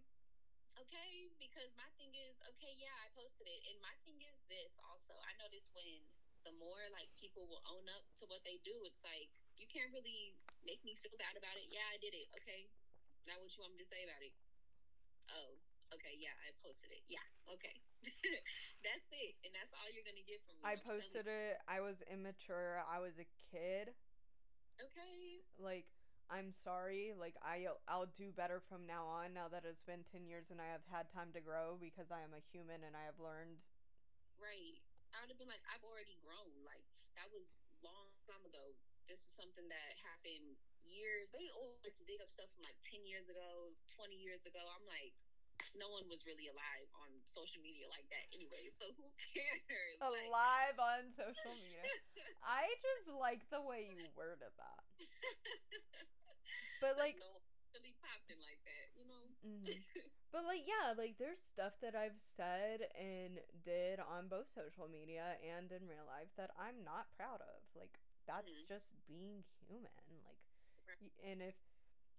Okay, 0.77 1.33
because 1.41 1.73
my 1.73 1.89
thing 1.97 2.13
is, 2.13 2.37
okay, 2.53 2.69
yeah, 2.77 2.93
I 3.01 3.09
posted 3.17 3.49
it, 3.49 3.61
and 3.65 3.81
my 3.81 3.93
thing 4.05 4.21
is 4.21 4.37
this 4.45 4.77
also. 4.85 5.17
I 5.25 5.33
notice 5.41 5.73
when 5.73 6.05
the 6.45 6.53
more 6.61 6.85
like 6.93 7.09
people 7.17 7.49
will 7.49 7.65
own 7.65 7.89
up 7.89 8.05
to 8.21 8.29
what 8.29 8.45
they 8.45 8.61
do, 8.61 8.73
it's 8.85 9.01
like 9.01 9.33
you 9.57 9.65
can't 9.65 9.89
really 9.89 10.37
make 10.61 10.85
me 10.85 10.93
feel 10.93 11.17
bad 11.17 11.33
about 11.33 11.57
it. 11.57 11.73
Yeah, 11.73 11.85
I 11.89 11.97
did 11.97 12.13
it. 12.13 12.29
Okay, 12.37 12.69
now 13.25 13.41
what 13.41 13.49
you 13.49 13.59
want 13.65 13.73
me 13.73 13.81
to 13.81 13.89
say 13.89 14.05
about 14.05 14.21
it? 14.21 14.37
Oh, 15.33 15.57
okay, 15.97 16.13
yeah, 16.21 16.37
I 16.45 16.53
posted 16.61 16.93
it. 16.93 17.01
Yeah, 17.09 17.25
okay, 17.57 17.81
that's 18.85 19.09
it, 19.09 19.33
and 19.41 19.51
that's 19.57 19.73
all 19.73 19.89
you're 19.89 20.05
gonna 20.05 20.23
get 20.29 20.45
from 20.45 20.61
me. 20.61 20.63
I 20.63 20.77
I'm 20.77 20.85
posted 20.85 21.25
it 21.25 21.57
I 21.65 21.81
was 21.81 22.05
immature 22.05 22.85
I 22.85 23.01
was 23.01 23.17
a 23.17 23.27
kid. 23.49 23.97
Okay, 24.77 25.41
like 25.57 25.89
I'm 26.27 26.51
sorry 26.51 27.15
like 27.15 27.39
I 27.39 27.71
I'll 27.87 28.11
do 28.11 28.35
better 28.35 28.59
from 28.59 28.83
now 28.83 29.07
on 29.07 29.31
now 29.31 29.47
that 29.47 29.63
it's 29.63 29.83
been 29.83 30.03
10 30.11 30.27
years 30.27 30.51
and 30.51 30.59
I 30.59 30.67
have 30.71 30.83
had 30.91 31.07
time 31.07 31.31
to 31.31 31.41
grow 31.41 31.79
because 31.79 32.11
I 32.11 32.19
am 32.19 32.35
a 32.35 32.43
human 32.51 32.83
and 32.83 32.95
I 32.95 33.07
have 33.07 33.19
learned 33.19 33.63
right. 34.37 34.77
I 35.15 35.23
would 35.23 35.31
have 35.31 35.39
been 35.39 35.49
like, 35.49 35.63
I've 35.71 35.83
already 35.87 36.19
grown. 36.21 36.51
Like 36.67 36.83
that 37.17 37.31
was 37.31 37.49
long 37.81 38.11
time 38.27 38.43
ago. 38.45 38.75
This 39.07 39.23
is 39.23 39.31
something 39.33 39.65
that 39.71 39.91
happened 40.03 40.59
years. 40.83 41.31
They 41.31 41.47
always 41.55 41.79
like 41.81 41.95
to 41.97 42.05
dig 42.05 42.19
up 42.19 42.29
stuff 42.29 42.51
from 42.53 42.67
like 42.67 42.77
ten 42.83 43.01
years 43.07 43.31
ago, 43.31 43.71
twenty 43.87 44.19
years 44.19 44.43
ago. 44.43 44.59
I'm 44.59 44.83
like, 44.83 45.15
no 45.73 45.89
one 45.89 46.05
was 46.11 46.27
really 46.27 46.51
alive 46.51 46.87
on 47.01 47.09
social 47.25 47.63
media 47.63 47.87
like 47.89 48.05
that 48.13 48.27
anyway. 48.35 48.67
So 48.67 48.91
who 48.99 49.07
cares? 49.31 49.97
Like, 49.97 50.27
alive 50.27 50.77
on 50.77 51.01
social 51.17 51.55
media 51.57 51.81
I 52.45 52.69
just 52.79 53.09
like 53.11 53.43
the 53.49 53.59
way 53.59 53.89
you 53.89 54.07
worded 54.15 54.53
that 54.55 54.81
but 56.79 56.97
like 56.97 57.17
no 57.19 57.41
really 57.73 57.93
popping 58.01 58.39
like 58.41 58.61
that, 58.65 58.87
you 58.95 59.05
know. 59.05 59.33
mhm. 59.45 59.83
But 60.31 60.43
like 60.45 60.67
yeah, 60.67 60.93
like 60.97 61.17
there's 61.17 61.39
stuff 61.39 61.73
that 61.81 61.95
I've 61.95 62.19
said 62.19 62.81
and 62.99 63.39
did 63.63 63.99
on 63.99 64.27
both 64.27 64.51
social 64.53 64.87
media 64.87 65.37
and 65.41 65.71
in 65.71 65.87
real 65.87 66.05
life 66.05 66.29
that 66.37 66.51
I'm 66.59 66.83
not 66.83 67.07
proud 67.15 67.41
of. 67.41 67.63
Like 67.75 67.99
that's 68.27 68.51
Mhm. 68.51 68.67
just 68.67 68.91
being 69.07 69.43
human. 69.67 69.91
Like 70.27 70.39
Right. 70.87 71.11
and 71.23 71.41
if 71.41 71.55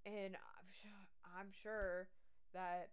and 0.06 0.36
I'm 0.36 0.70
sure, 0.70 1.08
I'm 1.24 1.52
sure 1.52 2.08
that 2.54 2.90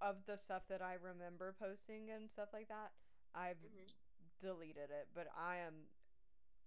of 0.00 0.26
the 0.26 0.36
stuff 0.36 0.62
that 0.68 0.82
I 0.82 0.94
remember 0.94 1.54
posting 1.58 2.10
and 2.10 2.30
stuff 2.30 2.48
like 2.52 2.68
that, 2.68 2.92
I've 3.34 3.62
Mhm. 3.62 3.92
deleted 4.40 4.90
it, 4.90 5.08
but 5.14 5.28
I 5.36 5.56
am 5.58 5.90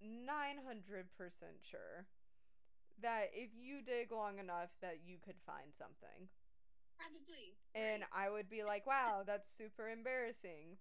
900% 0.02 1.64
sure 1.64 2.08
that 3.04 3.32
if 3.34 3.52
you 3.56 3.82
dig 3.82 4.12
long 4.12 4.40
enough 4.40 4.70
that 4.82 5.00
you 5.06 5.18
could 5.24 5.40
find 5.46 5.72
something. 5.78 6.28
Probably. 6.98 7.56
And 7.76 8.02
right. 8.02 8.28
I 8.28 8.30
would 8.30 8.50
be 8.50 8.64
like, 8.64 8.86
wow, 8.88 9.24
that's 9.26 9.48
super 9.50 9.90
embarrassing. 9.90 10.78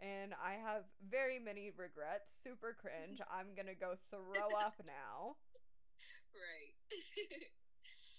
And 0.00 0.34
I 0.34 0.54
have 0.62 0.84
very 1.08 1.38
many 1.38 1.70
regrets, 1.76 2.30
super 2.42 2.76
cringe. 2.78 3.20
I'm 3.30 3.54
gonna 3.56 3.74
go 3.78 3.94
throw 4.10 4.50
up 4.58 4.74
now. 4.86 5.36
right. 6.34 6.74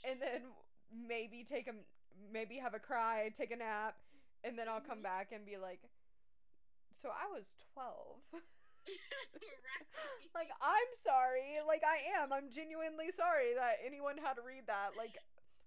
And 0.09 0.21
then 0.21 0.41
maybe 0.91 1.43
take 1.43 1.67
a, 1.67 1.73
maybe 2.31 2.57
have 2.57 2.73
a 2.73 2.79
cry, 2.79 3.29
take 3.35 3.51
a 3.51 3.55
nap, 3.57 3.95
and 4.43 4.57
then 4.57 4.67
I'll 4.69 4.81
come 4.81 4.99
Mhm. 4.99 5.03
back 5.03 5.31
and 5.31 5.45
be 5.45 5.57
like, 5.57 5.81
so 7.01 7.09
I 7.09 7.27
was 7.33 7.45
12. 7.73 8.21
right. 8.87 9.85
like, 10.37 10.51
I'm 10.63 10.91
sorry. 10.97 11.59
Like, 11.65 11.83
I 11.83 11.99
am. 12.19 12.31
I'm 12.31 12.49
genuinely 12.49 13.11
sorry 13.15 13.53
that 13.55 13.83
anyone 13.85 14.17
had 14.17 14.39
to 14.39 14.43
read 14.45 14.65
that. 14.71 14.95
Like, 14.97 15.15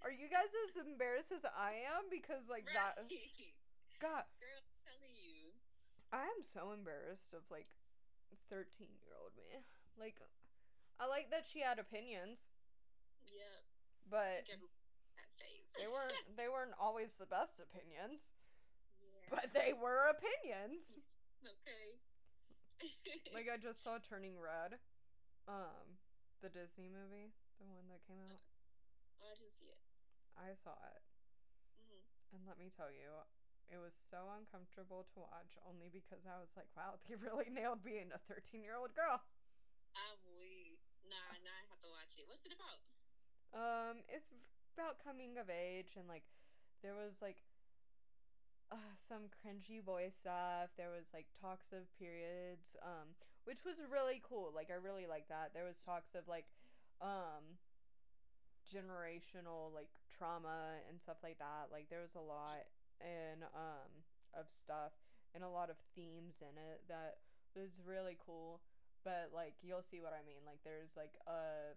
are 0.02 0.12
you 0.12 0.26
guys 0.32 0.48
as 0.68 0.80
embarrassed 0.80 1.30
as 1.32 1.44
I 1.44 1.84
am? 1.92 2.08
Because, 2.08 2.48
like, 2.48 2.66
that. 2.72 2.96
Right. 3.04 3.52
God. 4.00 4.24
Girl, 4.40 4.56
I'm 4.64 4.76
telling 4.84 5.12
you. 5.16 5.52
I 6.10 6.24
am 6.26 6.40
so 6.42 6.72
embarrassed 6.74 7.30
of 7.36 7.44
like 7.52 7.68
13 8.50 8.66
year 8.98 9.14
old 9.14 9.30
me. 9.38 9.62
Like, 9.94 10.16
I 10.98 11.06
like 11.06 11.28
that 11.30 11.44
she 11.46 11.60
had 11.62 11.78
opinions, 11.78 12.48
Yeah. 13.30 13.62
but 14.10 14.42
Think 14.48 14.58
everyone 14.58 14.80
that 15.14 15.30
face. 15.38 15.70
they 15.78 15.86
weren't 15.86 16.16
they 16.40 16.48
weren't 16.50 16.74
always 16.80 17.14
the 17.20 17.28
best 17.30 17.60
opinions. 17.62 18.32
yeah. 18.98 19.28
But 19.30 19.52
they 19.54 19.70
were 19.76 20.08
opinions. 20.10 20.98
okay. 21.46 22.00
Like 23.34 23.46
I 23.46 23.56
just 23.60 23.82
saw 23.84 24.00
Turning 24.02 24.36
Red, 24.40 24.80
um, 25.46 26.00
the 26.42 26.48
Disney 26.50 26.88
movie, 26.90 27.30
the 27.60 27.68
one 27.68 27.86
that 27.92 28.02
came 28.08 28.20
out. 28.26 28.42
oh, 29.20 29.28
I 29.30 29.36
didn't 29.38 29.54
see 29.54 29.68
it. 29.70 29.80
I 30.36 30.56
saw 30.56 30.74
it, 30.96 31.02
hmm 31.76 32.00
and 32.32 32.46
let 32.46 32.56
me 32.56 32.70
tell 32.72 32.88
you, 32.88 33.26
it 33.68 33.78
was 33.78 33.92
so 33.98 34.30
uncomfortable 34.34 35.04
to 35.14 35.26
watch. 35.26 35.58
Only 35.66 35.90
because 35.92 36.24
I 36.26 36.38
was 36.40 36.50
like, 36.56 36.70
wow, 36.74 36.98
they 37.06 37.14
really 37.18 37.50
nailed 37.50 37.82
being 37.84 38.10
a 38.14 38.20
13 38.30 38.62
year 38.62 38.74
old 38.78 38.94
girl. 38.94 39.20
I'm 39.94 40.18
weak. 40.38 40.78
Nah, 41.06 41.34
nah, 41.42 41.54
I 41.54 41.64
have 41.70 41.82
to 41.82 41.90
watch 41.90 42.14
it. 42.18 42.24
What's 42.30 42.46
it 42.46 42.54
about? 42.54 42.78
Um, 43.50 44.06
it's 44.06 44.30
about 44.78 45.02
coming 45.02 45.36
of 45.42 45.50
age 45.50 45.98
and 45.98 46.06
like 46.06 46.22
there 46.86 46.94
was 46.94 47.18
like 47.18 47.42
uh, 48.72 48.94
some 49.08 49.28
cringy 49.30 49.84
boy 49.84 50.10
stuff. 50.10 50.70
There 50.76 50.90
was 50.90 51.06
like 51.12 51.26
talks 51.40 51.72
of 51.72 51.90
periods, 51.98 52.76
um, 52.82 53.14
which 53.44 53.64
was 53.64 53.82
really 53.90 54.20
cool. 54.22 54.52
Like 54.54 54.70
I 54.70 54.78
really 54.78 55.06
like 55.06 55.28
that. 55.28 55.52
There 55.54 55.64
was 55.64 55.80
talks 55.84 56.14
of 56.14 56.28
like 56.28 56.46
um 57.00 57.58
generational 58.68 59.72
like 59.74 59.88
trauma 60.16 60.78
and 60.88 61.00
stuff 61.00 61.16
like 61.22 61.38
that. 61.38 61.68
Like 61.72 61.88
there 61.90 62.00
was 62.02 62.14
a 62.14 62.22
lot 62.22 62.68
and 63.00 63.42
um 63.54 63.90
of 64.34 64.46
stuff 64.52 64.92
and 65.34 65.42
a 65.42 65.48
lot 65.48 65.70
of 65.70 65.76
themes 65.96 66.38
in 66.42 66.54
it 66.58 66.82
that 66.88 67.18
was 67.56 67.80
really 67.84 68.16
cool. 68.24 68.60
but 69.04 69.30
like 69.34 69.54
you'll 69.62 69.82
see 69.90 70.00
what 70.00 70.12
I 70.12 70.22
mean. 70.26 70.44
Like 70.46 70.60
there's 70.64 70.92
like 70.96 71.14
a 71.26 71.74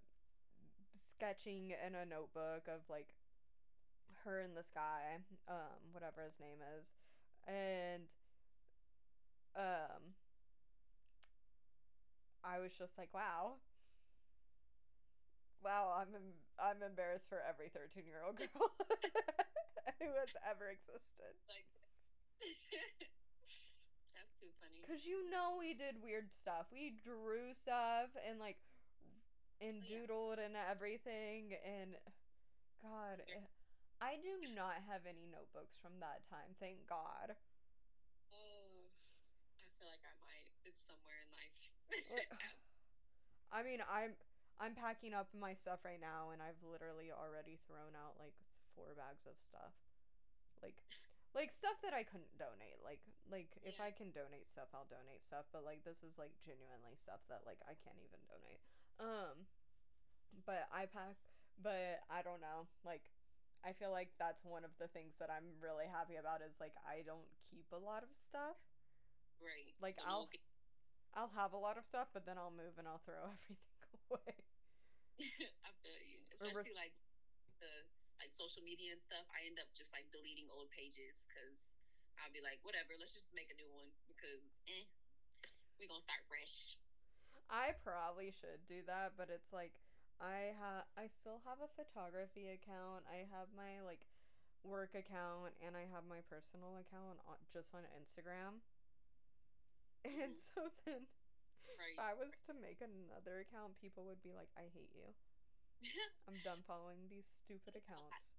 sketching 0.97 1.71
in 1.71 1.95
a 1.95 2.05
notebook 2.05 2.67
of 2.67 2.81
like 2.89 3.07
her 4.26 4.39
in 4.41 4.53
the 4.55 4.63
sky, 4.63 5.19
um, 5.47 5.80
whatever 5.91 6.24
his 6.26 6.39
name 6.39 6.59
is, 6.80 6.91
and 7.47 8.03
um, 9.55 10.15
I 12.43 12.59
was 12.59 12.71
just 12.78 12.97
like, 12.97 13.13
wow. 13.13 13.55
Wow, 15.63 15.95
I'm 15.95 16.13
em- 16.13 16.43
I'm 16.59 16.84
embarrassed 16.84 17.30
for 17.30 17.39
every 17.47 17.69
13 17.69 18.05
year 18.05 18.21
old 18.26 18.38
girl 18.38 18.76
who 19.99 20.11
has 20.19 20.34
ever 20.49 20.67
existed. 20.69 21.34
Like, 21.47 21.65
that's 24.15 24.34
too 24.39 24.51
funny. 24.61 24.82
Cause 24.88 25.05
you 25.05 25.30
know 25.30 25.55
we 25.59 25.74
did 25.74 26.01
weird 26.03 26.32
stuff. 26.34 26.67
We 26.71 26.93
drew 27.03 27.53
stuff 27.53 28.09
and 28.28 28.39
like 28.39 28.57
and 29.61 29.82
Oh, 29.82 29.86
yeah. 29.89 29.97
doodled 29.97 30.39
and 30.39 30.55
everything 30.55 31.53
and 31.65 31.95
God, 32.82 33.21
I 34.03 34.19
do 34.19 34.35
not 34.51 34.83
have 34.91 35.07
any 35.07 35.23
notebooks 35.31 35.79
from 35.79 35.95
that 36.03 36.27
time. 36.27 36.51
Thank 36.59 36.83
God. 36.91 37.39
Oh, 38.35 38.91
I 39.63 39.67
feel 39.79 39.87
like 39.87 40.03
I 40.03 40.11
might. 40.19 40.51
It's 40.67 40.83
somewhere 40.83 41.15
in 41.23 41.31
life. 41.31 41.55
I 43.55 43.63
mean, 43.63 43.79
I'm 43.87 44.11
I'm 44.59 44.75
packing 44.75 45.15
up 45.15 45.31
my 45.31 45.55
stuff 45.55 45.87
right 45.87 46.03
now, 46.03 46.35
and 46.35 46.43
I've 46.43 46.59
literally 46.67 47.15
already 47.15 47.63
thrown 47.63 47.95
out 47.95 48.19
like 48.19 48.35
four 48.75 48.91
bags 48.91 49.23
of 49.23 49.39
stuff, 49.39 49.71
like 50.59 50.75
like 51.31 51.47
stuff 51.47 51.79
that 51.87 51.95
I 51.95 52.03
couldn't 52.03 52.35
donate. 52.35 52.83
Like 52.83 52.99
like 53.31 53.55
if 53.63 53.79
I 53.79 53.95
can 53.95 54.11
donate 54.11 54.51
stuff, 54.51 54.67
I'll 54.75 54.89
donate 54.91 55.23
stuff. 55.23 55.47
But 55.55 55.63
like 55.63 55.87
this 55.87 56.03
is 56.03 56.19
like 56.19 56.35
genuinely 56.43 56.99
stuff 56.99 57.23
that 57.31 57.47
like 57.47 57.63
I 57.63 57.79
can't 57.79 58.03
even 58.03 58.19
donate. 58.27 58.59
Um, 58.99 59.47
but 60.43 60.67
I 60.75 60.91
pack. 60.91 61.15
But 61.55 62.03
I 62.11 62.19
don't 62.19 62.43
know. 62.43 62.67
Like 62.83 63.07
I 63.64 63.72
feel 63.74 63.91
like 63.91 64.11
that's 64.20 64.43
one 64.43 64.64
of 64.68 64.72
the 64.80 64.88
things 64.91 65.16
that 65.20 65.32
I'm 65.32 65.55
really 65.64 65.88
happy 65.88 66.16
about 66.20 66.43
is 66.43 66.59
like 66.59 66.76
I 66.84 67.01
don't 67.07 67.28
keep 67.47 67.72
a 67.72 67.80
lot 67.80 68.03
of 68.03 68.11
stuff. 68.11 68.59
right. 69.39 69.72
Like, 69.80 69.95
So 69.95 70.03
I'll- 70.07 70.30
I'll 71.16 71.30
have 71.38 71.53
a 71.53 71.61
lot 71.61 71.78
of 71.78 71.86
stuff, 71.86 72.09
but 72.14 72.26
then 72.26 72.38
I'll 72.38 72.51
move 72.51 72.74
and 72.82 72.88
I'll 72.89 73.03
throw 73.05 73.22
everything 73.30 73.61
away. 74.09 74.34
I 75.64 75.70
feel 75.86 75.99
you. 76.09 76.18
Especially 76.34 76.74
like 76.74 76.93
the 77.61 77.70
like 78.18 78.34
social 78.34 78.66
media 78.66 78.91
and 78.97 79.01
stuff. 79.01 79.22
I 79.30 79.45
end 79.45 79.61
up 79.61 79.70
just 79.78 79.93
like 79.93 80.09
deleting 80.09 80.49
old 80.49 80.74
pages 80.74 81.30
because 81.30 81.78
I'll 82.18 82.34
be 82.34 82.41
like, 82.41 82.57
whatever. 82.66 82.97
Let's 82.97 83.14
just 83.14 83.30
make 83.38 83.53
a 83.53 83.57
new 83.61 83.70
one 83.70 83.93
because 84.09 84.57
eh, 84.66 84.89
we 85.78 85.86
gonna 85.86 86.01
start 86.01 86.26
fresh. 86.26 86.74
I 87.45 87.78
probably 87.86 88.34
should 88.34 88.66
do 88.66 88.82
that, 88.89 89.14
but 89.14 89.30
it's 89.30 89.53
like 89.53 89.78
I 90.18 90.57
have 90.57 90.72
I 90.97 91.07
still 91.07 91.41
have 91.45 91.59
a 91.61 91.69
photography 91.71 92.49
account. 92.49 93.05
I 93.09 93.25
have 93.31 93.49
my 93.55 93.81
like 93.86 94.05
work 94.63 94.95
account 94.95 95.55
and 95.65 95.75
I 95.75 95.86
have 95.91 96.05
my 96.07 96.21
personal 96.29 96.77
account 96.79 97.19
on, 97.27 97.38
just 97.51 97.73
on 97.75 97.84
Instagram. 97.97 98.61
And 100.05 100.36
Mhm. 100.36 100.39
so 100.39 100.69
then 100.86 101.07
Right. 101.79 101.93
if 101.93 101.99
I 101.99 102.13
was 102.13 102.34
to 102.47 102.53
make 102.53 102.81
another 102.81 103.39
account, 103.39 103.79
people 103.79 104.05
would 104.05 104.21
be 104.21 104.34
like, 104.34 104.49
"I 104.57 104.67
hate 104.73 104.91
you. 104.93 105.15
I'm 106.27 106.39
done 106.43 106.63
following 106.63 107.07
these 107.09 107.27
stupid 107.27 107.75
accounts." 107.75 108.36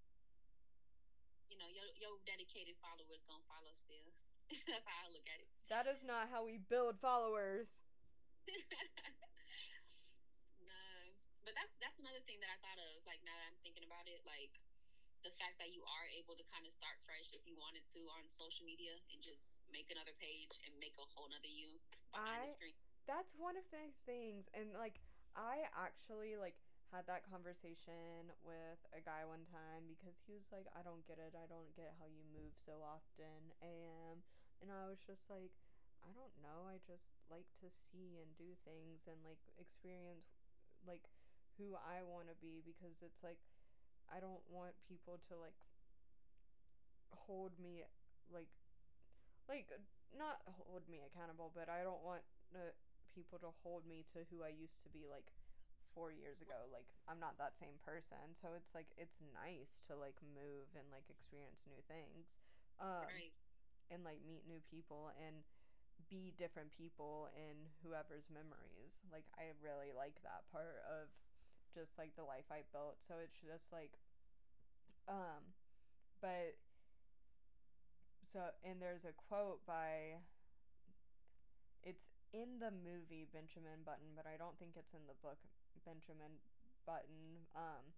you 1.51 1.57
know, 1.59 1.69
your 1.71 1.87
your 2.01 2.15
dedicated 2.27 2.77
followers 2.81 3.23
gonna 3.29 3.45
follow 3.49 3.73
still. 3.73 4.13
That's 4.69 4.85
how 4.85 5.07
I 5.07 5.09
look 5.13 5.25
at 5.29 5.41
it. 5.41 5.49
That 5.69 5.87
is 5.87 6.03
not 6.05 6.29
how 6.31 6.45
we 6.45 6.59
build 6.59 6.99
followers. 7.01 7.81
But 11.45 11.55
that's 11.57 11.77
that's 11.81 12.01
another 12.01 12.21
thing 12.25 12.41
that 12.41 12.51
I 12.53 12.59
thought 12.65 12.81
of. 12.81 13.05
Like 13.09 13.21
now 13.25 13.37
that 13.37 13.47
I'm 13.49 13.61
thinking 13.65 13.85
about 13.85 14.05
it, 14.09 14.21
like 14.25 14.61
the 15.25 15.33
fact 15.41 15.57
that 15.57 15.73
you 15.73 15.81
are 15.89 16.07
able 16.13 16.37
to 16.37 16.45
kind 16.53 16.69
of 16.69 16.73
start 16.73 17.01
fresh 17.09 17.33
if 17.33 17.41
you 17.49 17.57
wanted 17.57 17.85
to 17.97 18.01
on 18.13 18.29
social 18.29 18.65
media 18.69 18.93
and 19.09 19.25
just 19.25 19.65
make 19.73 19.89
another 19.89 20.13
page 20.21 20.61
and 20.69 20.77
make 20.77 20.93
a 21.01 21.07
whole 21.17 21.29
nother 21.33 21.49
you 21.49 21.81
behind 22.13 22.45
I- 22.45 22.45
the 22.45 22.53
screen. 22.53 22.77
that's 23.09 23.33
one 23.37 23.57
of 23.57 23.65
the 23.73 23.89
things 24.05 24.49
and 24.53 24.73
like 24.77 25.01
i 25.33 25.65
actually 25.73 26.37
like 26.37 26.57
had 26.93 27.09
that 27.09 27.25
conversation 27.25 28.29
with 28.45 28.81
a 28.93 29.01
guy 29.01 29.25
one 29.25 29.45
time 29.49 29.89
because 29.89 30.15
he 30.29 30.37
was 30.37 30.45
like 30.53 30.69
i 30.77 30.85
don't 30.85 31.05
get 31.09 31.17
it 31.19 31.33
i 31.35 31.49
don't 31.49 31.73
get 31.75 31.97
how 31.99 32.07
you 32.07 32.23
move 32.33 32.53
so 32.65 32.85
often 32.85 33.51
am 33.65 34.21
and 34.61 34.69
i 34.71 34.85
was 34.87 35.01
just 35.09 35.25
like 35.33 35.57
i 36.05 36.13
don't 36.13 36.37
know 36.45 36.69
i 36.69 36.77
just 36.85 37.09
like 37.33 37.49
to 37.61 37.69
see 37.73 38.21
and 38.21 38.37
do 38.37 38.53
things 38.65 39.09
and 39.09 39.19
like 39.25 39.41
experience 39.57 40.29
like 40.85 41.09
who 41.57 41.75
i 41.85 42.03
want 42.03 42.27
to 42.27 42.37
be 42.43 42.61
because 42.65 42.99
it's 43.03 43.23
like 43.23 43.39
i 44.11 44.19
don't 44.21 44.43
want 44.51 44.75
people 44.89 45.21
to 45.29 45.35
like 45.39 45.57
hold 47.15 47.55
me 47.63 47.83
like 48.33 48.51
like 49.49 49.69
not 50.17 50.41
hold 50.47 50.83
me 50.89 51.01
accountable 51.05 51.53
but 51.55 51.69
i 51.69 51.83
don't 51.83 52.03
want 52.03 52.23
uh, 52.55 52.73
people 53.15 53.39
to 53.39 53.55
hold 53.63 53.87
me 53.87 54.03
to 54.11 54.27
who 54.29 54.43
I 54.43 54.51
used 54.51 54.83
to 54.83 54.91
be 54.91 55.07
like 55.07 55.31
four 55.95 56.11
years 56.11 56.43
ago. 56.43 56.67
Like 56.75 56.91
I'm 57.07 57.23
not 57.23 57.39
that 57.39 57.55
same 57.55 57.79
person, 57.87 58.35
so 58.35 58.59
it's 58.59 58.75
like 58.75 58.91
it's 58.99 59.23
nice 59.31 59.81
to 59.87 59.95
like 59.95 60.19
move 60.35 60.67
and 60.75 60.91
like 60.91 61.07
experience 61.07 61.63
new 61.71 61.79
things, 61.87 62.35
um, 62.83 63.07
right. 63.07 63.33
and 63.95 64.03
like 64.03 64.19
meet 64.27 64.51
new 64.51 64.59
people 64.67 65.15
and 65.23 65.47
be 66.11 66.35
different 66.35 66.75
people 66.75 67.31
in 67.39 67.71
whoever's 67.87 68.27
memories. 68.27 68.99
Like 69.15 69.31
I 69.39 69.55
really 69.63 69.95
like 69.95 70.19
that 70.27 70.43
part 70.51 70.83
of 70.91 71.15
just 71.75 71.99
like 71.99 72.15
the 72.17 72.25
life 72.25 72.47
I 72.51 72.63
built. 72.73 73.03
So 73.03 73.15
it's 73.23 73.37
just 73.43 73.73
like, 73.73 73.99
um, 75.09 75.53
but 76.21 76.57
so 78.25 78.41
and 78.65 78.81
there's 78.81 79.05
a 79.05 79.13
quote 79.13 79.65
by 79.67 80.19
it's 81.83 82.09
in 82.33 82.59
the 82.59 82.73
movie 82.73 83.29
Benjamin 83.31 83.85
Button, 83.85 84.17
but 84.17 84.27
I 84.27 84.37
don't 84.41 84.59
think 84.59 84.75
it's 84.75 84.95
in 84.95 85.07
the 85.07 85.19
book 85.23 85.39
Benjamin 85.85 86.41
Button. 86.87 87.47
Um, 87.55 87.95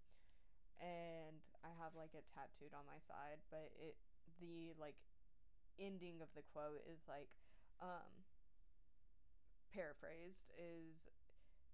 and 0.77 1.41
I 1.65 1.73
have 1.81 1.97
like 1.97 2.13
it 2.13 2.29
tattooed 2.29 2.77
on 2.77 2.85
my 2.85 3.01
side, 3.01 3.41
but 3.49 3.73
it 3.81 3.97
the 4.41 4.77
like 4.77 4.97
ending 5.81 6.21
of 6.21 6.29
the 6.37 6.45
quote 6.53 6.85
is 6.89 7.05
like 7.09 7.29
um 7.81 8.25
paraphrased 9.73 10.49
is 10.57 11.09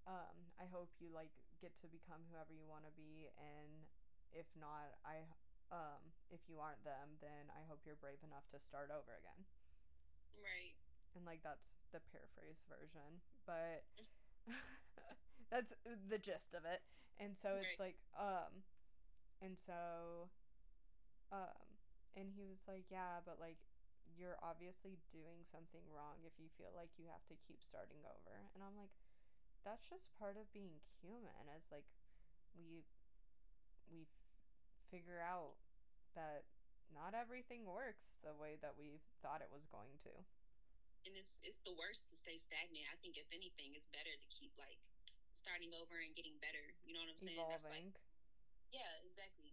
um 0.07 0.51
I 0.59 0.67
hope 0.71 0.91
you 0.99 1.11
like 1.15 1.41
get 1.63 1.79
to 1.79 1.87
become 1.87 2.27
whoever 2.29 2.51
you 2.51 2.67
want 2.67 2.83
to 2.83 2.93
be 2.99 3.31
and 3.39 3.87
if 4.35 4.51
not 4.59 4.99
I 5.07 5.23
um 5.71 6.11
if 6.35 6.43
you 6.51 6.59
aren't 6.59 6.83
them 6.83 7.23
then 7.23 7.49
I 7.55 7.63
hope 7.71 7.87
you're 7.87 7.97
brave 8.03 8.21
enough 8.27 8.45
to 8.51 8.59
start 8.59 8.91
over 8.91 9.15
again. 9.15 9.47
Right. 10.43 10.75
and 11.15 11.23
like 11.23 11.47
that's 11.47 11.79
the 11.95 12.03
paraphrase 12.11 12.67
version 12.67 13.23
but 13.47 13.87
that's 15.53 15.71
the 15.87 16.19
gist 16.19 16.51
of 16.51 16.67
it. 16.67 16.83
And 17.23 17.39
so 17.39 17.55
it's 17.63 17.79
like 17.79 18.03
um 18.19 18.67
and 19.39 19.55
so 19.55 20.27
um 21.31 21.79
and 22.19 22.35
he 22.35 22.43
was 22.43 22.67
like 22.67 22.91
yeah 22.91 23.23
but 23.23 23.39
like 23.39 23.63
you're 24.19 24.37
obviously 24.43 24.99
doing 25.15 25.47
something 25.49 25.87
wrong 25.89 26.21
if 26.27 26.37
you 26.37 26.51
feel 26.61 26.75
like 26.75 26.93
you 26.99 27.09
have 27.09 27.25
to 27.31 27.37
keep 27.47 27.63
starting 27.63 28.03
over. 28.05 28.35
And 28.53 28.61
i'm 28.61 28.77
like 28.77 28.93
that's 29.65 29.87
just 29.87 30.07
part 30.19 30.37
of 30.37 30.51
being 30.53 30.83
human 31.01 31.47
as 31.55 31.63
like 31.71 31.87
we 32.59 32.83
we 33.91 34.05
f- 34.05 34.27
figure 34.91 35.23
out 35.23 35.57
that 36.15 36.45
not 36.93 37.17
everything 37.17 37.65
works 37.65 38.13
the 38.21 38.37
way 38.37 38.61
that 38.61 38.77
we 38.77 39.01
thought 39.25 39.41
it 39.41 39.49
was 39.49 39.65
going 39.73 39.97
to 40.05 40.13
and 41.07 41.15
it's 41.19 41.43
it's 41.43 41.59
the 41.67 41.75
worst 41.75 42.11
to 42.11 42.15
stay 42.15 42.39
stagnant. 42.39 42.87
I 42.91 42.97
think 43.03 43.19
if 43.19 43.27
anything, 43.35 43.75
it's 43.75 43.91
better 43.91 44.13
to 44.13 44.29
keep 44.31 44.55
like 44.59 44.79
starting 45.35 45.75
over 45.75 45.99
and 45.99 46.15
getting 46.15 46.39
better. 46.39 46.63
You 46.87 46.95
know 46.95 47.03
what 47.03 47.11
I'm 47.15 47.23
saying? 47.23 47.43
That's 47.51 47.67
like 47.67 47.91
yeah, 48.71 48.89
exactly. 49.05 49.53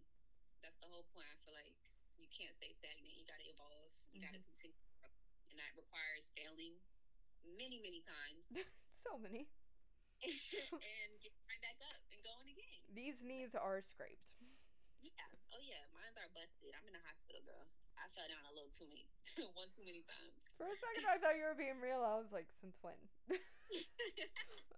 That's 0.64 0.78
the 0.80 0.88
whole 0.88 1.04
point. 1.12 1.28
I 1.28 1.36
feel 1.44 1.56
like 1.56 1.74
you 2.16 2.28
can't 2.30 2.54
stay 2.54 2.72
stagnant. 2.72 3.12
You 3.18 3.26
got 3.26 3.40
to 3.42 3.48
evolve. 3.50 3.92
You 4.14 4.22
got 4.22 4.32
mm-hmm. 4.32 4.40
to 4.40 4.48
continue, 4.48 4.80
and 5.52 5.56
that 5.58 5.72
requires 5.76 6.32
failing 6.32 6.78
many, 7.56 7.82
many 7.82 8.00
times 8.00 8.54
so 9.04 9.18
many 9.18 9.50
and 10.76 11.10
get 11.20 11.32
right 11.48 11.62
back 11.64 11.78
up 11.88 12.00
and 12.12 12.20
going 12.24 12.48
again. 12.52 12.80
these 12.92 13.20
knees 13.24 13.56
are 13.56 13.80
scraped 13.80 14.36
Yeah. 15.00 15.16
Oh 15.52 15.60
yeah, 15.64 15.82
mine's 15.96 16.14
are 16.20 16.28
busted. 16.36 16.70
I'm 16.76 16.84
in 16.86 16.94
the 16.94 17.02
hospital, 17.02 17.40
girl. 17.42 17.64
I 17.96 18.04
fell 18.12 18.28
down 18.28 18.44
a 18.48 18.52
little 18.54 18.70
too 18.72 18.84
many, 18.88 19.08
one 19.58 19.68
too 19.72 19.84
many 19.84 20.00
times. 20.04 20.56
for 20.56 20.68
a 20.68 20.76
second 20.76 21.04
i 21.08 21.16
thought 21.20 21.36
you 21.36 21.44
were 21.44 21.56
being 21.56 21.80
real 21.80 22.00
i 22.04 22.16
was 22.20 22.32
like 22.32 22.48
since 22.52 22.76
when 22.80 22.96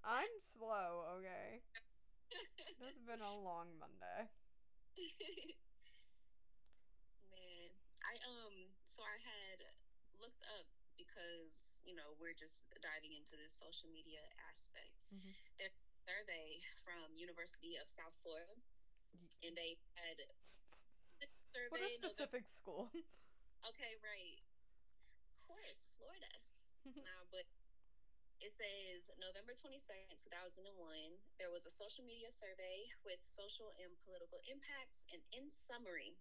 i'm 0.07 0.35
slow 0.59 1.07
okay 1.19 1.63
it's 2.83 3.03
been 3.07 3.23
a 3.23 3.35
long 3.43 3.71
monday 3.79 4.31
Man, 7.31 7.71
I 8.05 8.15
um, 8.29 8.55
so 8.87 9.03
I 9.03 9.17
had 9.23 9.59
looked 10.21 10.43
up 10.59 10.67
because 11.03 11.83
you 11.83 11.99
know 11.99 12.15
we're 12.23 12.37
just 12.37 12.71
diving 12.79 13.13
into 13.19 13.35
this 13.35 13.53
social 13.59 13.91
media 13.91 14.23
aspect. 14.47 14.95
Mhm. 15.11 15.35
There's 15.59 15.75
a 15.75 15.85
survey 16.07 16.63
from 16.87 17.11
University 17.19 17.75
of 17.83 17.91
South 17.91 18.15
Florida, 18.23 18.55
and 19.43 19.53
they 19.59 19.79
had 19.99 20.19
this 21.19 21.31
survey. 21.51 21.71
What 21.71 21.81
a 21.83 21.91
November- 21.91 22.09
specific 22.09 22.45
school. 22.47 22.91
Okay, 23.67 23.93
right. 24.03 24.39
Of 25.39 25.47
course, 25.47 25.87
Florida. 25.99 26.33
nah, 27.07 27.23
but 27.31 27.47
it 28.43 28.51
says 28.51 29.07
November 29.23 29.55
22nd, 29.55 30.19
2001, 30.19 30.67
there 31.39 31.51
was 31.55 31.63
a 31.67 31.71
social 31.71 32.03
media 32.03 32.27
survey 32.31 32.91
with 33.07 33.23
social 33.23 33.71
and 33.79 33.95
political 34.03 34.43
impacts. 34.51 35.07
And 35.15 35.23
in 35.31 35.47
summary, 35.51 36.19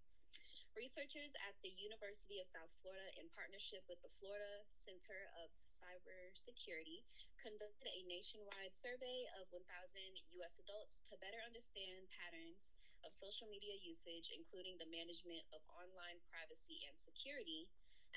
researchers 0.75 1.35
at 1.47 1.55
the 1.61 1.73
University 1.75 2.39
of 2.39 2.47
South 2.47 2.71
Florida, 2.81 3.11
in 3.19 3.29
partnership 3.29 3.83
with 3.89 4.01
the 4.01 4.09
Florida 4.09 4.63
Center 4.69 5.29
of 5.43 5.51
Cybersecurity, 5.55 7.03
conducted 7.37 7.87
a 7.91 8.03
nationwide 8.07 8.73
survey 8.75 9.27
of 9.39 9.51
1,000 9.51 9.63
U.S. 10.39 10.59
adults 10.59 11.01
to 11.09 11.17
better 11.19 11.39
understand 11.43 12.07
patterns 12.09 12.75
of 13.03 13.13
social 13.13 13.47
media 13.49 13.75
usage, 13.81 14.29
including 14.31 14.77
the 14.77 14.85
management 14.87 15.43
of 15.51 15.61
online 15.73 16.21
privacy 16.29 16.79
and 16.87 16.97
security, 16.97 17.67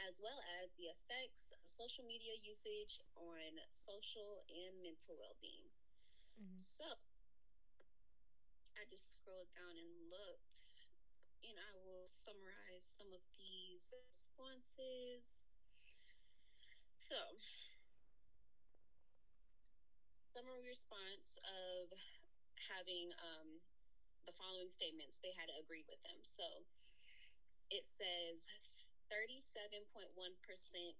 as 0.06 0.18
well 0.20 0.42
as 0.60 0.74
the 0.74 0.90
effects 0.90 1.52
of 1.62 1.70
social 1.70 2.04
media 2.04 2.34
usage 2.42 3.00
on 3.14 3.60
social 3.72 4.42
and 4.50 4.82
mental 4.82 5.16
well 5.16 5.36
being. 5.40 5.70
Mhm. 6.38 6.58
So 6.60 6.84
I 8.76 8.84
just 8.90 9.10
scrolled 9.18 9.50
down 9.54 9.78
and 9.78 10.10
looked, 10.10 10.76
and 11.48 11.56
I 11.60 11.72
will 11.84 12.08
summarize 12.08 12.84
some 12.84 13.10
of 13.12 13.20
these 13.36 13.92
responses. 13.92 15.44
So, 16.96 17.18
summary 20.32 20.64
response 20.64 21.36
of 21.44 21.92
having 22.56 23.12
um, 23.20 23.60
the 24.24 24.34
following 24.34 24.72
statements, 24.72 25.20
they 25.20 25.36
had 25.36 25.52
to 25.52 25.56
agree 25.60 25.84
with 25.84 26.00
them. 26.02 26.18
So, 26.24 26.44
it 27.68 27.84
says 27.84 28.48
37.1% 29.12 30.12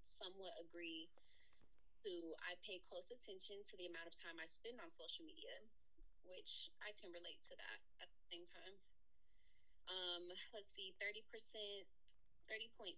somewhat 0.03 0.55
agree 0.61 1.09
to 2.05 2.13
I 2.45 2.57
pay 2.61 2.85
close 2.85 3.09
attention 3.09 3.65
to 3.65 3.75
the 3.81 3.89
amount 3.89 4.13
of 4.13 4.15
time 4.17 4.37
I 4.37 4.45
spend 4.45 4.77
on 4.77 4.93
social 4.93 5.25
media, 5.25 5.57
which 6.29 6.69
I 6.85 6.93
can 7.01 7.09
relate 7.17 7.41
to 7.49 7.57
that 7.57 7.81
at 8.05 8.09
the 8.13 8.23
same 8.29 8.45
time. 8.45 8.77
Um, 9.89 10.25
let's 10.57 10.73
see, 10.73 10.97
30%, 10.97 11.21
30.6% 12.49 12.97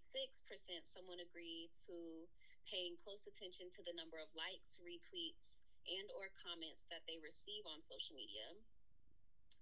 someone 0.83 1.19
agreed 1.19 1.71
to 1.87 2.27
paying 2.67 2.99
close 2.99 3.27
attention 3.27 3.71
to 3.75 3.81
the 3.83 3.95
number 3.95 4.19
of 4.19 4.27
likes, 4.35 4.79
retweets, 4.83 5.63
and 5.87 6.07
or 6.15 6.27
comments 6.35 6.87
that 6.91 7.03
they 7.07 7.19
receive 7.23 7.63
on 7.67 7.79
social 7.79 8.15
media. 8.15 8.47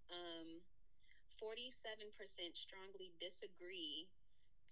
Um, 0.09 0.61
47% 1.37 2.13
strongly 2.55 3.13
disagree 3.21 4.09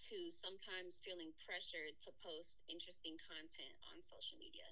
to 0.10 0.18
sometimes 0.34 0.98
feeling 1.06 1.30
pressured 1.38 1.94
to 2.02 2.10
post 2.26 2.66
interesting 2.66 3.14
content 3.30 3.78
on 3.94 4.02
social 4.02 4.38
media. 4.42 4.66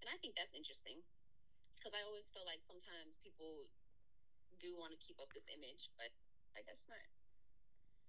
And 0.00 0.08
I 0.08 0.16
think 0.24 0.32
that's 0.34 0.56
interesting 0.56 1.04
because 1.76 1.92
I 1.92 2.02
always 2.06 2.30
feel 2.32 2.46
like 2.48 2.64
sometimes 2.64 3.20
people 3.20 3.68
do 4.62 4.72
want 4.78 4.94
to 4.94 4.98
keep 5.02 5.18
up 5.20 5.28
this 5.34 5.50
image, 5.52 5.92
but 5.98 6.14
I 6.56 6.64
guess 6.64 6.86
not, 6.88 7.04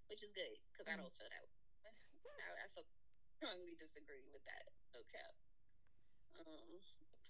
which 0.08 0.24
is 0.24 0.32
good 0.34 0.60
because 0.72 0.88
I 0.88 0.95
Mm. 0.95 1.06
don't 1.06 1.16
feel 1.16 1.30
that 1.30 1.43
way. 1.43 1.54
I, 2.43 2.66
I 2.66 2.84
strongly 3.39 3.76
disagree 3.76 4.24
with 4.32 4.43
that. 4.45 4.64
Cap. 5.12 5.36
Um, 6.39 6.80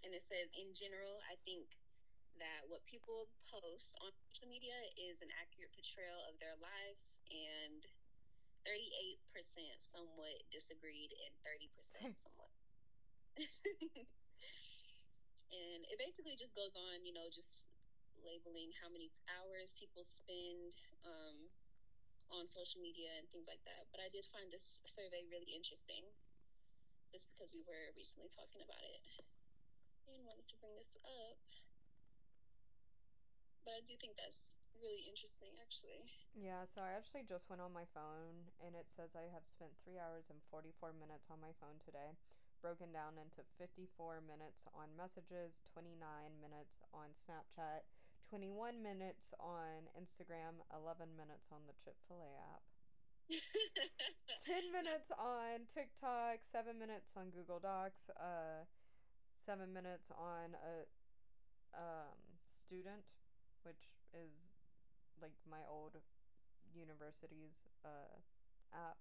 and 0.04 0.12
it 0.14 0.22
says, 0.22 0.52
in 0.54 0.76
general, 0.76 1.20
I 1.32 1.36
think 1.48 1.80
that 2.38 2.68
what 2.68 2.84
people 2.86 3.32
post 3.48 3.96
on 4.04 4.12
social 4.32 4.52
media 4.52 4.76
is 5.00 5.24
an 5.24 5.32
accurate 5.40 5.72
portrayal 5.72 6.20
of 6.28 6.36
their 6.44 6.56
lives, 6.60 7.24
and 7.32 7.82
38% 8.68 9.20
somewhat 9.80 10.44
disagreed, 10.52 11.16
and 11.24 11.34
30% 11.44 12.16
somewhat. 12.16 12.52
and 15.52 15.80
it 15.88 15.98
basically 15.98 16.36
just 16.36 16.56
goes 16.56 16.76
on, 16.76 17.04
you 17.08 17.16
know, 17.16 17.32
just 17.32 17.72
labeling 18.24 18.72
how 18.80 18.88
many 18.92 19.12
hours 19.40 19.74
people 19.76 20.04
spend 20.04 20.76
um, 21.04 21.50
on 22.32 22.48
social 22.48 22.80
media 22.80 23.12
and 23.20 23.28
things 23.30 23.48
like 23.50 23.62
that. 23.68 23.90
But 23.92 24.00
I 24.00 24.10
did 24.14 24.24
find 24.32 24.48
this 24.52 24.80
survey 24.86 25.26
really 25.28 25.52
interesting 25.52 26.06
just 27.12 27.30
because 27.30 27.54
we 27.54 27.62
were 27.68 27.94
recently 27.94 28.30
talking 28.32 28.64
about 28.66 28.82
it 28.82 29.02
and 30.10 30.24
wanted 30.26 30.48
to 30.50 30.58
bring 30.60 30.74
this 30.80 30.98
up. 31.04 31.38
But 33.64 33.80
I 33.80 33.82
do 33.88 33.96
think 33.96 34.20
that's 34.20 34.60
really 34.76 35.08
interesting, 35.08 35.56
actually. 35.64 36.04
Yeah, 36.36 36.68
so 36.68 36.84
I 36.84 36.98
actually 37.00 37.24
just 37.24 37.48
went 37.48 37.64
on 37.64 37.72
my 37.72 37.88
phone 37.96 38.52
and 38.60 38.76
it 38.76 38.90
says 38.92 39.16
I 39.16 39.32
have 39.32 39.48
spent 39.48 39.72
3 39.88 39.96
hours 40.02 40.28
and 40.28 40.44
44 40.52 40.92
minutes 41.00 41.32
on 41.32 41.40
my 41.40 41.56
phone 41.64 41.80
today, 41.80 42.18
broken 42.60 42.92
down 42.92 43.16
into 43.16 43.46
54 43.56 44.20
minutes 44.26 44.68
on 44.76 44.92
messages, 45.00 45.56
29 45.72 45.96
minutes 46.44 46.84
on 46.92 47.16
Snapchat, 47.24 47.88
21 48.34 48.82
minutes 48.82 49.30
on 49.38 49.86
Instagram, 49.94 50.58
11 50.74 51.06
minutes 51.14 51.54
on 51.54 51.62
the 51.70 51.78
Chick-fil-A 51.78 52.34
app. 52.50 52.66
10 54.42 54.74
minutes 54.74 55.14
on 55.22 55.70
TikTok, 55.70 56.42
7 56.42 56.74
minutes 56.74 57.14
on 57.14 57.30
Google 57.30 57.62
Docs, 57.62 58.10
uh 58.18 58.66
7 59.38 59.70
minutes 59.70 60.10
on 60.10 60.58
a 60.58 60.90
um 61.78 62.18
student, 62.50 63.06
which 63.62 63.94
is 64.18 64.34
like 65.22 65.38
my 65.46 65.62
old 65.70 66.02
university's 66.74 67.70
uh 67.86 68.18
app. 68.74 68.98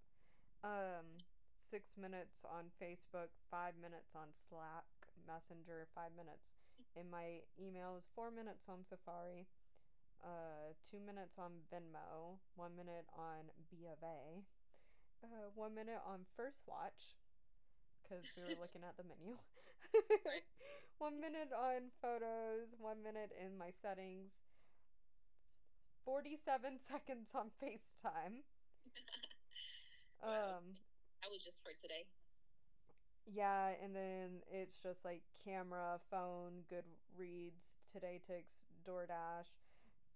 Um 0.60 1.24
6 1.56 1.96
minutes 1.96 2.44
on 2.44 2.68
Facebook, 2.76 3.32
5 3.48 3.80
minutes 3.80 4.12
on 4.12 4.28
Slack, 4.28 4.84
Messenger, 5.24 5.88
5 5.96 6.12
minutes 6.20 6.52
in 6.97 7.11
my 7.11 7.40
emails, 7.61 8.05
4 8.14 8.30
minutes 8.30 8.68
on 8.68 8.84
Safari, 8.88 9.47
uh 10.22 10.72
2 10.90 10.99
minutes 11.01 11.38
on 11.38 11.64
Venmo, 11.72 12.38
1 12.57 12.76
minute 12.76 13.07
on 13.16 13.51
B 13.70 13.88
of 13.90 13.99
A, 14.03 14.43
uh, 15.24 15.49
1 15.55 15.74
minute 15.74 16.01
on 16.07 16.26
First 16.36 16.62
Watch 16.66 17.16
because 18.03 18.24
we 18.36 18.43
were 18.45 18.61
looking 18.61 18.84
at 18.84 18.97
the 18.97 19.05
menu. 19.05 19.38
One 20.99 21.18
minute 21.18 21.51
on 21.51 21.90
photos, 22.01 22.70
one 22.78 23.03
minute 23.03 23.32
in 23.34 23.59
my 23.59 23.74
settings, 23.82 24.30
47 26.05 26.78
seconds 26.90 27.28
on 27.34 27.51
FaceTime. 27.59 28.45
Wow. 30.22 30.62
Um, 30.62 30.78
that 31.18 31.34
was 31.34 31.43
just 31.43 31.66
for 31.66 31.74
today. 31.82 32.07
Yeah, 33.26 33.70
and 33.82 33.94
then 33.94 34.42
it's 34.50 34.78
just 34.78 35.04
like 35.04 35.22
camera, 35.44 36.00
phone, 36.10 36.64
Goodreads, 36.66 37.78
TodayTix, 37.94 38.66
DoorDash, 38.84 39.62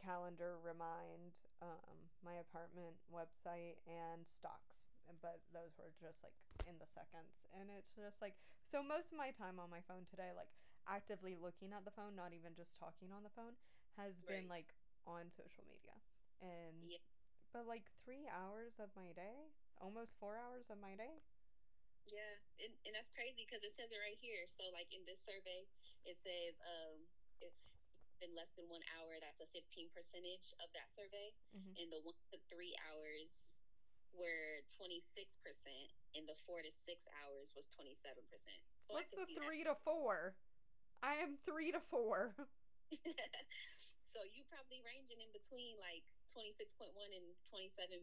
calendar, 0.02 0.58
Remind, 0.58 1.38
um, 1.62 2.10
my 2.24 2.34
apartment 2.42 2.98
website, 3.12 3.78
and 3.86 4.26
stocks. 4.26 4.90
But 5.22 5.38
those 5.54 5.78
were 5.78 5.94
just 6.02 6.24
like 6.26 6.34
in 6.66 6.74
the 6.82 6.86
seconds. 6.86 7.46
And 7.54 7.70
it's 7.70 7.94
just 7.94 8.20
like, 8.20 8.34
so 8.64 8.82
most 8.82 9.12
of 9.12 9.18
my 9.18 9.30
time 9.30 9.60
on 9.62 9.70
my 9.70 9.80
phone 9.86 10.04
today, 10.10 10.34
like 10.34 10.50
actively 10.88 11.36
looking 11.38 11.72
at 11.72 11.84
the 11.84 11.94
phone, 11.94 12.16
not 12.16 12.34
even 12.34 12.54
just 12.58 12.74
talking 12.76 13.14
on 13.14 13.22
the 13.22 13.30
phone, 13.30 13.54
has 13.96 14.18
been 14.26 14.48
like 14.50 14.74
on 15.06 15.30
social 15.30 15.62
media. 15.70 15.94
And, 16.42 16.90
Yeah. 16.90 16.98
but 17.54 17.66
like 17.70 17.86
three 18.04 18.26
hours 18.26 18.82
of 18.82 18.90
my 18.98 19.12
day, 19.14 19.54
almost 19.78 20.18
four 20.18 20.36
hours 20.36 20.70
of 20.70 20.78
my 20.82 20.96
day. 20.98 21.22
Yeah, 22.06 22.34
and, 22.62 22.72
and 22.86 22.92
that's 22.94 23.10
crazy 23.10 23.42
because 23.46 23.62
it 23.66 23.74
says 23.74 23.90
it 23.90 23.98
right 23.98 24.18
here. 24.18 24.46
So, 24.46 24.66
like 24.70 24.88
in 24.94 25.02
this 25.06 25.22
survey, 25.22 25.66
it 26.06 26.16
says 26.16 26.54
um, 26.62 27.02
if 27.42 27.52
it's 27.82 27.98
been 28.22 28.32
less 28.38 28.54
than 28.54 28.70
one 28.70 28.82
hour, 28.96 29.18
that's 29.18 29.42
a 29.42 29.48
15 29.50 29.90
percentage 29.90 30.54
of 30.62 30.70
that 30.72 30.88
survey. 30.94 31.34
Mhm. 31.52 31.74
And 31.82 31.88
the 31.90 32.00
one 32.06 32.16
to 32.30 32.38
three 32.46 32.74
hours 32.88 33.58
were 34.14 34.64
26%, 34.78 35.36
and 36.16 36.24
the 36.24 36.38
four 36.46 36.62
to 36.62 36.72
six 36.72 37.04
hours 37.20 37.52
was 37.52 37.68
27%. 37.68 38.16
So 38.78 38.94
What's 38.94 39.12
the 39.12 39.26
three 39.36 39.64
to 39.64 39.74
four? 39.84 40.36
I 41.02 41.16
am 41.20 41.36
three 41.44 41.72
to 41.72 41.80
four. 41.80 42.34
so 44.16 44.24
you 44.24 44.48
probably 44.48 44.80
ranging 44.80 45.20
in 45.20 45.28
between 45.36 45.76
like 45.76 46.00
26.1 46.32 46.88
and 47.12 47.36
27.8 47.44 48.00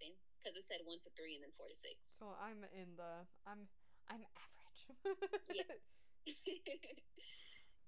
then, 0.00 0.16
because 0.40 0.56
it 0.56 0.64
said 0.64 0.80
one 0.88 0.96
to 1.04 1.12
three 1.12 1.36
and 1.36 1.44
then 1.44 1.52
four 1.52 1.68
to 1.68 1.76
six. 1.76 2.08
So 2.08 2.32
I'm 2.40 2.64
in 2.72 2.96
the 2.96 3.28
I'm 3.44 3.68
I'm 4.08 4.24
average. 4.32 4.80
Yeah. 5.52 5.68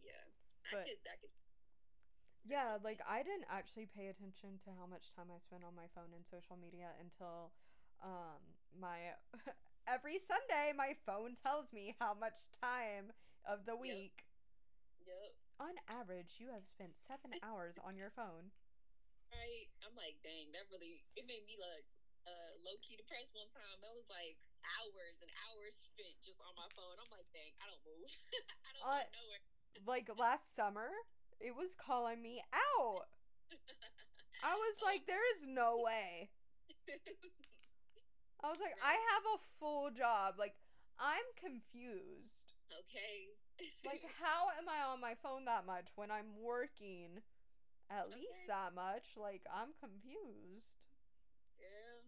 yeah, 0.05 0.29
But- 0.69 0.85
I 0.85 0.93
could, 0.93 1.01
I 1.09 1.17
could 1.17 1.33
Yeah, 2.45 2.77
like 2.85 3.01
I 3.09 3.25
didn't 3.25 3.49
actually 3.49 3.89
pay 3.89 4.13
attention 4.13 4.61
to 4.69 4.77
how 4.77 4.85
much 4.85 5.09
time 5.17 5.33
I 5.33 5.41
spent 5.41 5.65
on 5.65 5.73
my 5.73 5.89
phone 5.97 6.13
and 6.13 6.29
social 6.29 6.61
media 6.61 6.93
until 7.01 7.57
um 8.05 8.45
my 8.77 9.17
every 9.89 10.21
Sunday 10.21 10.77
my 10.77 10.93
phone 11.09 11.33
tells 11.33 11.73
me 11.73 11.97
how 11.97 12.13
much 12.13 12.45
time 12.61 13.17
of 13.49 13.65
the 13.65 13.73
week. 13.73 14.29
On 15.65 15.73
average, 15.89 16.37
you 16.37 16.53
have 16.53 16.69
spent 16.69 16.93
seven 16.93 17.33
hours 17.47 17.81
on 17.81 17.97
your 17.97 18.13
phone. 18.13 18.53
Right. 19.33 19.73
I'm 19.81 19.97
like, 19.97 20.21
dang, 20.21 20.53
that 20.53 20.69
really 20.69 21.01
it 21.17 21.25
made 21.25 21.43
me 21.49 21.57
like 21.57 21.89
uh 22.29 22.53
low 22.61 22.77
key 22.85 23.01
depressed 23.01 23.33
one 23.33 23.49
time. 23.57 23.81
That 23.81 23.97
was 23.97 24.05
like 24.13 24.37
hours 24.77 25.17
and 25.25 25.33
hours 25.49 25.73
spent 25.89 26.21
just 26.21 26.37
on 26.45 26.53
my 26.53 26.69
phone. 26.77 27.01
I'm 27.01 27.09
like, 27.09 27.27
dang, 27.33 27.57
I 27.65 27.65
don't 27.73 27.81
move. 27.89 28.13
I 28.69 28.69
don't 28.77 28.85
Uh, 28.85 29.03
go 29.09 29.17
nowhere. 29.25 29.43
Like 29.89 30.07
last 30.21 30.53
summer, 30.55 30.93
it 31.41 31.57
was 31.57 31.73
calling 31.75 32.21
me 32.21 32.45
out. 32.53 33.09
I 34.45 34.53
was 34.61 34.77
like, 34.85 35.09
there 35.09 35.25
is 35.35 35.49
no 35.49 35.81
way. 35.81 36.29
I 38.45 38.53
was 38.53 38.61
like, 38.61 38.77
I 38.85 38.93
have 39.17 39.25
a 39.25 39.41
full 39.57 39.89
job. 39.89 40.37
Like, 40.37 40.53
I'm 41.01 41.25
confused. 41.41 42.53
okay. 42.69 43.33
Like, 43.85 44.05
how 44.23 44.51
am 44.57 44.69
I 44.69 44.85
on 44.93 45.01
my 45.01 45.15
phone 45.21 45.45
that 45.47 45.67
much 45.67 45.93
when 45.97 46.11
I'm 46.11 46.35
working 46.41 47.23
at 47.91 48.11
least 48.11 48.49
that 48.49 48.75
much? 48.75 49.17
Like, 49.17 49.45
I'm 49.49 49.73
confused. 49.81 50.73
yeah. 51.61 52.03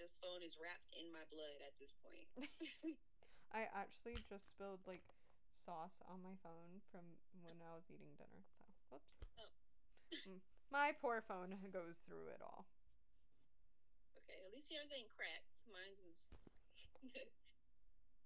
This 0.00 0.18
phone 0.18 0.42
is 0.42 0.58
wrapped 0.58 0.90
in 0.98 1.14
my 1.14 1.22
blood 1.30 1.62
at 1.62 1.78
this 1.78 1.94
point. 2.02 2.26
I 3.54 3.70
actually 3.70 4.18
just 4.26 4.50
spilled 4.50 4.82
like 4.88 5.04
sauce 5.52 6.00
on 6.08 6.24
my 6.24 6.34
phone 6.42 6.82
from 6.90 7.04
when 7.44 7.60
I 7.62 7.76
was 7.76 7.86
eating 7.86 8.16
dinner. 8.18 8.42
So, 8.56 8.64
whoops. 8.90 9.22
Oh. 9.38 9.52
Mm. 10.26 10.40
My 10.72 10.96
poor 10.96 11.20
phone 11.20 11.54
goes 11.70 12.00
through 12.02 12.32
it 12.32 12.40
all. 12.40 12.66
Okay, 14.18 14.40
at 14.42 14.50
least 14.50 14.72
yours 14.72 14.88
ain't 14.90 15.12
cracked. 15.12 15.68
Mine's 15.68 16.00
is. 16.00 16.42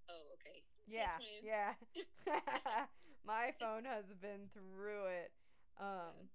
Oh, 0.09 0.25
okay. 0.35 0.63
Yeah, 0.87 1.19
yeah. 1.43 1.75
my 3.27 3.53
phone 3.59 3.85
has 3.85 4.07
been 4.21 4.49
through 4.53 5.07
it. 5.07 5.33
Um, 5.79 6.31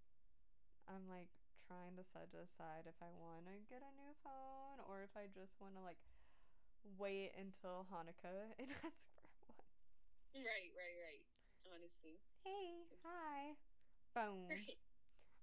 I'm 0.87 1.07
like 1.09 1.29
trying 1.67 1.95
to 1.97 2.03
set 2.03 2.29
aside 2.35 2.85
if 2.85 2.97
I 3.01 3.11
want 3.15 3.45
to 3.47 3.55
get 3.69 3.81
a 3.81 3.91
new 3.95 4.13
phone 4.23 4.83
or 4.89 5.03
if 5.03 5.15
I 5.15 5.27
just 5.31 5.55
want 5.61 5.75
to 5.75 5.81
like 5.81 5.99
wait 6.97 7.31
until 7.37 7.85
Hanukkah 7.91 8.53
and 8.59 8.69
ask 8.85 9.07
for 9.15 9.27
one. 9.47 9.67
Right, 10.35 10.71
right, 10.75 10.97
right. 10.99 11.23
Honestly. 11.73 12.19
Hey, 12.43 12.87
hi, 13.03 13.55
phone. 14.13 14.49
Right. 14.49 14.77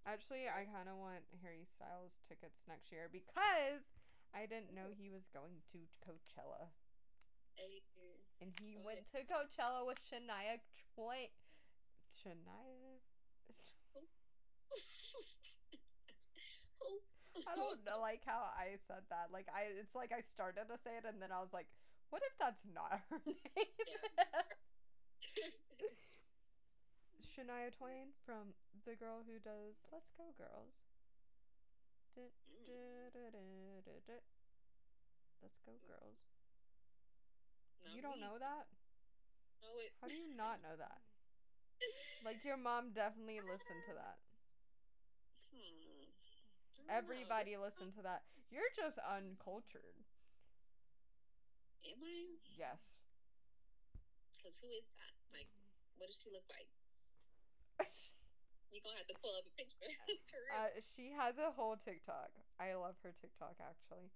Actually, 0.06 0.48
I 0.48 0.64
kind 0.64 0.88
of 0.88 0.96
want 0.96 1.24
Harry 1.42 1.64
Styles 1.68 2.20
tickets 2.28 2.64
next 2.66 2.90
year 2.90 3.08
because 3.12 3.92
I 4.34 4.46
didn't 4.46 4.74
know 4.74 4.90
he 4.96 5.10
was 5.10 5.28
going 5.28 5.60
to 5.72 5.88
Coachella. 6.00 6.72
Hey, 7.56 7.82
And 8.40 8.52
he 8.60 8.76
went 8.76 9.08
to 9.12 9.18
Coachella 9.24 9.86
with 9.86 9.98
Shania 10.00 10.60
Twain. 10.94 11.28
Shania? 12.14 13.00
I 17.46 17.54
don't 17.56 17.82
know, 17.86 18.00
like 18.00 18.22
how 18.26 18.50
I 18.56 18.76
said 18.86 19.04
that. 19.10 19.28
Like 19.32 19.46
I, 19.54 19.70
it's 19.78 19.94
like 19.94 20.12
I 20.12 20.20
started 20.20 20.66
to 20.68 20.78
say 20.82 20.96
it 20.98 21.04
and 21.06 21.20
then 21.22 21.30
I 21.32 21.40
was 21.40 21.52
like, 21.52 21.66
what 22.10 22.22
if 22.24 22.34
that's 22.38 22.66
not 22.74 23.00
her 23.10 23.20
name? 23.26 23.36
Shania 27.22 27.70
Twain 27.76 28.08
from 28.26 28.54
the 28.84 28.96
girl 28.96 29.22
who 29.26 29.38
does 29.38 29.76
Let's 29.92 30.10
Go 30.16 30.24
Girls. 30.36 30.82
Mm. 32.16 32.28
Let's 35.42 35.58
Go 35.64 35.72
Girls. 35.86 36.37
Not 37.88 37.96
You 37.96 38.02
don't 38.04 38.20
know 38.20 38.36
that? 38.36 38.68
No, 39.64 39.72
it. 39.80 39.96
How 40.04 40.08
do 40.12 40.16
you 40.16 40.28
not 40.36 40.60
know 40.60 40.76
that? 40.76 41.00
Like 42.26 42.42
your 42.42 42.58
mom 42.58 42.90
definitely 42.90 43.38
listened 43.38 43.86
to 43.86 43.94
that. 43.94 44.18
Hmm. 45.54 46.10
Don't 46.74 46.90
know. 46.90 46.98
Everybody 46.98 47.54
listened 47.54 47.94
to 47.94 48.02
that. 48.02 48.26
You're 48.50 48.74
just 48.74 48.98
uncultured. 48.98 50.02
Am 51.86 52.02
I? 52.02 52.42
Yes. 52.58 52.98
Because 54.34 54.58
who 54.58 54.66
is 54.74 54.90
that? 54.98 55.14
Like, 55.30 55.46
what 55.96 56.10
does 56.10 56.18
she 56.18 56.34
look 56.34 56.44
like? 56.50 56.66
You're 58.74 58.82
gonna 58.82 58.98
have 58.98 59.08
to 59.14 59.18
pull 59.22 59.38
up 59.38 59.46
a 59.46 59.54
picture. 59.54 59.86
Uh, 60.48 60.72
she 60.96 61.12
has 61.12 61.36
a 61.36 61.52
whole 61.52 61.76
TikTok. 61.76 62.32
I 62.58 62.72
love 62.74 62.96
her 63.04 63.12
TikTok 63.20 63.54
actually. 63.60 64.08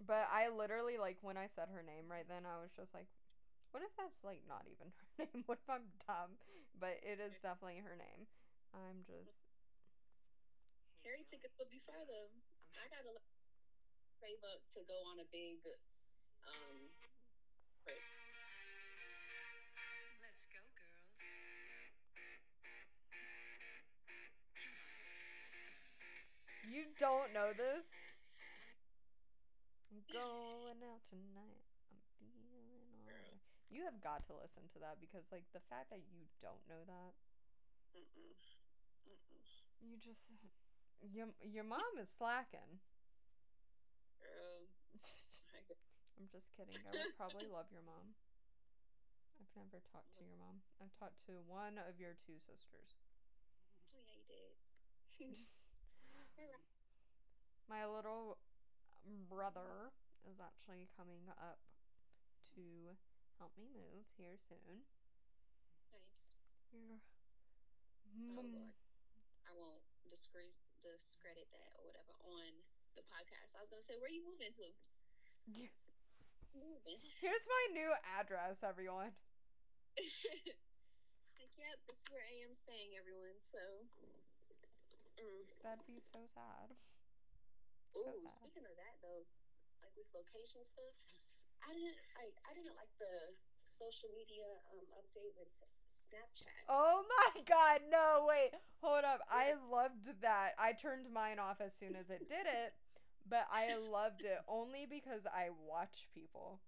But 0.00 0.26
I 0.32 0.48
literally 0.48 0.98
like 0.98 1.18
when 1.22 1.36
I 1.36 1.46
said 1.46 1.68
her 1.70 1.82
name 1.82 2.10
right 2.10 2.26
then, 2.28 2.46
I 2.46 2.60
was 2.60 2.72
just 2.76 2.94
like, 2.94 3.06
what 3.72 3.82
if 3.82 3.94
that's 3.96 4.24
like 4.24 4.42
not 4.48 4.66
even 4.66 4.92
her 5.18 5.26
name? 5.34 5.44
What 5.46 5.58
if 5.62 5.70
I'm 5.70 5.88
dumb? 6.08 6.38
But 6.80 7.00
it 7.02 7.20
is 7.20 7.38
definitely 7.42 7.82
her 7.84 7.96
name. 7.96 8.26
I'm 8.74 9.04
just 9.06 9.36
Harry 11.04 11.22
tickets 11.24 11.58
would 11.58 11.68
be 11.68 11.78
far 11.78 12.04
though. 12.06 12.30
I 12.74 12.88
gotta 12.88 13.20
save 14.20 14.42
up 14.44 14.62
to 14.74 14.80
go 14.86 14.94
on 15.10 15.18
a 15.20 15.26
big 15.32 15.66
um 16.46 16.90
trip. 17.84 18.02
Let's 20.20 20.46
go, 20.46 20.58
girls. 20.74 21.12
You 26.62 26.86
don't 26.98 27.32
know 27.32 27.52
this? 27.52 28.01
I'm 29.92 30.00
going 30.08 30.80
out 30.88 31.04
tonight. 31.12 31.68
I'm 31.92 32.00
feeling 32.16 32.80
alright. 32.96 33.36
You 33.68 33.84
have 33.84 34.00
got 34.00 34.24
to 34.32 34.40
listen 34.40 34.64
to 34.72 34.80
that 34.80 34.96
because 35.04 35.28
like 35.28 35.44
the 35.52 35.60
fact 35.68 35.92
that 35.92 36.00
you 36.08 36.24
don't 36.40 36.64
know 36.64 36.80
that, 36.88 37.12
Mm-mm. 37.92 38.32
Mm-mm. 39.04 39.44
you 39.84 40.00
just 40.00 40.32
your 41.04 41.28
your 41.44 41.68
mom 41.68 42.00
is 42.00 42.08
slacking. 42.08 42.80
Um, 44.24 44.64
I... 45.04 45.60
I'm 46.16 46.28
just 46.32 46.48
kidding. 46.56 46.80
I 46.88 46.96
would 46.96 47.12
probably 47.20 47.52
love 47.52 47.68
your 47.68 47.84
mom. 47.84 48.16
I've 49.36 49.52
never 49.52 49.84
talked 49.92 50.16
to 50.16 50.24
your 50.24 50.40
mom. 50.40 50.64
I've 50.80 50.96
talked 50.96 51.20
to 51.28 51.36
one 51.44 51.76
of 51.76 52.00
your 52.00 52.16
two 52.24 52.40
sisters. 52.40 52.96
oh 53.92 54.00
yeah, 54.00 54.16
you 54.16 54.24
did. 54.24 54.56
My 57.68 57.84
little 57.84 58.38
brother 59.06 59.92
is 60.28 60.38
actually 60.38 60.88
coming 60.96 61.26
up 61.40 61.58
to 62.54 62.94
help 63.38 63.52
me 63.58 63.66
move 63.74 64.06
here 64.18 64.36
soon. 64.38 64.86
nice. 65.92 66.36
Your 66.72 66.98
Oh, 68.12 68.42
mom- 68.42 68.52
Lord. 68.54 68.74
I 69.46 69.52
won't 69.54 69.82
discredit 70.08 70.54
discredit 70.82 71.46
that 71.54 71.70
or 71.78 71.86
whatever 71.86 72.14
on 72.26 72.50
the 72.98 73.02
podcast. 73.06 73.54
I 73.54 73.60
was 73.62 73.70
gonna 73.70 73.82
say, 73.86 73.94
where 73.98 74.10
are 74.10 74.14
you 74.14 74.24
moving 74.26 74.50
to? 74.52 74.66
Yeah. 75.46 75.70
Moving. 76.54 77.00
Here's 77.22 77.46
my 77.48 77.64
new 77.72 77.90
address, 78.18 78.62
everyone. 78.62 79.14
like, 81.38 81.52
yep, 81.56 81.78
this 81.88 82.02
is 82.02 82.08
where 82.10 82.22
I 82.22 82.34
am 82.44 82.54
staying, 82.54 82.92
everyone. 82.98 83.38
So, 83.40 83.58
mm. 85.18 85.46
That'd 85.62 85.86
be 85.86 86.00
so 86.02 86.26
sad. 86.34 86.74
Ooh, 87.96 88.22
speaking 88.28 88.64
of 88.64 88.74
that 88.76 88.96
though, 89.02 89.24
like 89.82 89.94
with 89.96 90.08
location 90.14 90.64
stuff, 90.64 90.94
I 91.62 91.72
didn't 91.74 91.98
like 92.18 92.34
I 92.48 92.50
didn't 92.56 92.76
like 92.76 92.92
the 92.98 93.36
social 93.62 94.10
media 94.14 94.46
um 94.74 94.84
update 94.98 95.32
with 95.38 95.50
Snapchat. 95.86 96.66
Oh 96.68 97.04
my 97.06 97.42
god, 97.48 97.86
no, 97.90 98.26
wait. 98.26 98.52
Hold 98.82 99.04
up. 99.04 99.20
I 99.30 99.54
loved 99.70 100.10
that. 100.22 100.54
I 100.58 100.72
turned 100.72 101.12
mine 101.12 101.38
off 101.38 101.60
as 101.60 101.74
soon 101.74 101.94
as 101.94 102.10
it 102.10 102.26
did 102.28 102.46
it, 102.50 102.74
but 103.28 103.46
I 103.52 103.76
loved 103.76 104.22
it 104.26 104.40
only 104.48 104.86
because 104.88 105.26
I 105.26 105.50
watch 105.54 106.08
people. 106.14 106.60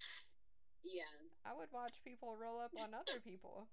Yeah, 0.85 1.09
I 1.49 1.57
would 1.57 1.73
watch 1.73 2.05
people 2.05 2.37
roll 2.37 2.61
up 2.61 2.77
on 2.77 2.93
other 2.93 3.19
people. 3.19 3.67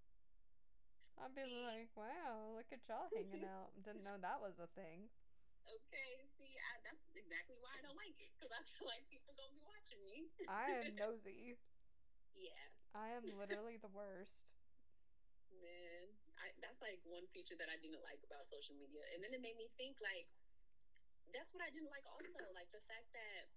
I'd 1.19 1.35
be 1.35 1.43
like, 1.67 1.91
wow, 1.93 2.55
look 2.55 2.71
at 2.71 2.81
y'all 2.87 3.11
hanging 3.13 3.45
out. 3.45 3.75
Didn't 3.83 4.03
know 4.07 4.17
that 4.21 4.39
was 4.41 4.57
a 4.57 4.71
thing. 4.73 5.11
okay. 5.67 6.30
That's 6.91 7.15
exactly 7.15 7.55
why 7.63 7.71
I 7.71 7.79
don't 7.87 7.95
like 7.95 8.19
it 8.19 8.35
because 8.35 8.51
I 8.51 8.59
feel 8.67 8.83
like 8.83 9.07
people 9.07 9.31
gonna 9.39 9.55
be 9.55 9.63
watching 9.63 10.03
me. 10.03 10.27
I 10.51 10.83
am 10.83 10.91
nosy. 10.99 11.55
yeah, 12.35 12.67
I 12.91 13.15
am 13.15 13.23
literally 13.39 13.79
the 13.79 13.87
worst. 13.95 14.35
man. 15.55 16.11
I, 16.35 16.51
that's 16.59 16.83
like 16.83 16.99
one 17.07 17.23
feature 17.31 17.55
that 17.55 17.71
I 17.71 17.79
didn't 17.79 18.03
like 18.03 18.19
about 18.27 18.43
social 18.43 18.75
media, 18.75 19.07
and 19.15 19.23
then 19.23 19.31
it 19.31 19.39
made 19.39 19.55
me 19.55 19.71
think 19.79 20.03
like 20.03 20.27
that's 21.31 21.55
what 21.55 21.63
I 21.63 21.71
didn't 21.71 21.87
like 21.87 22.03
also, 22.11 22.43
like 22.51 22.67
the 22.75 22.83
fact 22.91 23.07
that 23.15 23.47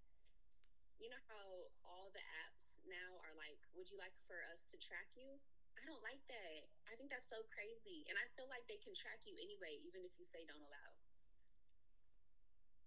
you 1.03 1.11
know 1.11 1.19
how 1.27 1.75
all 1.83 2.15
the 2.15 2.23
apps 2.47 2.79
now 2.87 3.19
are 3.27 3.35
like, 3.35 3.59
would 3.75 3.91
you 3.91 3.99
like 3.99 4.15
for 4.31 4.39
us 4.55 4.63
to 4.71 4.79
track 4.79 5.11
you? 5.19 5.43
I 5.75 5.83
don't 5.91 6.07
like 6.07 6.23
that. 6.31 6.71
I 6.87 6.95
think 6.95 7.11
that's 7.11 7.27
so 7.27 7.43
crazy, 7.51 8.07
and 8.07 8.15
I 8.15 8.31
feel 8.39 8.47
like 8.47 8.63
they 8.71 8.79
can 8.79 8.95
track 8.95 9.27
you 9.27 9.35
anyway, 9.43 9.83
even 9.83 10.07
if 10.07 10.15
you 10.23 10.23
say 10.23 10.47
don't 10.47 10.63
allow. 10.63 10.95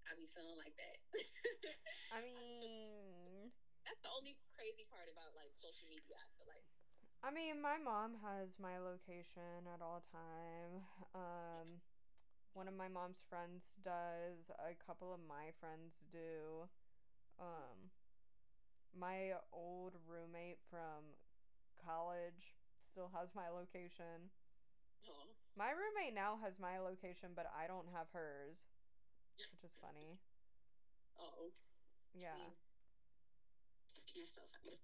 I 0.07 0.15
be 0.15 0.27
feeling 0.31 0.57
like 0.57 0.75
that. 0.79 0.95
I 2.15 2.21
mean, 2.23 3.51
I 3.87 3.91
only 4.15 4.37
crazy 4.55 4.87
part 4.87 5.07
about 5.11 5.35
like 5.35 5.51
social 5.55 5.87
media. 5.91 6.15
I 6.17 6.27
feel 6.35 6.47
like. 6.47 6.65
I 7.23 7.31
mean, 7.31 7.61
my 7.61 7.77
mom 7.77 8.15
has 8.23 8.55
my 8.61 8.77
location 8.79 9.67
at 9.73 9.81
all 9.81 10.03
time. 10.11 10.85
Um, 11.15 11.81
one 12.53 12.67
of 12.67 12.75
my 12.75 12.87
mom's 12.87 13.21
friends 13.29 13.65
does. 13.83 14.49
A 14.59 14.75
couple 14.75 15.13
of 15.13 15.19
my 15.27 15.51
friends 15.59 15.93
do. 16.11 16.67
Um, 17.39 17.91
my 18.97 19.33
old 19.53 19.93
roommate 20.07 20.59
from 20.69 21.13
college 21.83 22.55
still 22.91 23.11
has 23.13 23.29
my 23.35 23.49
location. 23.49 24.31
Oh. 25.09 25.27
My 25.55 25.71
roommate 25.71 26.13
now 26.13 26.37
has 26.43 26.59
my 26.59 26.79
location, 26.79 27.31
but 27.35 27.47
I 27.55 27.67
don't 27.67 27.89
have 27.93 28.07
hers, 28.13 28.57
which 29.51 29.63
is 29.63 29.71
funny. 29.81 30.19
Oh. 31.17 31.51
Yeah. 32.13 32.33
That's 33.95 34.31
so 34.35 34.41
funny. 34.63 34.77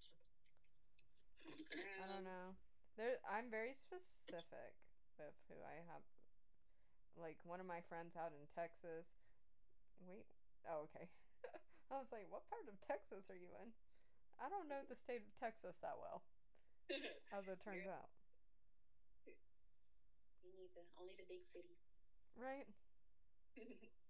I 2.01 2.07
don't 2.07 2.23
know. 2.23 2.55
There, 2.95 3.17
I'm 3.29 3.49
very 3.49 3.73
specific 3.73 4.73
with 5.17 5.33
who 5.49 5.55
I 5.63 5.81
have. 5.91 6.01
Like 7.15 7.37
one 7.43 7.59
of 7.59 7.65
my 7.65 7.81
friends 7.81 8.15
out 8.15 8.31
in 8.33 8.47
Texas. 8.55 9.07
Wait. 9.99 10.25
Oh, 10.67 10.87
okay. 10.89 11.07
I 11.91 11.95
was 11.99 12.07
like, 12.11 12.25
what 12.29 12.49
part 12.49 12.67
of 12.67 12.79
Texas 12.87 13.29
are 13.29 13.35
you 13.35 13.49
in? 13.61 13.71
I 14.39 14.49
don't 14.49 14.67
know 14.67 14.83
the 14.87 14.95
state 14.95 15.21
of 15.23 15.33
Texas 15.39 15.75
that 15.81 15.97
well, 15.97 16.23
as 17.31 17.47
it 17.47 17.59
turns 17.63 17.87
out. 17.87 18.09
Me 20.41 20.51
neither. 20.51 20.85
Only 20.95 21.13
the 21.13 21.23
big 21.23 21.43
cities. 21.51 21.79
Right? 22.35 22.67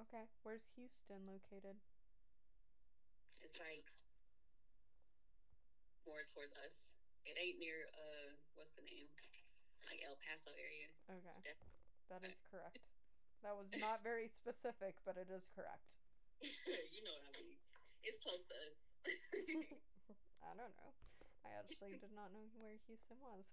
Okay. 0.00 0.28
Where's 0.44 0.64
Houston 0.76 1.24
located? 1.26 1.76
It's 3.42 3.58
like 3.60 3.86
more 6.04 6.22
towards 6.32 6.52
us. 6.64 6.96
It 7.26 7.36
ain't 7.40 7.58
near 7.58 7.88
uh 7.96 8.28
what's 8.54 8.76
the 8.76 8.84
name? 8.86 9.08
Like 9.88 10.00
El 10.04 10.16
Paso 10.24 10.52
area. 10.56 10.88
Okay. 11.10 11.36
Def- 11.42 11.66
That 12.10 12.22
is 12.26 12.36
correct. 12.50 12.80
That 13.42 13.54
was 13.56 13.68
not 13.80 14.02
very 14.02 14.28
specific, 14.40 14.96
but 15.04 15.16
it 15.16 15.28
is 15.30 15.46
correct. 15.54 15.84
you 16.94 17.02
know 17.04 17.14
what 17.16 17.26
I 17.28 17.32
mean. 17.40 17.56
It's 18.04 18.18
close 18.22 18.44
to 18.46 18.54
us. 18.54 18.76
I 20.46 20.52
don't 20.54 20.74
know. 20.78 20.92
I 21.42 21.50
actually 21.58 21.98
did 21.98 22.14
not 22.14 22.30
know 22.34 22.46
where 22.58 22.76
Houston 22.86 23.18
was. 23.22 23.46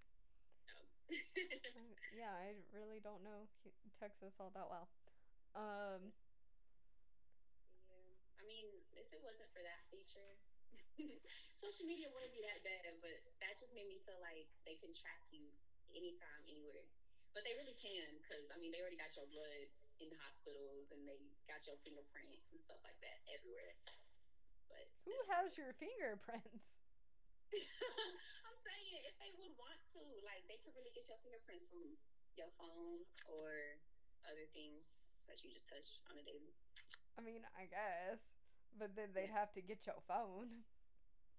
I- 0.69 1.97
yeah, 2.13 2.33
I 2.33 2.53
really 2.73 3.01
don't 3.01 3.23
know 3.25 3.49
Texas 3.99 4.37
all 4.39 4.51
that 4.53 4.69
well. 4.69 4.89
Um, 5.53 6.13
mean, 8.53 8.69
if 8.93 9.09
it 9.09 9.21
wasn't 9.25 9.49
for 9.49 9.65
that 9.65 9.81
feature, 9.89 10.37
social 11.57 11.89
media 11.89 12.05
wouldn't 12.13 12.33
be 12.37 12.45
that 12.45 12.61
bad, 12.61 13.01
but 13.01 13.17
that 13.41 13.57
just 13.57 13.73
made 13.73 13.89
me 13.89 13.97
feel 14.05 14.21
like 14.21 14.45
they 14.69 14.77
can 14.77 14.93
track 14.93 15.25
you 15.33 15.49
anytime, 15.89 16.41
anywhere. 16.45 16.85
But 17.33 17.41
they 17.49 17.57
really 17.57 17.73
can, 17.81 18.21
because, 18.21 18.45
I 18.53 18.61
mean, 18.61 18.69
they 18.69 18.77
already 18.77 19.01
got 19.01 19.09
your 19.17 19.25
blood 19.33 19.65
in 19.97 20.13
the 20.13 20.19
hospitals 20.21 20.93
and 20.93 21.01
they 21.09 21.17
got 21.49 21.65
your 21.65 21.81
fingerprints 21.81 22.45
and 22.53 22.61
stuff 22.61 22.77
like 22.85 22.97
that 23.01 23.25
everywhere. 23.33 23.73
But 24.69 24.85
who 25.01 25.17
has 25.33 25.57
your 25.57 25.73
fingerprints? 25.81 26.77
I'm 28.45 28.57
saying 28.61 29.01
if 29.09 29.17
they 29.17 29.33
would 29.41 29.53
want 29.57 29.81
to, 29.97 30.01
like 30.25 30.45
they 30.45 30.61
could 30.61 30.77
really 30.77 30.93
get 30.93 31.09
your 31.09 31.17
fingerprints 31.25 31.69
from 31.69 31.97
your 32.37 32.49
phone 32.57 33.01
or 33.29 33.81
other 34.29 34.45
things 34.53 35.09
that 35.25 35.41
you 35.41 35.49
just 35.49 35.69
touch 35.69 36.01
on 36.09 36.17
a 36.17 36.23
daily. 36.25 36.53
I 37.17 37.21
mean, 37.21 37.45
I 37.53 37.69
guess, 37.69 38.33
but 38.77 38.95
then 38.95 39.09
they'd 39.13 39.29
have 39.31 39.53
to 39.53 39.61
get 39.61 39.85
your 39.85 40.01
phone. 40.07 40.63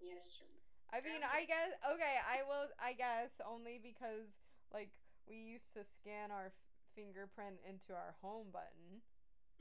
Yeah, 0.01 0.13
that's 0.15 0.37
true. 0.37 0.47
I 0.91 1.01
mean, 1.01 1.21
I 1.23 1.45
guess 1.45 1.73
okay. 1.93 2.15
I 2.23 2.43
will. 2.43 2.67
I 2.79 2.93
guess 2.93 3.41
only 3.45 3.79
because 3.81 4.37
like 4.73 4.89
we 5.27 5.35
used 5.37 5.73
to 5.73 5.83
scan 5.83 6.31
our 6.31 6.47
f- 6.47 6.53
fingerprint 6.95 7.59
into 7.67 7.93
our 7.93 8.15
home 8.21 8.47
button, 8.51 9.01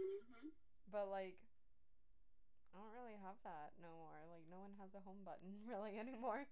Mm-hmm. 0.01 0.49
but 0.91 1.09
like 1.11 1.37
I 2.75 2.79
don't 2.79 2.93
really 2.93 3.17
have 3.23 3.37
that 3.45 3.73
no 3.81 3.89
more. 3.91 4.21
Like 4.31 4.45
no 4.51 4.59
one 4.59 4.75
has 4.81 4.95
a 4.95 5.01
home 5.01 5.23
button 5.25 5.63
really 5.69 5.99
anymore. 5.99 6.47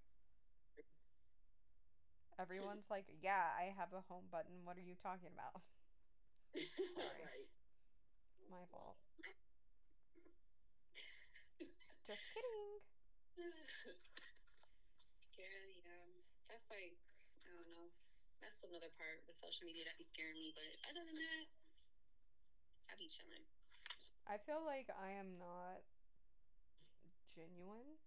Everyone's 2.38 2.90
like, 2.90 3.06
"Yeah, 3.22 3.44
I 3.58 3.72
have 3.76 3.92
a 3.92 4.00
home 4.08 4.24
button. 4.30 4.64
What 4.64 4.76
are 4.76 4.80
you 4.82 4.94
talking 5.02 5.28
about?" 5.32 5.62
Sorry. 6.94 7.48
My 8.50 8.64
fault. 8.70 8.96
Just 12.06 12.22
kidding. 12.34 12.80
Girl, 15.36 15.66
yeah. 15.84 16.08
That's 16.48 16.70
like 16.70 16.96
I 17.44 17.48
don't 17.52 17.68
know. 17.74 17.90
That's 18.40 18.62
another 18.64 18.90
part 18.96 19.22
with 19.26 19.36
social 19.36 19.66
media 19.66 19.84
that 19.86 19.98
be 19.98 20.04
scaring 20.06 20.38
me. 20.38 20.52
But 20.54 20.66
other 20.88 21.02
than 21.04 21.18
that, 21.18 21.46
I 22.90 22.94
be 22.98 23.08
chilling. 23.08 23.42
I 24.28 24.38
feel 24.38 24.62
like 24.64 24.88
I 24.90 25.12
am 25.12 25.38
not 25.38 25.82
genuine 27.34 27.98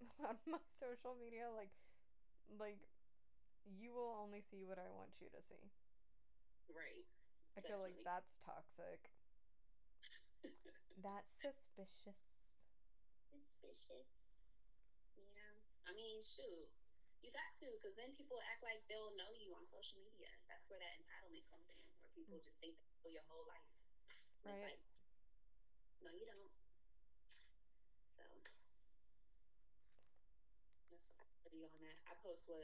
on 0.28 0.36
my 0.48 0.62
social 0.80 1.16
media. 1.18 1.48
Like, 1.54 1.72
like 2.60 2.80
you 3.66 3.92
will 3.94 4.16
only 4.22 4.42
see 4.50 4.64
what 4.66 4.78
I 4.78 4.88
want 4.94 5.10
you 5.20 5.28
to 5.30 5.40
see. 5.48 5.70
Right. 6.70 7.06
I 7.56 7.60
feel 7.60 7.78
like 7.80 7.98
that's 8.04 8.38
toxic. 8.44 9.10
That's 11.02 11.32
suspicious. 11.40 12.31
Suspicious. 13.32 14.12
Yeah. 15.16 15.56
I 15.88 15.90
mean, 15.96 16.20
shoot. 16.20 16.68
You 17.24 17.30
got 17.32 17.54
to, 17.62 17.66
because 17.78 17.94
then 17.96 18.12
people 18.12 18.36
act 18.50 18.60
like 18.66 18.82
they'll 18.90 19.14
know 19.16 19.30
you 19.38 19.54
on 19.54 19.64
social 19.64 19.98
media. 20.02 20.28
That's 20.50 20.68
where 20.68 20.78
that 20.82 20.98
entitlement 21.00 21.46
comes 21.48 21.70
in, 21.70 21.80
where 22.02 22.12
people 22.12 22.36
just 22.44 22.58
think 22.60 22.76
they 22.76 22.90
know 23.00 23.08
your 23.08 23.24
whole 23.30 23.46
life. 23.46 23.72
Right. 24.44 24.74
It's 24.76 24.98
like, 24.98 25.08
no, 26.02 26.10
you 26.12 26.26
don't. 26.26 26.50
So, 28.18 28.26
that's 30.90 31.14
what 31.16 31.24
I 31.24 31.32
feel 31.46 31.54
you 31.56 31.66
on 31.70 31.78
that. 31.86 31.96
I 32.10 32.12
post 32.20 32.50
what 32.50 32.58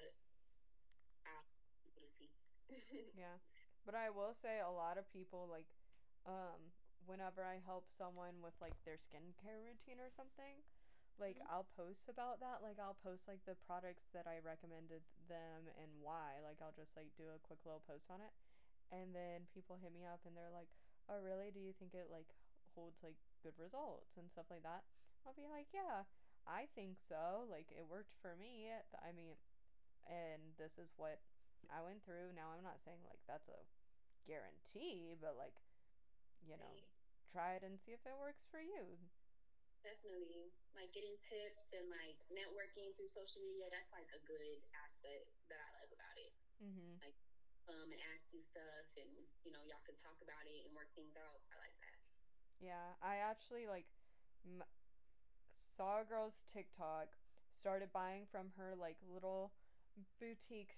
I 1.24 1.38
want 1.38 1.78
people 1.80 2.02
to 2.02 2.10
see. 2.10 2.30
Yeah. 3.16 3.38
But 3.86 3.94
I 3.94 4.10
will 4.10 4.34
say 4.36 4.60
a 4.60 4.68
lot 4.68 4.98
of 4.98 5.08
people 5.08 5.48
like 5.48 5.64
um 6.26 6.76
whenever 7.08 7.42
I 7.42 7.58
help 7.64 7.88
someone 7.96 8.44
with 8.44 8.54
like 8.60 8.76
their 8.84 9.00
skincare 9.00 9.64
routine 9.64 9.98
or 9.98 10.12
something, 10.12 10.60
like 11.18 11.40
Mhm. 11.40 11.48
I'll 11.50 11.64
post 11.64 12.08
about 12.08 12.38
that. 12.40 12.62
Like 12.62 12.78
I'll 12.78 12.94
post 12.94 13.26
like 13.26 13.44
the 13.44 13.56
products 13.56 14.08
that 14.12 14.26
I 14.28 14.38
recommended 14.38 15.02
them 15.28 15.68
and 15.80 15.90
why. 16.00 16.38
Like 16.44 16.60
I'll 16.62 16.76
just 16.76 16.94
like 16.96 17.10
do 17.16 17.30
a 17.32 17.38
quick 17.40 17.64
little 17.64 17.80
post 17.80 18.10
on 18.10 18.20
it. 18.20 18.32
And 18.92 19.14
then 19.14 19.46
people 19.52 19.76
hit 19.76 19.92
me 19.92 20.04
up 20.06 20.20
and 20.26 20.36
they're 20.36 20.50
like, 20.52 20.68
"Oh, 21.08 21.20
really? 21.20 21.50
Do 21.50 21.60
you 21.60 21.72
think 21.72 21.94
it 21.94 22.08
like 22.10 22.28
holds 22.74 23.02
like 23.02 23.16
good 23.42 23.56
results 23.58 24.16
and 24.16 24.30
stuff 24.30 24.46
like 24.50 24.62
that?" 24.62 24.84
I'll 25.26 25.34
be 25.34 25.46
like, 25.48 25.72
"Yeah, 25.72 26.04
I 26.46 26.66
think 26.74 26.96
so. 27.08 27.44
Like 27.50 27.72
it 27.72 27.84
worked 27.86 28.14
for 28.22 28.36
me. 28.36 28.70
I 29.02 29.12
mean, 29.12 29.36
and 30.08 30.56
this 30.56 30.78
is 30.78 30.88
what 30.96 31.20
I 31.70 31.82
went 31.82 32.04
through. 32.04 32.32
Now 32.32 32.52
I'm 32.52 32.64
not 32.64 32.80
saying 32.84 33.04
like 33.04 33.20
that's 33.26 33.48
a 33.48 33.60
guarantee, 34.26 35.14
but 35.20 35.36
like 35.36 35.60
you 36.40 36.56
know. 36.56 36.97
Try 37.30 37.54
it 37.54 37.62
and 37.62 37.78
see 37.78 37.92
if 37.92 38.02
it 38.04 38.16
works 38.18 38.44
for 38.50 38.60
you. 38.60 38.98
Definitely. 39.84 40.50
Like 40.74 40.90
getting 40.92 41.14
tips 41.18 41.70
and 41.74 41.86
like 41.90 42.18
networking 42.30 42.92
through 42.98 43.08
social 43.10 43.42
media, 43.46 43.70
that's 43.70 43.90
like 43.94 44.10
a 44.14 44.20
good 44.26 44.58
asset 44.74 45.22
that 45.48 45.60
I 45.62 45.68
love 45.78 45.90
about 45.94 46.16
it. 46.18 46.32
Mhm. 46.60 46.98
Um, 47.68 47.92
and 47.92 48.00
ask 48.16 48.32
you 48.32 48.40
stuff 48.40 48.88
and, 48.96 49.28
you 49.44 49.52
know, 49.52 49.60
y'all 49.68 49.84
can 49.84 49.94
talk 49.96 50.16
about 50.24 50.46
it 50.48 50.64
and 50.64 50.72
work 50.74 50.88
things 50.96 51.14
out. 51.16 51.44
I 51.52 51.58
like 51.60 51.76
that. 51.84 52.00
Yeah, 52.58 52.96
I 53.02 53.16
actually 53.16 53.66
like 53.68 53.86
m- 54.44 54.64
saw 55.52 56.00
a 56.00 56.04
girl's 56.04 56.42
TikTok, 56.50 57.14
started 57.54 57.92
buying 57.92 58.26
from 58.26 58.50
her 58.56 58.74
like 58.74 58.96
little 59.04 59.52
boutique 60.18 60.74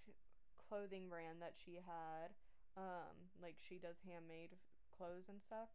clothing 0.59 1.09
brand 1.09 1.41
that 1.41 1.55
she 1.57 1.81
had. 1.81 2.35
Um, 2.77 3.31
like 3.41 3.57
she 3.59 3.79
does 3.79 4.03
handmade 4.05 4.59
clothes 4.93 5.29
and 5.29 5.41
stuff. 5.41 5.71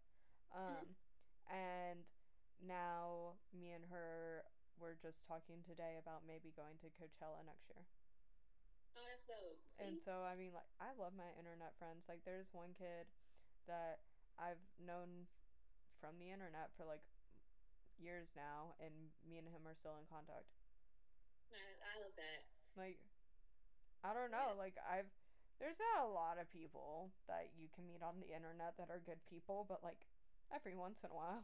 Um, 0.56 0.96
and 1.52 2.08
now 2.64 3.36
me 3.52 3.76
and 3.76 3.84
her 3.92 4.48
were 4.80 4.96
just 4.96 5.28
talking 5.28 5.64
today 5.68 6.00
about 6.00 6.24
maybe 6.24 6.56
going 6.56 6.80
to 6.80 6.88
Coachella 6.96 7.44
next 7.44 7.68
year. 7.68 7.84
Oh, 8.96 9.04
that's 9.04 9.28
dope. 9.28 9.60
See? 9.68 9.84
And 9.84 10.00
so 10.00 10.24
I 10.24 10.40
mean 10.40 10.56
like 10.56 10.68
I 10.80 10.96
love 10.96 11.12
my 11.16 11.28
internet 11.36 11.76
friends. 11.76 12.08
Like 12.08 12.24
there's 12.24 12.48
one 12.56 12.72
kid 12.80 13.12
that 13.68 14.00
I've 14.40 14.64
known 14.80 15.28
from 16.00 16.16
the 16.20 16.32
internet 16.32 16.72
for 16.80 16.88
like 16.88 17.04
years 18.00 18.32
now 18.36 18.76
and 18.80 19.12
me 19.24 19.40
and 19.40 19.48
him 19.48 19.68
are 19.68 19.76
still 19.76 20.00
in 20.00 20.08
contact. 20.08 20.48
I, 21.52 21.60
I 21.60 21.94
love 22.00 22.16
that. 22.16 22.48
Like 22.80 23.00
I 24.04 24.16
don't 24.16 24.32
know, 24.32 24.56
like 24.56 24.80
I've 24.80 25.12
there's 25.60 25.80
not 25.80 26.04
a 26.04 26.12
lot 26.12 26.36
of 26.36 26.52
people 26.52 27.16
that 27.32 27.56
you 27.56 27.72
can 27.72 27.88
meet 27.88 28.04
on 28.04 28.20
the 28.20 28.36
internet 28.36 28.76
that 28.76 28.92
are 28.92 29.00
good 29.00 29.24
people, 29.24 29.64
but 29.68 29.80
like 29.80 30.04
every 30.54 30.76
once 30.76 31.04
in 31.04 31.12
a 31.12 31.16
while. 31.16 31.44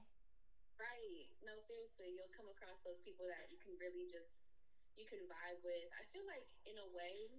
Right. 0.80 1.30
No, 1.46 1.54
seriously. 1.62 2.18
You'll 2.18 2.34
come 2.34 2.50
across 2.50 2.82
those 2.82 3.02
people 3.06 3.30
that 3.30 3.50
you 3.54 3.58
can 3.62 3.78
really 3.78 4.10
just 4.10 4.58
you 4.98 5.06
can 5.06 5.22
vibe 5.30 5.62
with. 5.64 5.88
I 5.94 6.04
feel 6.12 6.26
like 6.26 6.50
in 6.66 6.76
a 6.82 6.88
way, 6.92 7.30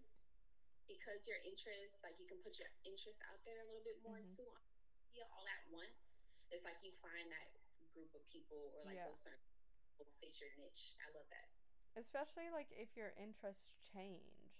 because 0.89 1.27
your 1.27 1.39
interests, 1.43 2.01
like 2.07 2.17
you 2.23 2.27
can 2.27 2.39
put 2.43 2.59
your 2.59 2.71
interests 2.87 3.21
out 3.27 3.43
there 3.45 3.61
a 3.63 3.67
little 3.67 3.85
bit 3.85 3.99
more 4.03 4.23
Mhm. 4.23 4.37
too 4.37 4.47
on 4.47 4.63
media 5.11 5.27
all 5.35 5.47
at 5.47 5.65
once. 5.71 6.31
It's 6.51 6.65
like 6.65 6.79
you 6.83 6.93
find 7.03 7.31
that 7.33 7.49
group 7.93 8.15
of 8.15 8.25
people 8.27 8.73
or 8.79 8.85
like 8.85 8.97
Yeah. 8.97 9.09
those 9.11 9.21
certain 9.21 9.43
people 9.91 10.07
fit 10.21 10.33
your 10.41 10.53
niche. 10.57 10.95
I 11.03 11.11
love 11.13 11.29
that. 11.29 11.49
Especially 11.97 12.49
like 12.51 12.73
if 12.73 12.97
your 12.97 13.13
interests 13.21 13.77
change, 13.83 14.57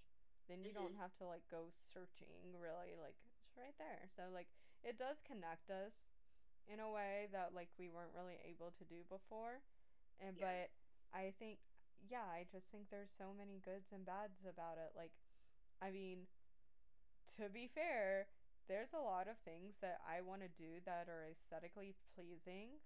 then 0.49 0.65
you 0.65 0.73
don't 0.73 0.93
Mhm. 0.93 1.01
have 1.01 1.15
to 1.17 1.25
like 1.25 1.49
go 1.49 1.71
searching 1.71 2.59
really 2.61 2.95
like 2.97 3.17
it's 3.25 3.57
right 3.57 3.77
there. 3.79 4.09
So 4.09 4.29
like 4.31 4.49
it 4.83 4.99
does 4.99 5.21
connect 5.23 5.71
us 5.71 6.09
in 6.69 6.81
a 6.81 6.91
way 6.91 7.29
that 7.33 7.55
like 7.55 7.69
we 7.79 7.89
weren't 7.89 8.13
really 8.15 8.39
able 8.45 8.71
to 8.79 8.85
do 8.85 9.03
before. 9.09 9.63
And 10.21 10.37
Yeah. 10.39 10.47
but 10.47 10.71
I 11.19 11.33
think 11.39 11.59
yeah, 12.09 12.25
I 12.27 12.45
just 12.51 12.67
think 12.71 12.91
there's 12.91 13.11
so 13.17 13.33
many 13.33 13.59
goods 13.61 13.93
and 13.93 14.05
bads 14.05 14.45
about 14.45 14.79
it. 14.79 14.93
Like 14.97 15.13
I 15.81 15.91
mean, 15.91 16.27
to 17.37 17.49
be 17.49 17.67
fair, 17.69 18.29
there's 18.69 18.93
a 18.93 18.99
lot 19.01 19.27
of 19.29 19.39
things 19.39 19.79
that 19.79 20.01
I 20.07 20.21
want 20.21 20.43
to 20.43 20.49
do 20.49 20.81
that 20.85 21.09
are 21.09 21.25
aesthetically 21.27 21.95
pleasing 22.15 22.81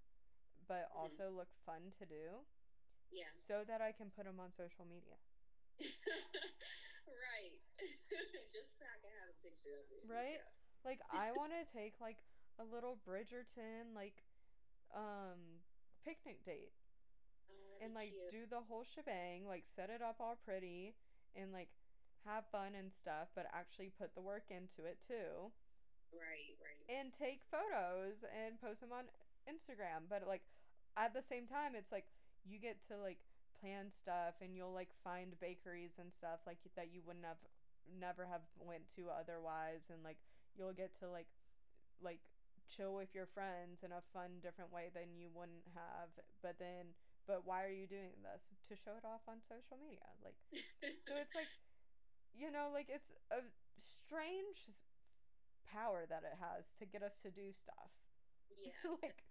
but 0.67 0.91
Mhm. 0.91 0.97
also 0.97 1.31
look 1.31 1.53
fun 1.65 1.93
to 1.93 2.05
do 2.07 2.45
Yeah. 3.13 3.29
so 3.29 3.63
that 3.65 3.81
I 3.81 3.93
can 3.93 4.11
put 4.11 4.25
them 4.25 4.41
on 4.41 4.53
social 4.53 4.85
media. 4.85 5.17
right. 7.07 7.61
Just 8.51 8.79
so 8.79 8.85
I 8.87 8.99
can 8.99 9.11
have 9.21 9.31
a 9.31 9.39
picture 9.43 9.79
of 9.79 9.87
it. 9.93 10.03
Right? 10.11 10.41
Yeah. 10.43 10.51
Like 10.85 11.01
I 11.11 11.31
want 11.33 11.53
to 11.53 11.65
take 11.73 12.01
like 12.01 12.19
a 12.59 12.65
little 12.65 12.99
Bridgerton 13.07 13.95
like 13.95 14.25
um 14.95 15.61
picnic 16.05 16.45
date 16.45 16.73
Oh, 17.51 17.85
and 17.85 17.95
like 17.95 18.11
cute. 18.15 18.31
do 18.31 18.43
the 18.49 18.63
whole 18.69 18.85
shebang, 18.85 19.47
like 19.47 19.65
set 19.67 19.91
it 19.91 20.03
up 20.03 20.17
all 20.21 20.39
pretty 20.45 20.95
and 21.35 21.53
like 21.53 21.69
have 22.25 22.45
fun 22.51 22.75
and 22.77 22.93
stuff, 22.93 23.29
but 23.35 23.47
actually 23.53 23.91
put 23.99 24.15
the 24.15 24.21
work 24.23 24.45
into 24.51 24.89
it 24.89 24.99
too. 25.07 25.53
Right, 26.13 26.55
right. 26.63 26.83
And 26.89 27.13
take 27.13 27.43
photos 27.51 28.23
and 28.31 28.61
post 28.61 28.81
them 28.81 28.93
on 28.93 29.07
Instagram, 29.47 30.09
but 30.09 30.27
like 30.27 30.43
at 30.97 31.15
the 31.15 31.23
same 31.23 31.47
time 31.47 31.75
it's 31.75 31.93
like 31.93 32.07
you 32.45 32.59
get 32.59 32.79
to 32.89 32.97
like 32.99 33.19
plan 33.61 33.91
stuff 33.91 34.35
and 34.41 34.57
you'll 34.57 34.73
like 34.73 34.91
find 35.05 35.39
bakeries 35.41 35.99
and 35.99 36.13
stuff 36.13 36.41
like 36.47 36.59
that 36.77 36.89
you 36.93 37.01
wouldn't 37.07 37.25
have 37.25 37.41
never 38.01 38.27
have 38.27 38.43
went 38.61 38.83
to 38.97 39.09
otherwise 39.11 39.89
and 39.93 40.03
like 40.03 40.19
you'll 40.57 40.73
get 40.73 40.99
to 41.01 41.09
like 41.09 41.27
like 42.03 42.21
chill 42.69 42.95
with 42.95 43.15
your 43.15 43.27
friends 43.27 43.83
in 43.83 43.91
a 43.91 44.03
fun 44.13 44.43
different 44.43 44.73
way 44.73 44.91
than 44.93 45.15
you 45.15 45.31
wouldn't 45.33 45.67
have 45.75 46.11
but 46.43 46.59
then 46.59 46.95
but 47.27 47.43
why 47.43 47.67
are 47.67 47.75
you 47.75 47.91
doing 47.91 48.23
this? 48.23 48.55
To 48.71 48.79
show 48.79 48.95
it 48.95 49.03
off 49.03 49.27
on 49.27 49.43
social 49.43 49.79
media 49.79 50.07
like 50.23 50.39
so 50.83 51.19
it's 51.19 51.35
like 51.35 51.51
you 52.41 52.51
know 52.51 52.71
like 52.71 52.87
it's 52.87 53.11
a 53.35 53.43
strange 53.79 54.71
power 55.67 56.07
that 56.07 56.23
it 56.23 56.39
has 56.39 56.71
to 56.79 56.87
get 56.87 57.03
us 57.03 57.19
to 57.27 57.31
do 57.35 57.51
stuff. 57.51 57.91
Yeah. 58.55 58.73
like 59.03 59.27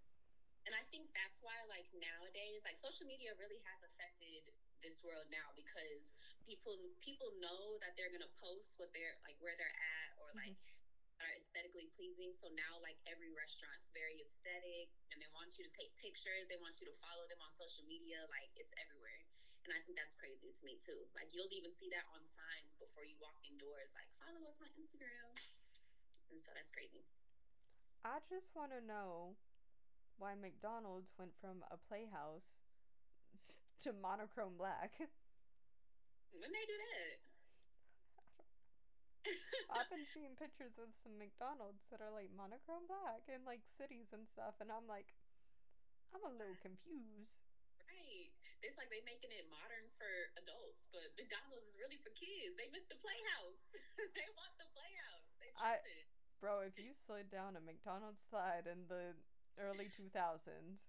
and 0.66 0.74
I 0.74 0.82
think 0.90 1.14
that's 1.14 1.46
why, 1.46 1.54
like 1.70 1.86
nowadays, 1.94 2.66
like 2.66 2.74
social 2.74 3.06
media 3.06 3.38
really 3.38 3.62
has 3.70 3.86
affected 3.86 4.50
this 4.82 5.06
world 5.06 5.30
now 5.30 5.54
because 5.54 6.14
people 6.46 6.78
people 7.06 7.30
know 7.38 7.78
that 7.86 7.94
they're 7.94 8.10
gonna 8.10 8.30
post 8.42 8.82
what 8.82 8.90
they're 8.90 9.18
like 9.26 9.38
where 9.42 9.54
they're 9.58 9.78
at 9.78 10.10
or 10.22 10.34
mm-hmm. 10.34 10.50
like 10.50 10.62
are 11.22 11.32
aesthetically 11.76 11.92
pleasing. 11.92 12.32
So 12.32 12.48
now, 12.56 12.80
like 12.80 12.96
every 13.04 13.32
restaurant's 13.36 13.92
very 13.92 14.16
aesthetic, 14.24 14.96
and 15.12 15.20
they 15.20 15.28
want 15.36 15.60
you 15.60 15.68
to 15.68 15.72
take 15.76 15.92
pictures. 16.00 16.48
They 16.48 16.60
want 16.64 16.80
you 16.80 16.88
to 16.88 16.96
follow 16.96 17.28
them 17.28 17.44
on 17.44 17.52
social 17.52 17.84
media. 17.84 18.24
Like 18.32 18.48
it's 18.56 18.72
everywhere, 18.80 19.28
and 19.68 19.76
I 19.76 19.84
think 19.84 20.00
that's 20.00 20.16
crazy 20.16 20.56
to 20.56 20.64
me 20.64 20.80
too. 20.80 21.04
Like 21.20 21.36
you'll 21.36 21.52
even 21.52 21.72
see 21.76 21.92
that 21.92 22.08
on 22.16 22.24
signs 22.24 22.80
before 22.80 23.04
you 23.04 23.20
walk 23.20 23.36
indoors, 23.44 23.92
like 24.00 24.08
follow 24.24 24.40
us 24.48 24.64
on 24.64 24.72
Instagram, 24.80 25.36
and 26.32 26.40
so 26.40 26.56
that's 26.56 26.72
crazy. 26.72 27.04
I 28.08 28.24
just 28.32 28.56
want 28.56 28.72
to 28.72 28.80
know 28.80 29.36
why 30.16 30.38
McDonald's 30.38 31.12
went 31.20 31.36
from 31.44 31.66
a 31.68 31.78
playhouse 31.92 32.56
to 33.84 33.92
monochrome 33.92 34.56
black. 34.56 34.96
When 36.32 36.52
they 36.52 36.66
do 36.68 36.78
that. 36.80 37.25
I've 39.74 39.90
been 39.90 40.06
seeing 40.14 40.38
pictures 40.38 40.78
of 40.78 40.94
some 41.02 41.18
McDonald's 41.18 41.86
that 41.90 42.02
are 42.02 42.14
like 42.14 42.32
monochrome 42.34 42.86
black 42.86 43.26
in 43.28 43.42
like 43.44 43.66
cities 43.66 44.14
and 44.14 44.26
stuff, 44.30 44.58
and 44.62 44.70
I'm 44.70 44.86
like, 44.86 45.14
I'm 46.14 46.24
a 46.24 46.34
little 46.34 46.58
confused. 46.62 47.44
Right. 47.86 48.32
It's 48.64 48.82
like 48.82 48.90
they're 48.90 49.06
making 49.06 49.30
it 49.36 49.46
modern 49.52 49.86
for 50.00 50.10
adults, 50.42 50.90
but 50.90 51.14
McDonald's 51.20 51.70
is 51.70 51.78
really 51.78 52.02
for 52.02 52.10
kids. 52.18 52.58
They 52.58 52.70
miss 52.74 52.88
the 52.90 52.98
playhouse. 52.98 53.78
they 54.18 54.30
want 54.34 54.54
the 54.58 54.70
playhouse. 54.74 55.32
They 55.38 55.52
I-. 55.60 55.84
Bro, 56.42 56.68
if 56.68 56.78
you 56.78 56.94
slid 56.94 57.30
down 57.30 57.58
a 57.58 57.64
McDonald's 57.64 58.22
slide 58.22 58.70
in 58.70 58.86
the 58.90 59.18
early 59.58 59.88
2000s, 59.90 60.12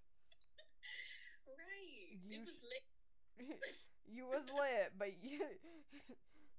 right. 1.49 2.13
you 2.23 2.43
it 2.43 2.45
was 2.45 2.61
lit. 2.61 2.85
you 4.09 4.25
was 4.27 4.47
lit, 4.51 4.93
but 4.99 5.15
you, 5.23 5.45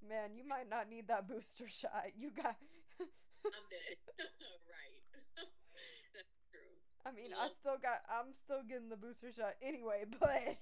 man, 0.04 0.36
you 0.36 0.44
might 0.48 0.70
not 0.70 0.90
need 0.90 1.08
that 1.08 1.28
booster 1.28 1.68
shot. 1.72 2.14
You 2.18 2.32
got. 2.36 2.56
I'm 3.00 3.66
dead. 3.72 3.96
right. 4.68 5.02
That's 6.14 6.36
true. 6.52 6.74
I 7.06 7.12
mean, 7.16 7.32
I 7.34 7.50
still 7.56 7.78
got. 7.80 8.04
I'm 8.12 8.34
still 8.36 8.62
getting 8.68 8.90
the 8.90 9.00
booster 9.00 9.32
shot 9.32 9.56
anyway, 9.62 10.04
but 10.20 10.58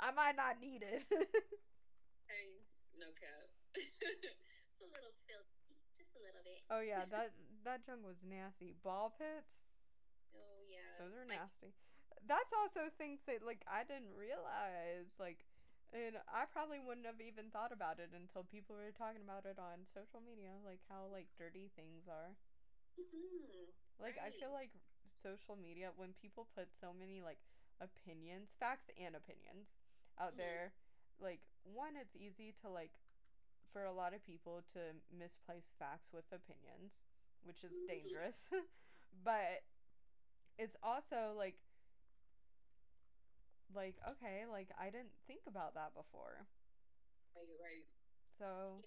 I 0.00 0.12
might 0.12 0.36
not 0.36 0.60
need 0.60 0.84
it. 0.86 1.02
Hey, 2.28 2.62
no 2.98 3.10
cap. 3.16 3.48
it's 3.74 4.80
a 4.82 4.88
little 4.90 5.14
filthy. 5.26 5.80
Just 5.96 6.12
a 6.14 6.22
little 6.22 6.42
bit. 6.44 6.60
oh 6.70 6.82
yeah, 6.84 7.02
that 7.10 7.32
that 7.64 7.86
junk 7.86 8.04
was 8.04 8.20
nasty. 8.22 8.76
Ball 8.84 9.10
pits, 9.16 9.64
Oh, 10.36 10.60
yeah. 10.68 11.00
those 11.00 11.16
are 11.16 11.24
Like, 11.26 11.40
nasty. 11.40 11.72
That's 12.28 12.52
also 12.52 12.90
things 12.98 13.22
that 13.26 13.40
like 13.46 13.62
I 13.70 13.82
didn't 13.86 14.12
realize. 14.18 15.10
Like, 15.18 15.46
and 15.92 16.16
I 16.28 16.44
probably 16.50 16.78
wouldn't 16.80 17.06
have 17.06 17.20
even 17.20 17.50
thought 17.50 17.72
about 17.72 17.98
it 17.98 18.10
until 18.14 18.44
people 18.44 18.76
were 18.76 18.92
talking 18.94 19.22
about 19.24 19.46
it 19.46 19.58
on 19.58 19.86
social 19.94 20.20
media, 20.20 20.54
like 20.64 20.80
how 20.88 21.06
like 21.10 21.28
dirty 21.38 21.70
things 21.74 22.06
are. 22.08 22.36
mhm. 22.98 23.46
Like 23.98 24.16
I 24.20 24.30
feel 24.30 24.52
like 24.52 24.70
social 25.22 25.56
media 25.56 25.90
when 25.96 26.12
people 26.20 26.46
put 26.54 26.68
so 26.74 26.92
many 26.92 27.22
like 27.22 27.38
opinions, 27.80 28.50
facts 28.58 28.90
and 29.00 29.14
opinions 29.16 29.68
out 30.20 30.36
Mhm. 30.36 30.36
there, 30.36 30.72
like 31.20 31.40
one 31.64 31.96
it's 31.96 32.16
easy 32.16 32.52
to 32.62 32.68
like 32.68 32.92
for 33.72 33.84
a 33.84 33.92
lot 33.92 34.14
of 34.14 34.24
people 34.24 34.62
to 34.72 34.96
misplace 35.12 35.72
facts 35.78 36.08
with 36.12 36.24
opinions, 36.32 37.02
which 37.42 37.64
is 37.64 37.78
Mhm. 37.78 37.86
dangerous. 37.86 38.50
but 39.24 39.64
it's 40.58 40.76
also 40.82 41.34
like 41.36 41.56
like 43.74 43.96
okay, 44.16 44.44
like 44.50 44.68
I 44.78 44.86
didn't 44.90 45.14
think 45.26 45.42
about 45.46 45.74
that 45.74 45.94
before. 45.94 46.46
Right, 47.34 47.48
right. 47.60 47.84
So 48.38 48.82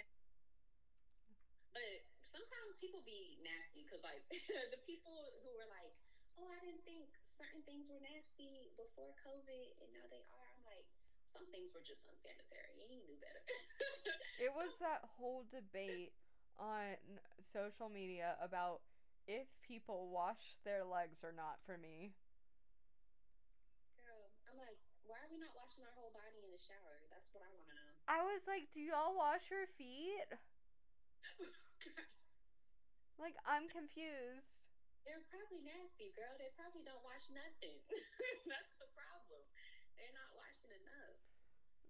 But 1.74 2.02
sometimes 2.26 2.78
people 2.82 3.02
be 3.06 3.38
nasty 3.46 3.86
because, 3.86 4.02
like, 4.04 4.26
the 4.74 4.82
people 4.86 5.14
who 5.46 5.50
were 5.54 5.70
like, 5.70 5.94
"Oh, 6.38 6.50
I 6.50 6.60
didn't 6.60 6.84
think 6.86 7.14
certain 7.26 7.62
things 7.64 7.90
were 7.90 8.02
nasty 8.02 8.74
before 8.76 9.14
COVID, 9.22 9.68
and 9.82 9.90
now 9.94 10.06
they 10.10 10.26
are." 10.34 10.48
I'm 10.58 10.66
like, 10.66 10.86
some 11.26 11.46
things 11.54 11.74
were 11.74 11.86
just 11.86 12.10
unsanitary. 12.10 12.82
and 12.82 12.90
You 12.90 13.02
knew 13.06 13.18
better. 13.22 13.44
It 14.40 14.54
was 14.56 14.80
that 14.80 15.04
whole 15.20 15.44
debate 15.52 16.14
on 16.58 16.96
social 17.42 17.90
media 17.90 18.38
about 18.42 18.82
if 19.28 19.48
people 19.62 20.10
wash 20.10 20.58
their 20.64 20.84
legs 20.84 21.24
or 21.24 21.32
not 21.32 21.60
for 21.66 21.78
me. 21.78 22.16
Girl, 23.96 24.32
I'm 24.50 24.58
like, 24.58 24.80
why 25.06 25.19
are 25.30 25.38
we 25.38 25.38
not 25.38 25.54
washing 25.54 25.86
our 25.86 25.94
whole 25.94 26.10
body 26.10 26.42
in 26.42 26.50
the 26.50 26.58
shower? 26.58 27.06
That's 27.14 27.30
what 27.30 27.46
I 27.46 27.54
want 27.54 27.70
to 27.70 27.78
know. 27.78 27.94
I 28.10 28.26
was 28.26 28.50
like, 28.50 28.74
do 28.74 28.82
y'all 28.82 29.14
wash 29.14 29.46
your 29.54 29.70
feet? 29.78 30.26
Like, 33.20 33.36
I'm 33.44 33.68
confused. 33.68 34.64
They're 35.04 35.20
probably 35.28 35.60
nasty, 35.68 36.16
girl. 36.16 36.32
They 36.40 36.56
probably 36.56 36.88
don't 36.88 37.04
wash 37.04 37.28
nothing. 37.28 37.76
That's 38.48 38.74
the 38.80 38.88
problem. 38.96 39.44
They're 40.00 40.16
not 40.16 40.32
washing 40.40 40.72
enough. 40.72 41.20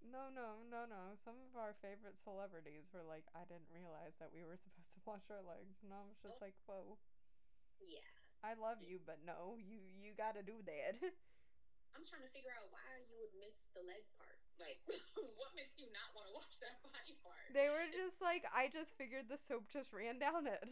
No, 0.01 0.33
no, 0.33 0.65
no, 0.73 0.89
no. 0.89 1.13
Some 1.21 1.37
of 1.37 1.53
our 1.53 1.77
favorite 1.85 2.17
celebrities 2.25 2.89
were 2.89 3.05
like, 3.05 3.29
I 3.37 3.45
didn't 3.45 3.69
realize 3.69 4.17
that 4.17 4.33
we 4.33 4.41
were 4.41 4.57
supposed 4.57 4.89
to 4.97 5.05
wash 5.05 5.25
our 5.29 5.45
legs. 5.45 5.77
And 5.85 5.93
I 5.93 6.01
was 6.01 6.17
just 6.17 6.41
oh. 6.41 6.45
like, 6.49 6.57
whoa, 6.65 6.97
Yeah. 7.77 8.01
I 8.41 8.57
love 8.57 8.81
you, 8.81 8.97
but 9.05 9.21
no, 9.21 9.59
you 9.59 9.83
you 10.01 10.17
gotta 10.17 10.41
do 10.41 10.63
that. 10.65 10.97
I'm 11.95 12.05
trying 12.05 12.23
to 12.25 12.31
figure 12.31 12.53
out 12.55 12.69
why 12.71 12.85
you 13.09 13.17
would 13.19 13.33
miss 13.41 13.69
the 13.75 13.83
leg 13.83 14.03
part. 14.17 14.37
Like, 14.59 14.79
what 15.39 15.51
makes 15.55 15.79
you 15.79 15.87
not 15.95 16.11
want 16.15 16.27
to 16.29 16.33
watch 16.35 16.59
that 16.63 16.79
body 16.87 17.15
part? 17.23 17.49
they 17.55 17.71
were 17.71 17.87
just 17.91 18.21
like, 18.21 18.45
I 18.51 18.67
just 18.69 18.95
figured 18.99 19.27
the 19.31 19.39
soap 19.39 19.71
just 19.71 19.91
ran 19.95 20.19
down 20.19 20.45
it. 20.47 20.63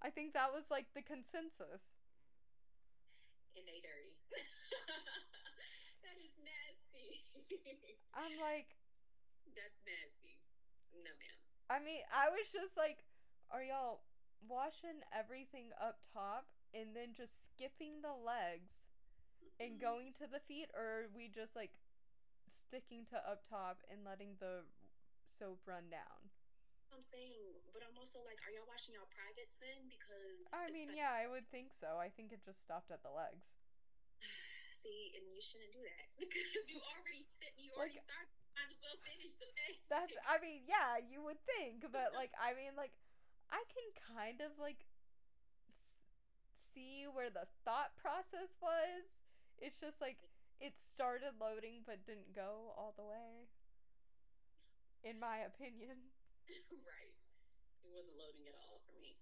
I 0.00 0.08
think 0.08 0.32
that 0.32 0.54
was 0.54 0.72
like 0.72 0.88
the 0.96 1.04
consensus. 1.04 2.00
and 3.52 3.66
they 3.68 3.84
dirty. 3.84 4.16
that 6.04 6.16
is 6.16 6.32
nasty. 6.40 7.20
I'm 8.16 8.32
like, 8.40 8.80
That's 9.52 9.84
nasty. 9.84 10.40
No, 10.96 11.12
ma'am. 11.12 11.38
I 11.68 11.78
mean, 11.84 12.02
I 12.10 12.32
was 12.32 12.48
just 12.48 12.80
like, 12.80 13.04
are 13.52 13.62
y'all 13.62 14.02
washing 14.48 15.04
everything 15.12 15.68
up 15.76 16.00
top 16.14 16.48
and 16.72 16.96
then 16.96 17.12
just 17.12 17.44
skipping 17.44 18.00
the 18.00 18.14
legs 18.14 18.89
and 19.60 19.76
Mm-hmm. 19.76 19.84
going 19.84 20.08
to 20.16 20.26
the 20.26 20.40
feet, 20.48 20.72
or 20.72 21.04
are 21.04 21.08
we 21.12 21.28
just 21.28 21.52
like 21.54 21.70
sticking 22.48 23.04
to 23.12 23.18
up 23.22 23.44
top 23.46 23.84
and 23.92 24.02
letting 24.02 24.34
the 24.40 24.64
soap 25.38 25.60
run 25.68 25.92
down? 25.92 26.32
I'm 26.90 27.04
saying, 27.04 27.38
but 27.70 27.84
I'm 27.86 27.94
also 28.00 28.18
like, 28.26 28.42
are 28.42 28.50
y'all 28.50 28.66
washing 28.66 28.98
y'all 28.98 29.06
privates 29.14 29.54
then? 29.62 29.86
Because 29.86 30.48
I 30.50 30.72
mean, 30.74 30.90
like- 30.90 30.98
yeah, 30.98 31.12
I 31.14 31.28
would 31.30 31.46
think 31.54 31.70
so. 31.76 32.00
I 32.00 32.08
think 32.10 32.32
it 32.34 32.42
just 32.42 32.58
stopped 32.64 32.90
at 32.90 33.04
the 33.06 33.12
legs. 33.14 33.46
See, 34.74 35.14
and 35.14 35.22
you 35.30 35.38
shouldn't 35.38 35.70
do 35.76 35.84
that 35.86 36.06
because 36.20 36.66
you 36.66 36.80
already 36.96 37.28
fit. 37.38 37.54
You 37.60 37.70
already 37.78 38.00
Like- 38.00 38.08
started. 38.10 38.32
Might 38.58 38.66
as 38.74 38.82
well 38.82 38.98
finish 39.06 39.38
the 39.38 39.46
day. 39.54 39.78
That's, 39.94 40.10
I 40.26 40.42
mean, 40.42 40.66
yeah, 40.66 40.98
you 40.98 41.22
would 41.22 41.38
think, 41.46 41.86
but 41.94 42.10
like, 42.18 42.34
I 42.34 42.52
mean, 42.58 42.74
like, 42.74 42.90
I 43.54 43.62
can 43.70 43.86
kind 44.18 44.42
of 44.42 44.58
like 44.58 44.82
s- 45.70 46.02
see 46.74 47.06
where 47.06 47.30
the 47.30 47.46
thought 47.62 47.94
process 47.94 48.58
was. 48.58 49.06
It's 49.60 49.78
just 49.80 50.00
like 50.00 50.18
it 50.60 50.76
started 50.76 51.38
loading 51.40 51.82
but 51.86 52.04
didn't 52.06 52.34
go 52.34 52.72
all 52.76 52.94
the 52.96 53.04
way. 53.04 53.48
In 55.02 55.18
my 55.18 55.38
opinion, 55.38 56.12
right. 56.84 57.16
It 57.82 57.88
wasn't 57.88 58.16
loading 58.20 58.44
at 58.48 58.54
all 58.54 58.80
for 58.84 58.92
me. 59.00 59.16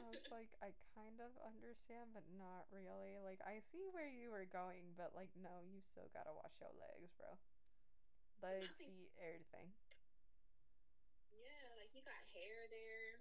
I 0.00 0.08
was 0.08 0.24
like, 0.32 0.48
I 0.64 0.72
kind 0.96 1.20
of 1.20 1.36
understand, 1.44 2.16
but 2.16 2.24
not 2.40 2.64
really. 2.72 3.20
Like, 3.20 3.40
I 3.44 3.60
see 3.60 3.84
where 3.92 4.08
you 4.08 4.30
were 4.32 4.48
going, 4.48 4.96
but 4.96 5.12
like, 5.14 5.30
no, 5.36 5.60
you 5.60 5.80
still 5.84 6.08
gotta 6.14 6.32
wash 6.32 6.56
your 6.60 6.72
legs, 6.80 7.12
bro. 7.20 7.36
Legs, 8.42 8.70
Nothing. 8.70 8.86
feet, 8.86 9.12
everything. 9.20 9.74
yeah, 11.30 11.74
like 11.76 11.90
you 11.94 12.02
got 12.02 12.18
hair 12.32 12.66
there. 12.70 13.20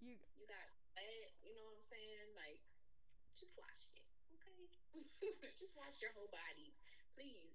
You 0.00 0.18
You 0.36 0.46
got 0.46 0.70
sweat. 0.70 1.34
You 1.42 1.54
know 1.54 1.64
what 1.66 1.78
I'm 1.78 1.82
saying? 1.82 2.28
Like, 2.36 2.62
just 3.34 3.56
wash 3.58 3.90
it, 3.94 4.02
just 5.58 5.76
wash 5.76 6.00
your 6.02 6.12
whole 6.14 6.30
body, 6.30 6.74
please. 7.16 7.54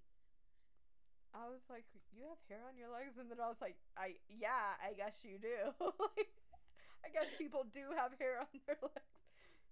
I 1.34 1.50
was 1.50 1.66
like, 1.68 1.84
you 2.14 2.22
have 2.30 2.38
hair 2.48 2.62
on 2.68 2.78
your 2.78 2.88
legs, 2.94 3.18
and 3.18 3.26
then 3.30 3.40
I 3.42 3.48
was 3.50 3.58
like, 3.60 3.76
I 3.98 4.14
yeah, 4.30 4.78
I 4.78 4.94
guess 4.94 5.22
you 5.24 5.38
do. 5.38 5.74
Like, 5.98 6.30
I 7.04 7.08
guess 7.12 7.28
people 7.36 7.66
do 7.68 7.92
have 7.96 8.16
hair 8.18 8.40
on 8.40 8.48
their 8.66 8.78
legs. 8.80 9.20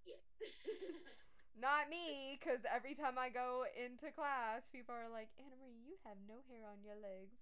Yeah. 0.05 0.21
Not 1.59 1.89
me, 1.89 2.37
because 2.37 2.61
every 2.65 2.95
time 2.95 3.17
I 3.17 3.29
go 3.29 3.65
into 3.77 4.09
class, 4.11 4.65
people 4.73 4.93
are 4.93 5.09
like, 5.09 5.29
Anna 5.37 5.53
Marie, 5.57 5.81
you 5.85 5.95
have 6.05 6.17
no 6.27 6.41
hair 6.49 6.65
on 6.65 6.81
your 6.81 6.97
legs. 6.97 7.37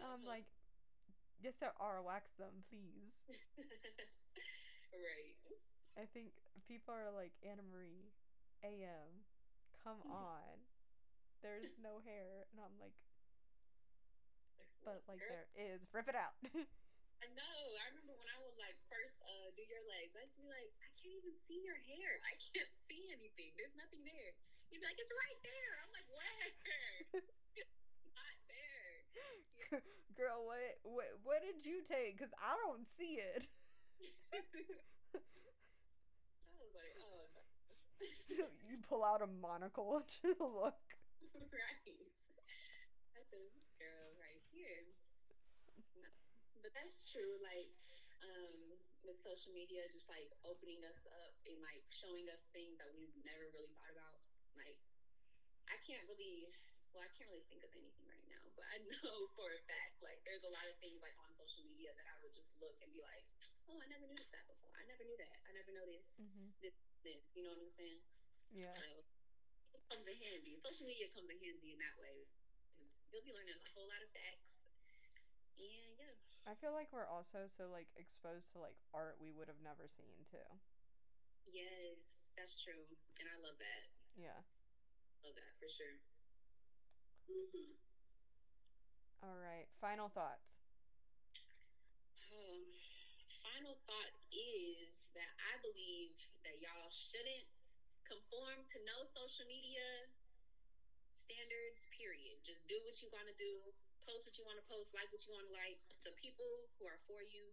I'm 0.00 0.24
Uh-huh. 0.24 0.32
like, 0.32 0.46
yes, 1.42 1.54
there 1.60 1.74
are. 1.80 2.02
Wax 2.02 2.32
them, 2.38 2.64
please. 2.70 3.22
right. 4.94 5.36
I 5.98 6.06
think 6.12 6.32
people 6.68 6.94
are 6.94 7.10
like, 7.14 7.32
Anna 7.44 7.62
Marie, 7.62 8.10
AM, 8.64 9.24
come 9.84 10.00
on. 10.08 10.60
There's 11.40 11.76
no 11.80 12.04
hair. 12.04 12.44
And 12.52 12.60
I'm 12.60 12.76
like, 12.76 12.94
but 14.84 15.04
like, 15.08 15.20
there 15.20 15.48
is. 15.56 15.84
Rip 15.92 16.08
it 16.08 16.16
out. 16.16 16.36
I 17.24 17.28
know. 17.36 17.60
I 17.76 17.84
remember 17.92 18.16
when 18.16 18.28
I 18.32 18.40
was 18.40 18.56
like 18.56 18.76
first 18.88 19.20
uh 19.28 19.52
do 19.52 19.60
your 19.68 19.84
legs. 19.92 20.16
I 20.16 20.24
used 20.24 20.36
to 20.40 20.44
be 20.44 20.48
like, 20.48 20.72
I 20.80 20.88
can't 20.96 21.16
even 21.20 21.36
see 21.36 21.60
your 21.60 21.76
hair. 21.84 22.20
I 22.24 22.32
can't 22.40 22.72
see 22.72 23.12
anything. 23.12 23.52
There's 23.60 23.76
nothing 23.76 24.04
there. 24.08 24.32
You'd 24.72 24.80
be 24.80 24.88
like, 24.88 24.96
it's 24.96 25.12
right 25.12 25.40
there. 25.44 25.72
I'm 25.84 25.92
like, 25.92 26.08
where? 26.08 26.48
Not 28.16 28.36
there. 28.48 29.84
Girl, 30.16 30.44
what, 30.48 30.80
what 30.84 31.08
what 31.24 31.40
did 31.44 31.64
you 31.68 31.84
take? 31.84 32.16
Cause 32.16 32.32
I 32.40 32.56
don't 32.64 32.88
see 32.88 33.20
it. 33.20 33.44
I 34.32 34.40
was 36.56 36.72
like, 36.72 36.96
oh. 37.00 37.28
you 38.68 38.76
pull 38.88 39.04
out 39.04 39.20
a 39.20 39.28
monocle 39.28 40.02
to 40.22 40.28
look. 40.40 40.80
right. 41.52 42.00
That's 43.12 43.32
a 43.36 43.42
girl 43.76 44.16
right 44.16 44.40
here. 44.50 44.88
But 46.60 46.72
that's 46.76 47.08
true. 47.08 47.40
Like, 47.40 47.72
um, 48.20 48.76
with 49.04 49.16
social 49.16 49.52
media, 49.56 49.88
just 49.88 50.08
like 50.12 50.28
opening 50.44 50.84
us 50.84 51.08
up 51.24 51.32
and 51.48 51.56
like 51.64 51.84
showing 51.88 52.28
us 52.28 52.52
things 52.52 52.76
that 52.76 52.92
we've 52.92 53.16
never 53.24 53.48
really 53.52 53.72
thought 53.76 53.92
about. 53.92 54.20
Like, 54.56 54.76
I 55.68 55.76
can't 55.84 56.04
really. 56.08 56.52
Well, 56.90 57.06
I 57.06 57.10
can't 57.14 57.30
really 57.30 57.46
think 57.46 57.62
of 57.62 57.70
anything 57.78 58.02
right 58.10 58.26
now, 58.26 58.42
but 58.58 58.66
I 58.66 58.82
know 58.82 59.10
for 59.38 59.46
a 59.54 59.62
fact, 59.70 60.02
like, 60.02 60.18
there's 60.26 60.42
a 60.42 60.50
lot 60.50 60.66
of 60.66 60.74
things 60.82 60.98
like 60.98 61.14
on 61.22 61.30
social 61.30 61.62
media 61.70 61.94
that 61.94 62.06
I 62.10 62.18
would 62.18 62.34
just 62.34 62.58
look 62.58 62.74
and 62.82 62.90
be 62.90 62.98
like, 62.98 63.22
"Oh, 63.70 63.78
I 63.78 63.86
never 63.86 64.10
noticed 64.10 64.34
that 64.34 64.42
before. 64.50 64.74
I 64.74 64.82
never 64.90 65.06
knew 65.06 65.18
that. 65.22 65.38
I 65.46 65.54
never 65.54 65.70
noticed 65.70 66.18
Mm-hmm. 66.18 66.50
this." 66.60 66.74
You 67.32 67.46
know 67.46 67.54
what 67.54 67.62
I'm 67.62 67.70
saying? 67.72 68.02
Yeah. 68.50 68.74
So 68.74 69.06
it 69.72 69.82
comes 69.86 70.04
in 70.10 70.18
handy. 70.18 70.58
Social 70.58 70.84
media 70.84 71.06
comes 71.14 71.30
in 71.30 71.38
handy 71.38 71.72
in 71.72 71.80
that 71.80 71.94
way. 71.96 72.26
You'll 73.14 73.24
be 73.24 73.32
learning 73.32 73.54
a 73.54 73.70
whole 73.72 73.86
lot 73.88 74.02
of 74.02 74.10
facts. 74.10 74.60
And 75.56 75.94
yeah. 75.96 76.14
I 76.44 76.58
feel 76.58 76.74
like 76.74 76.90
we're 76.90 77.08
also 77.08 77.46
so 77.48 77.70
like 77.70 77.88
exposed 77.96 78.50
to 78.52 78.58
like 78.60 78.76
art 78.92 79.16
we 79.22 79.30
would 79.30 79.46
have 79.48 79.62
never 79.62 79.86
seen 79.88 80.26
too. 80.26 80.44
Yes, 81.46 82.34
that's 82.36 82.58
true. 82.60 82.84
And 83.18 83.26
I 83.30 83.36
love 83.42 83.56
that. 83.62 83.82
Yeah. 84.18 84.42
Love 85.24 85.36
that 85.38 85.54
for 85.58 85.68
sure. 85.70 85.98
All 89.26 89.38
right. 89.38 89.68
Final 89.78 90.08
thoughts. 90.10 90.58
Um, 92.30 92.64
final 93.42 93.76
thought 93.86 94.14
is 94.30 95.10
that 95.14 95.30
I 95.38 95.58
believe 95.62 96.14
that 96.46 96.58
y'all 96.62 96.90
shouldn't 96.90 97.46
conform 98.06 98.66
to 98.74 98.78
no 98.82 99.06
social 99.06 99.46
media 99.46 100.10
standards, 101.14 101.86
period. 101.94 102.42
Just 102.42 102.66
do 102.66 102.74
what 102.82 102.98
you 102.98 103.06
want 103.14 103.30
to 103.30 103.36
do, 103.38 103.62
post 104.02 104.26
what 104.26 104.34
you 104.34 104.42
want 104.42 104.58
to 104.58 104.66
post, 104.66 104.90
like 104.90 105.06
what 105.14 105.22
you 105.22 105.30
want 105.30 105.46
to 105.46 105.54
like. 105.54 105.78
The 106.02 106.14
people 106.18 106.66
who 106.78 106.90
are 106.90 106.98
for 107.06 107.22
you, 107.22 107.46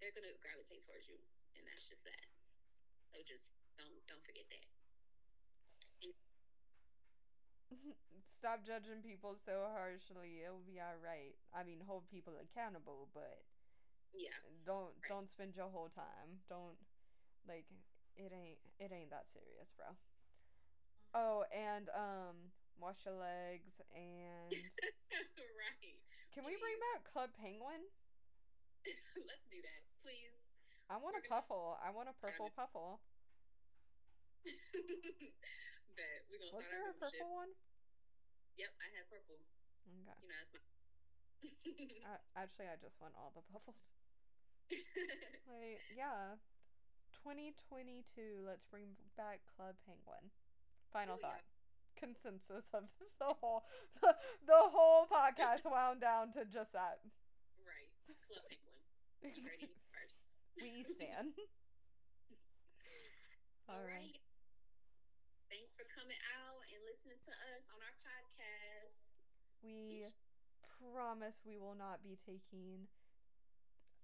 they're 0.00 0.14
going 0.16 0.28
to 0.28 0.36
gravitate 0.40 0.80
towards 0.86 1.04
you. 1.10 1.20
And 1.58 1.66
that's 1.68 1.84
just 1.90 2.08
that. 2.08 2.24
So 3.12 3.20
just 3.26 3.52
don't 3.76 4.00
don't 4.08 4.22
forget 4.24 4.48
that. 4.48 4.79
Stop 8.26 8.64
judging 8.64 9.02
people 9.04 9.36
so 9.36 9.68
harshly. 9.76 10.40
It'll 10.44 10.64
be 10.64 10.80
all 10.80 10.96
right. 11.04 11.36
I 11.52 11.62
mean, 11.62 11.80
hold 11.86 12.08
people 12.10 12.34
accountable, 12.40 13.08
but 13.12 13.44
Yeah. 14.14 14.32
don't 14.64 14.96
Right. 15.02 15.08
don't 15.08 15.28
spend 15.30 15.54
your 15.56 15.68
whole 15.68 15.90
time. 15.90 16.40
Don't 16.48 16.78
like 17.46 17.66
it 18.16 18.32
ain't 18.32 18.58
it 18.78 18.92
ain't 18.92 19.10
that 19.10 19.26
serious, 19.32 19.68
bro. 19.76 19.92
Oh, 21.14 21.44
and 21.52 21.88
um 21.90 22.52
wash 22.78 23.04
your 23.04 23.14
legs 23.14 23.80
and 23.94 24.50
right. 25.60 26.00
can 26.32 26.44
we 26.44 26.56
bring 26.56 26.78
back 26.80 27.04
Club 27.12 27.30
Penguin? 27.36 27.84
Let's 29.28 29.46
do 29.52 29.60
that, 29.60 29.82
please. 30.02 30.48
I 30.88 30.96
want 30.96 31.14
a 31.16 31.20
We're 31.20 31.28
gonna- 31.28 31.42
puffle. 31.42 31.78
I 31.84 31.90
want 31.90 32.08
a 32.08 32.14
purple 32.24 32.50
puffle. 32.56 33.00
We're 36.30 36.38
gonna 36.38 36.54
Was 36.54 36.62
start 36.62 36.70
there 36.70 36.86
a 36.90 36.94
purple 36.94 37.30
one? 37.34 37.50
Yep, 38.56 38.72
I 38.78 38.88
had 38.94 39.04
purple. 39.10 39.38
Okay. 39.42 39.90
You 39.90 39.92
know, 39.98 40.06
that's 40.06 40.22
my. 40.24 40.38
Uh, 42.10 42.18
actually, 42.36 42.66
I 42.68 42.76
just 42.80 43.00
want 43.00 43.14
all 43.16 43.32
the 43.34 43.42
puffles. 43.52 43.80
Like, 45.50 45.82
yeah. 45.96 46.38
2022, 47.26 48.46
let's 48.46 48.62
bring 48.70 48.94
back 49.16 49.40
Club 49.56 49.74
Penguin. 49.84 50.30
Final 50.92 51.16
Oh, 51.16 51.20
yeah. 51.20 51.28
thought. 51.34 51.44
Consensus 51.98 52.64
of 52.72 52.84
the 53.20 53.34
whole 53.40 53.64
the 54.00 54.62
whole 54.72 55.06
podcast 55.06 55.64
wound 55.68 56.00
down 56.00 56.32
to 56.32 56.44
just 56.46 56.72
that. 56.72 57.00
right, 57.66 57.90
Club 58.06 58.16
Penguin. 58.48 58.80
It 59.20 59.70
first. 59.92 60.34
we 60.62 60.82
stand. 60.84 61.34
All 63.68 63.76
right. 63.84 63.90
Alright. 64.06 64.18
Coming 66.00 66.24
out 66.32 66.64
and 66.72 66.80
listening 66.88 67.20
to 67.28 67.32
us 67.52 67.68
on 67.68 67.76
our 67.84 67.92
podcast. 68.00 69.04
We 69.60 70.08
promise 70.80 71.44
we 71.44 71.60
will 71.60 71.76
not 71.76 72.00
be 72.00 72.16
taking 72.24 72.88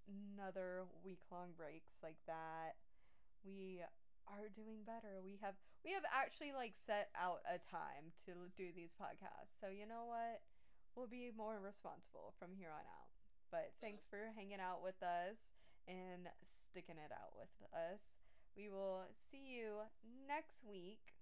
another 0.05 0.85
week 1.01 1.25
long 1.33 1.57
breaks 1.57 1.97
like 2.05 2.21
that. 2.29 2.77
We 3.41 3.81
are 4.29 4.53
doing 4.53 4.85
better. 4.85 5.25
We 5.25 5.41
have 5.41 5.57
we 5.81 5.97
have 5.97 6.05
actually 6.13 6.53
like 6.53 6.77
set 6.77 7.09
out 7.17 7.41
a 7.49 7.57
time 7.57 8.13
to 8.29 8.45
do 8.53 8.69
these 8.77 8.93
podcasts. 8.93 9.57
So 9.57 9.73
you 9.73 9.89
know 9.89 10.05
what? 10.05 10.45
We'll 10.93 11.09
be 11.09 11.33
more 11.33 11.57
responsible 11.57 12.37
from 12.37 12.53
here 12.53 12.69
on 12.69 12.85
out. 12.85 13.09
But 13.49 13.73
thanks 13.81 14.05
for 14.05 14.37
hanging 14.37 14.61
out 14.61 14.85
with 14.85 15.01
us 15.01 15.49
and 15.89 16.29
sticking 16.61 17.01
it 17.01 17.09
out 17.09 17.33
with 17.33 17.57
us. 17.73 18.13
We 18.53 18.69
will 18.69 19.09
see 19.09 19.41
you 19.49 19.89
next 20.29 20.61
week 20.61 21.16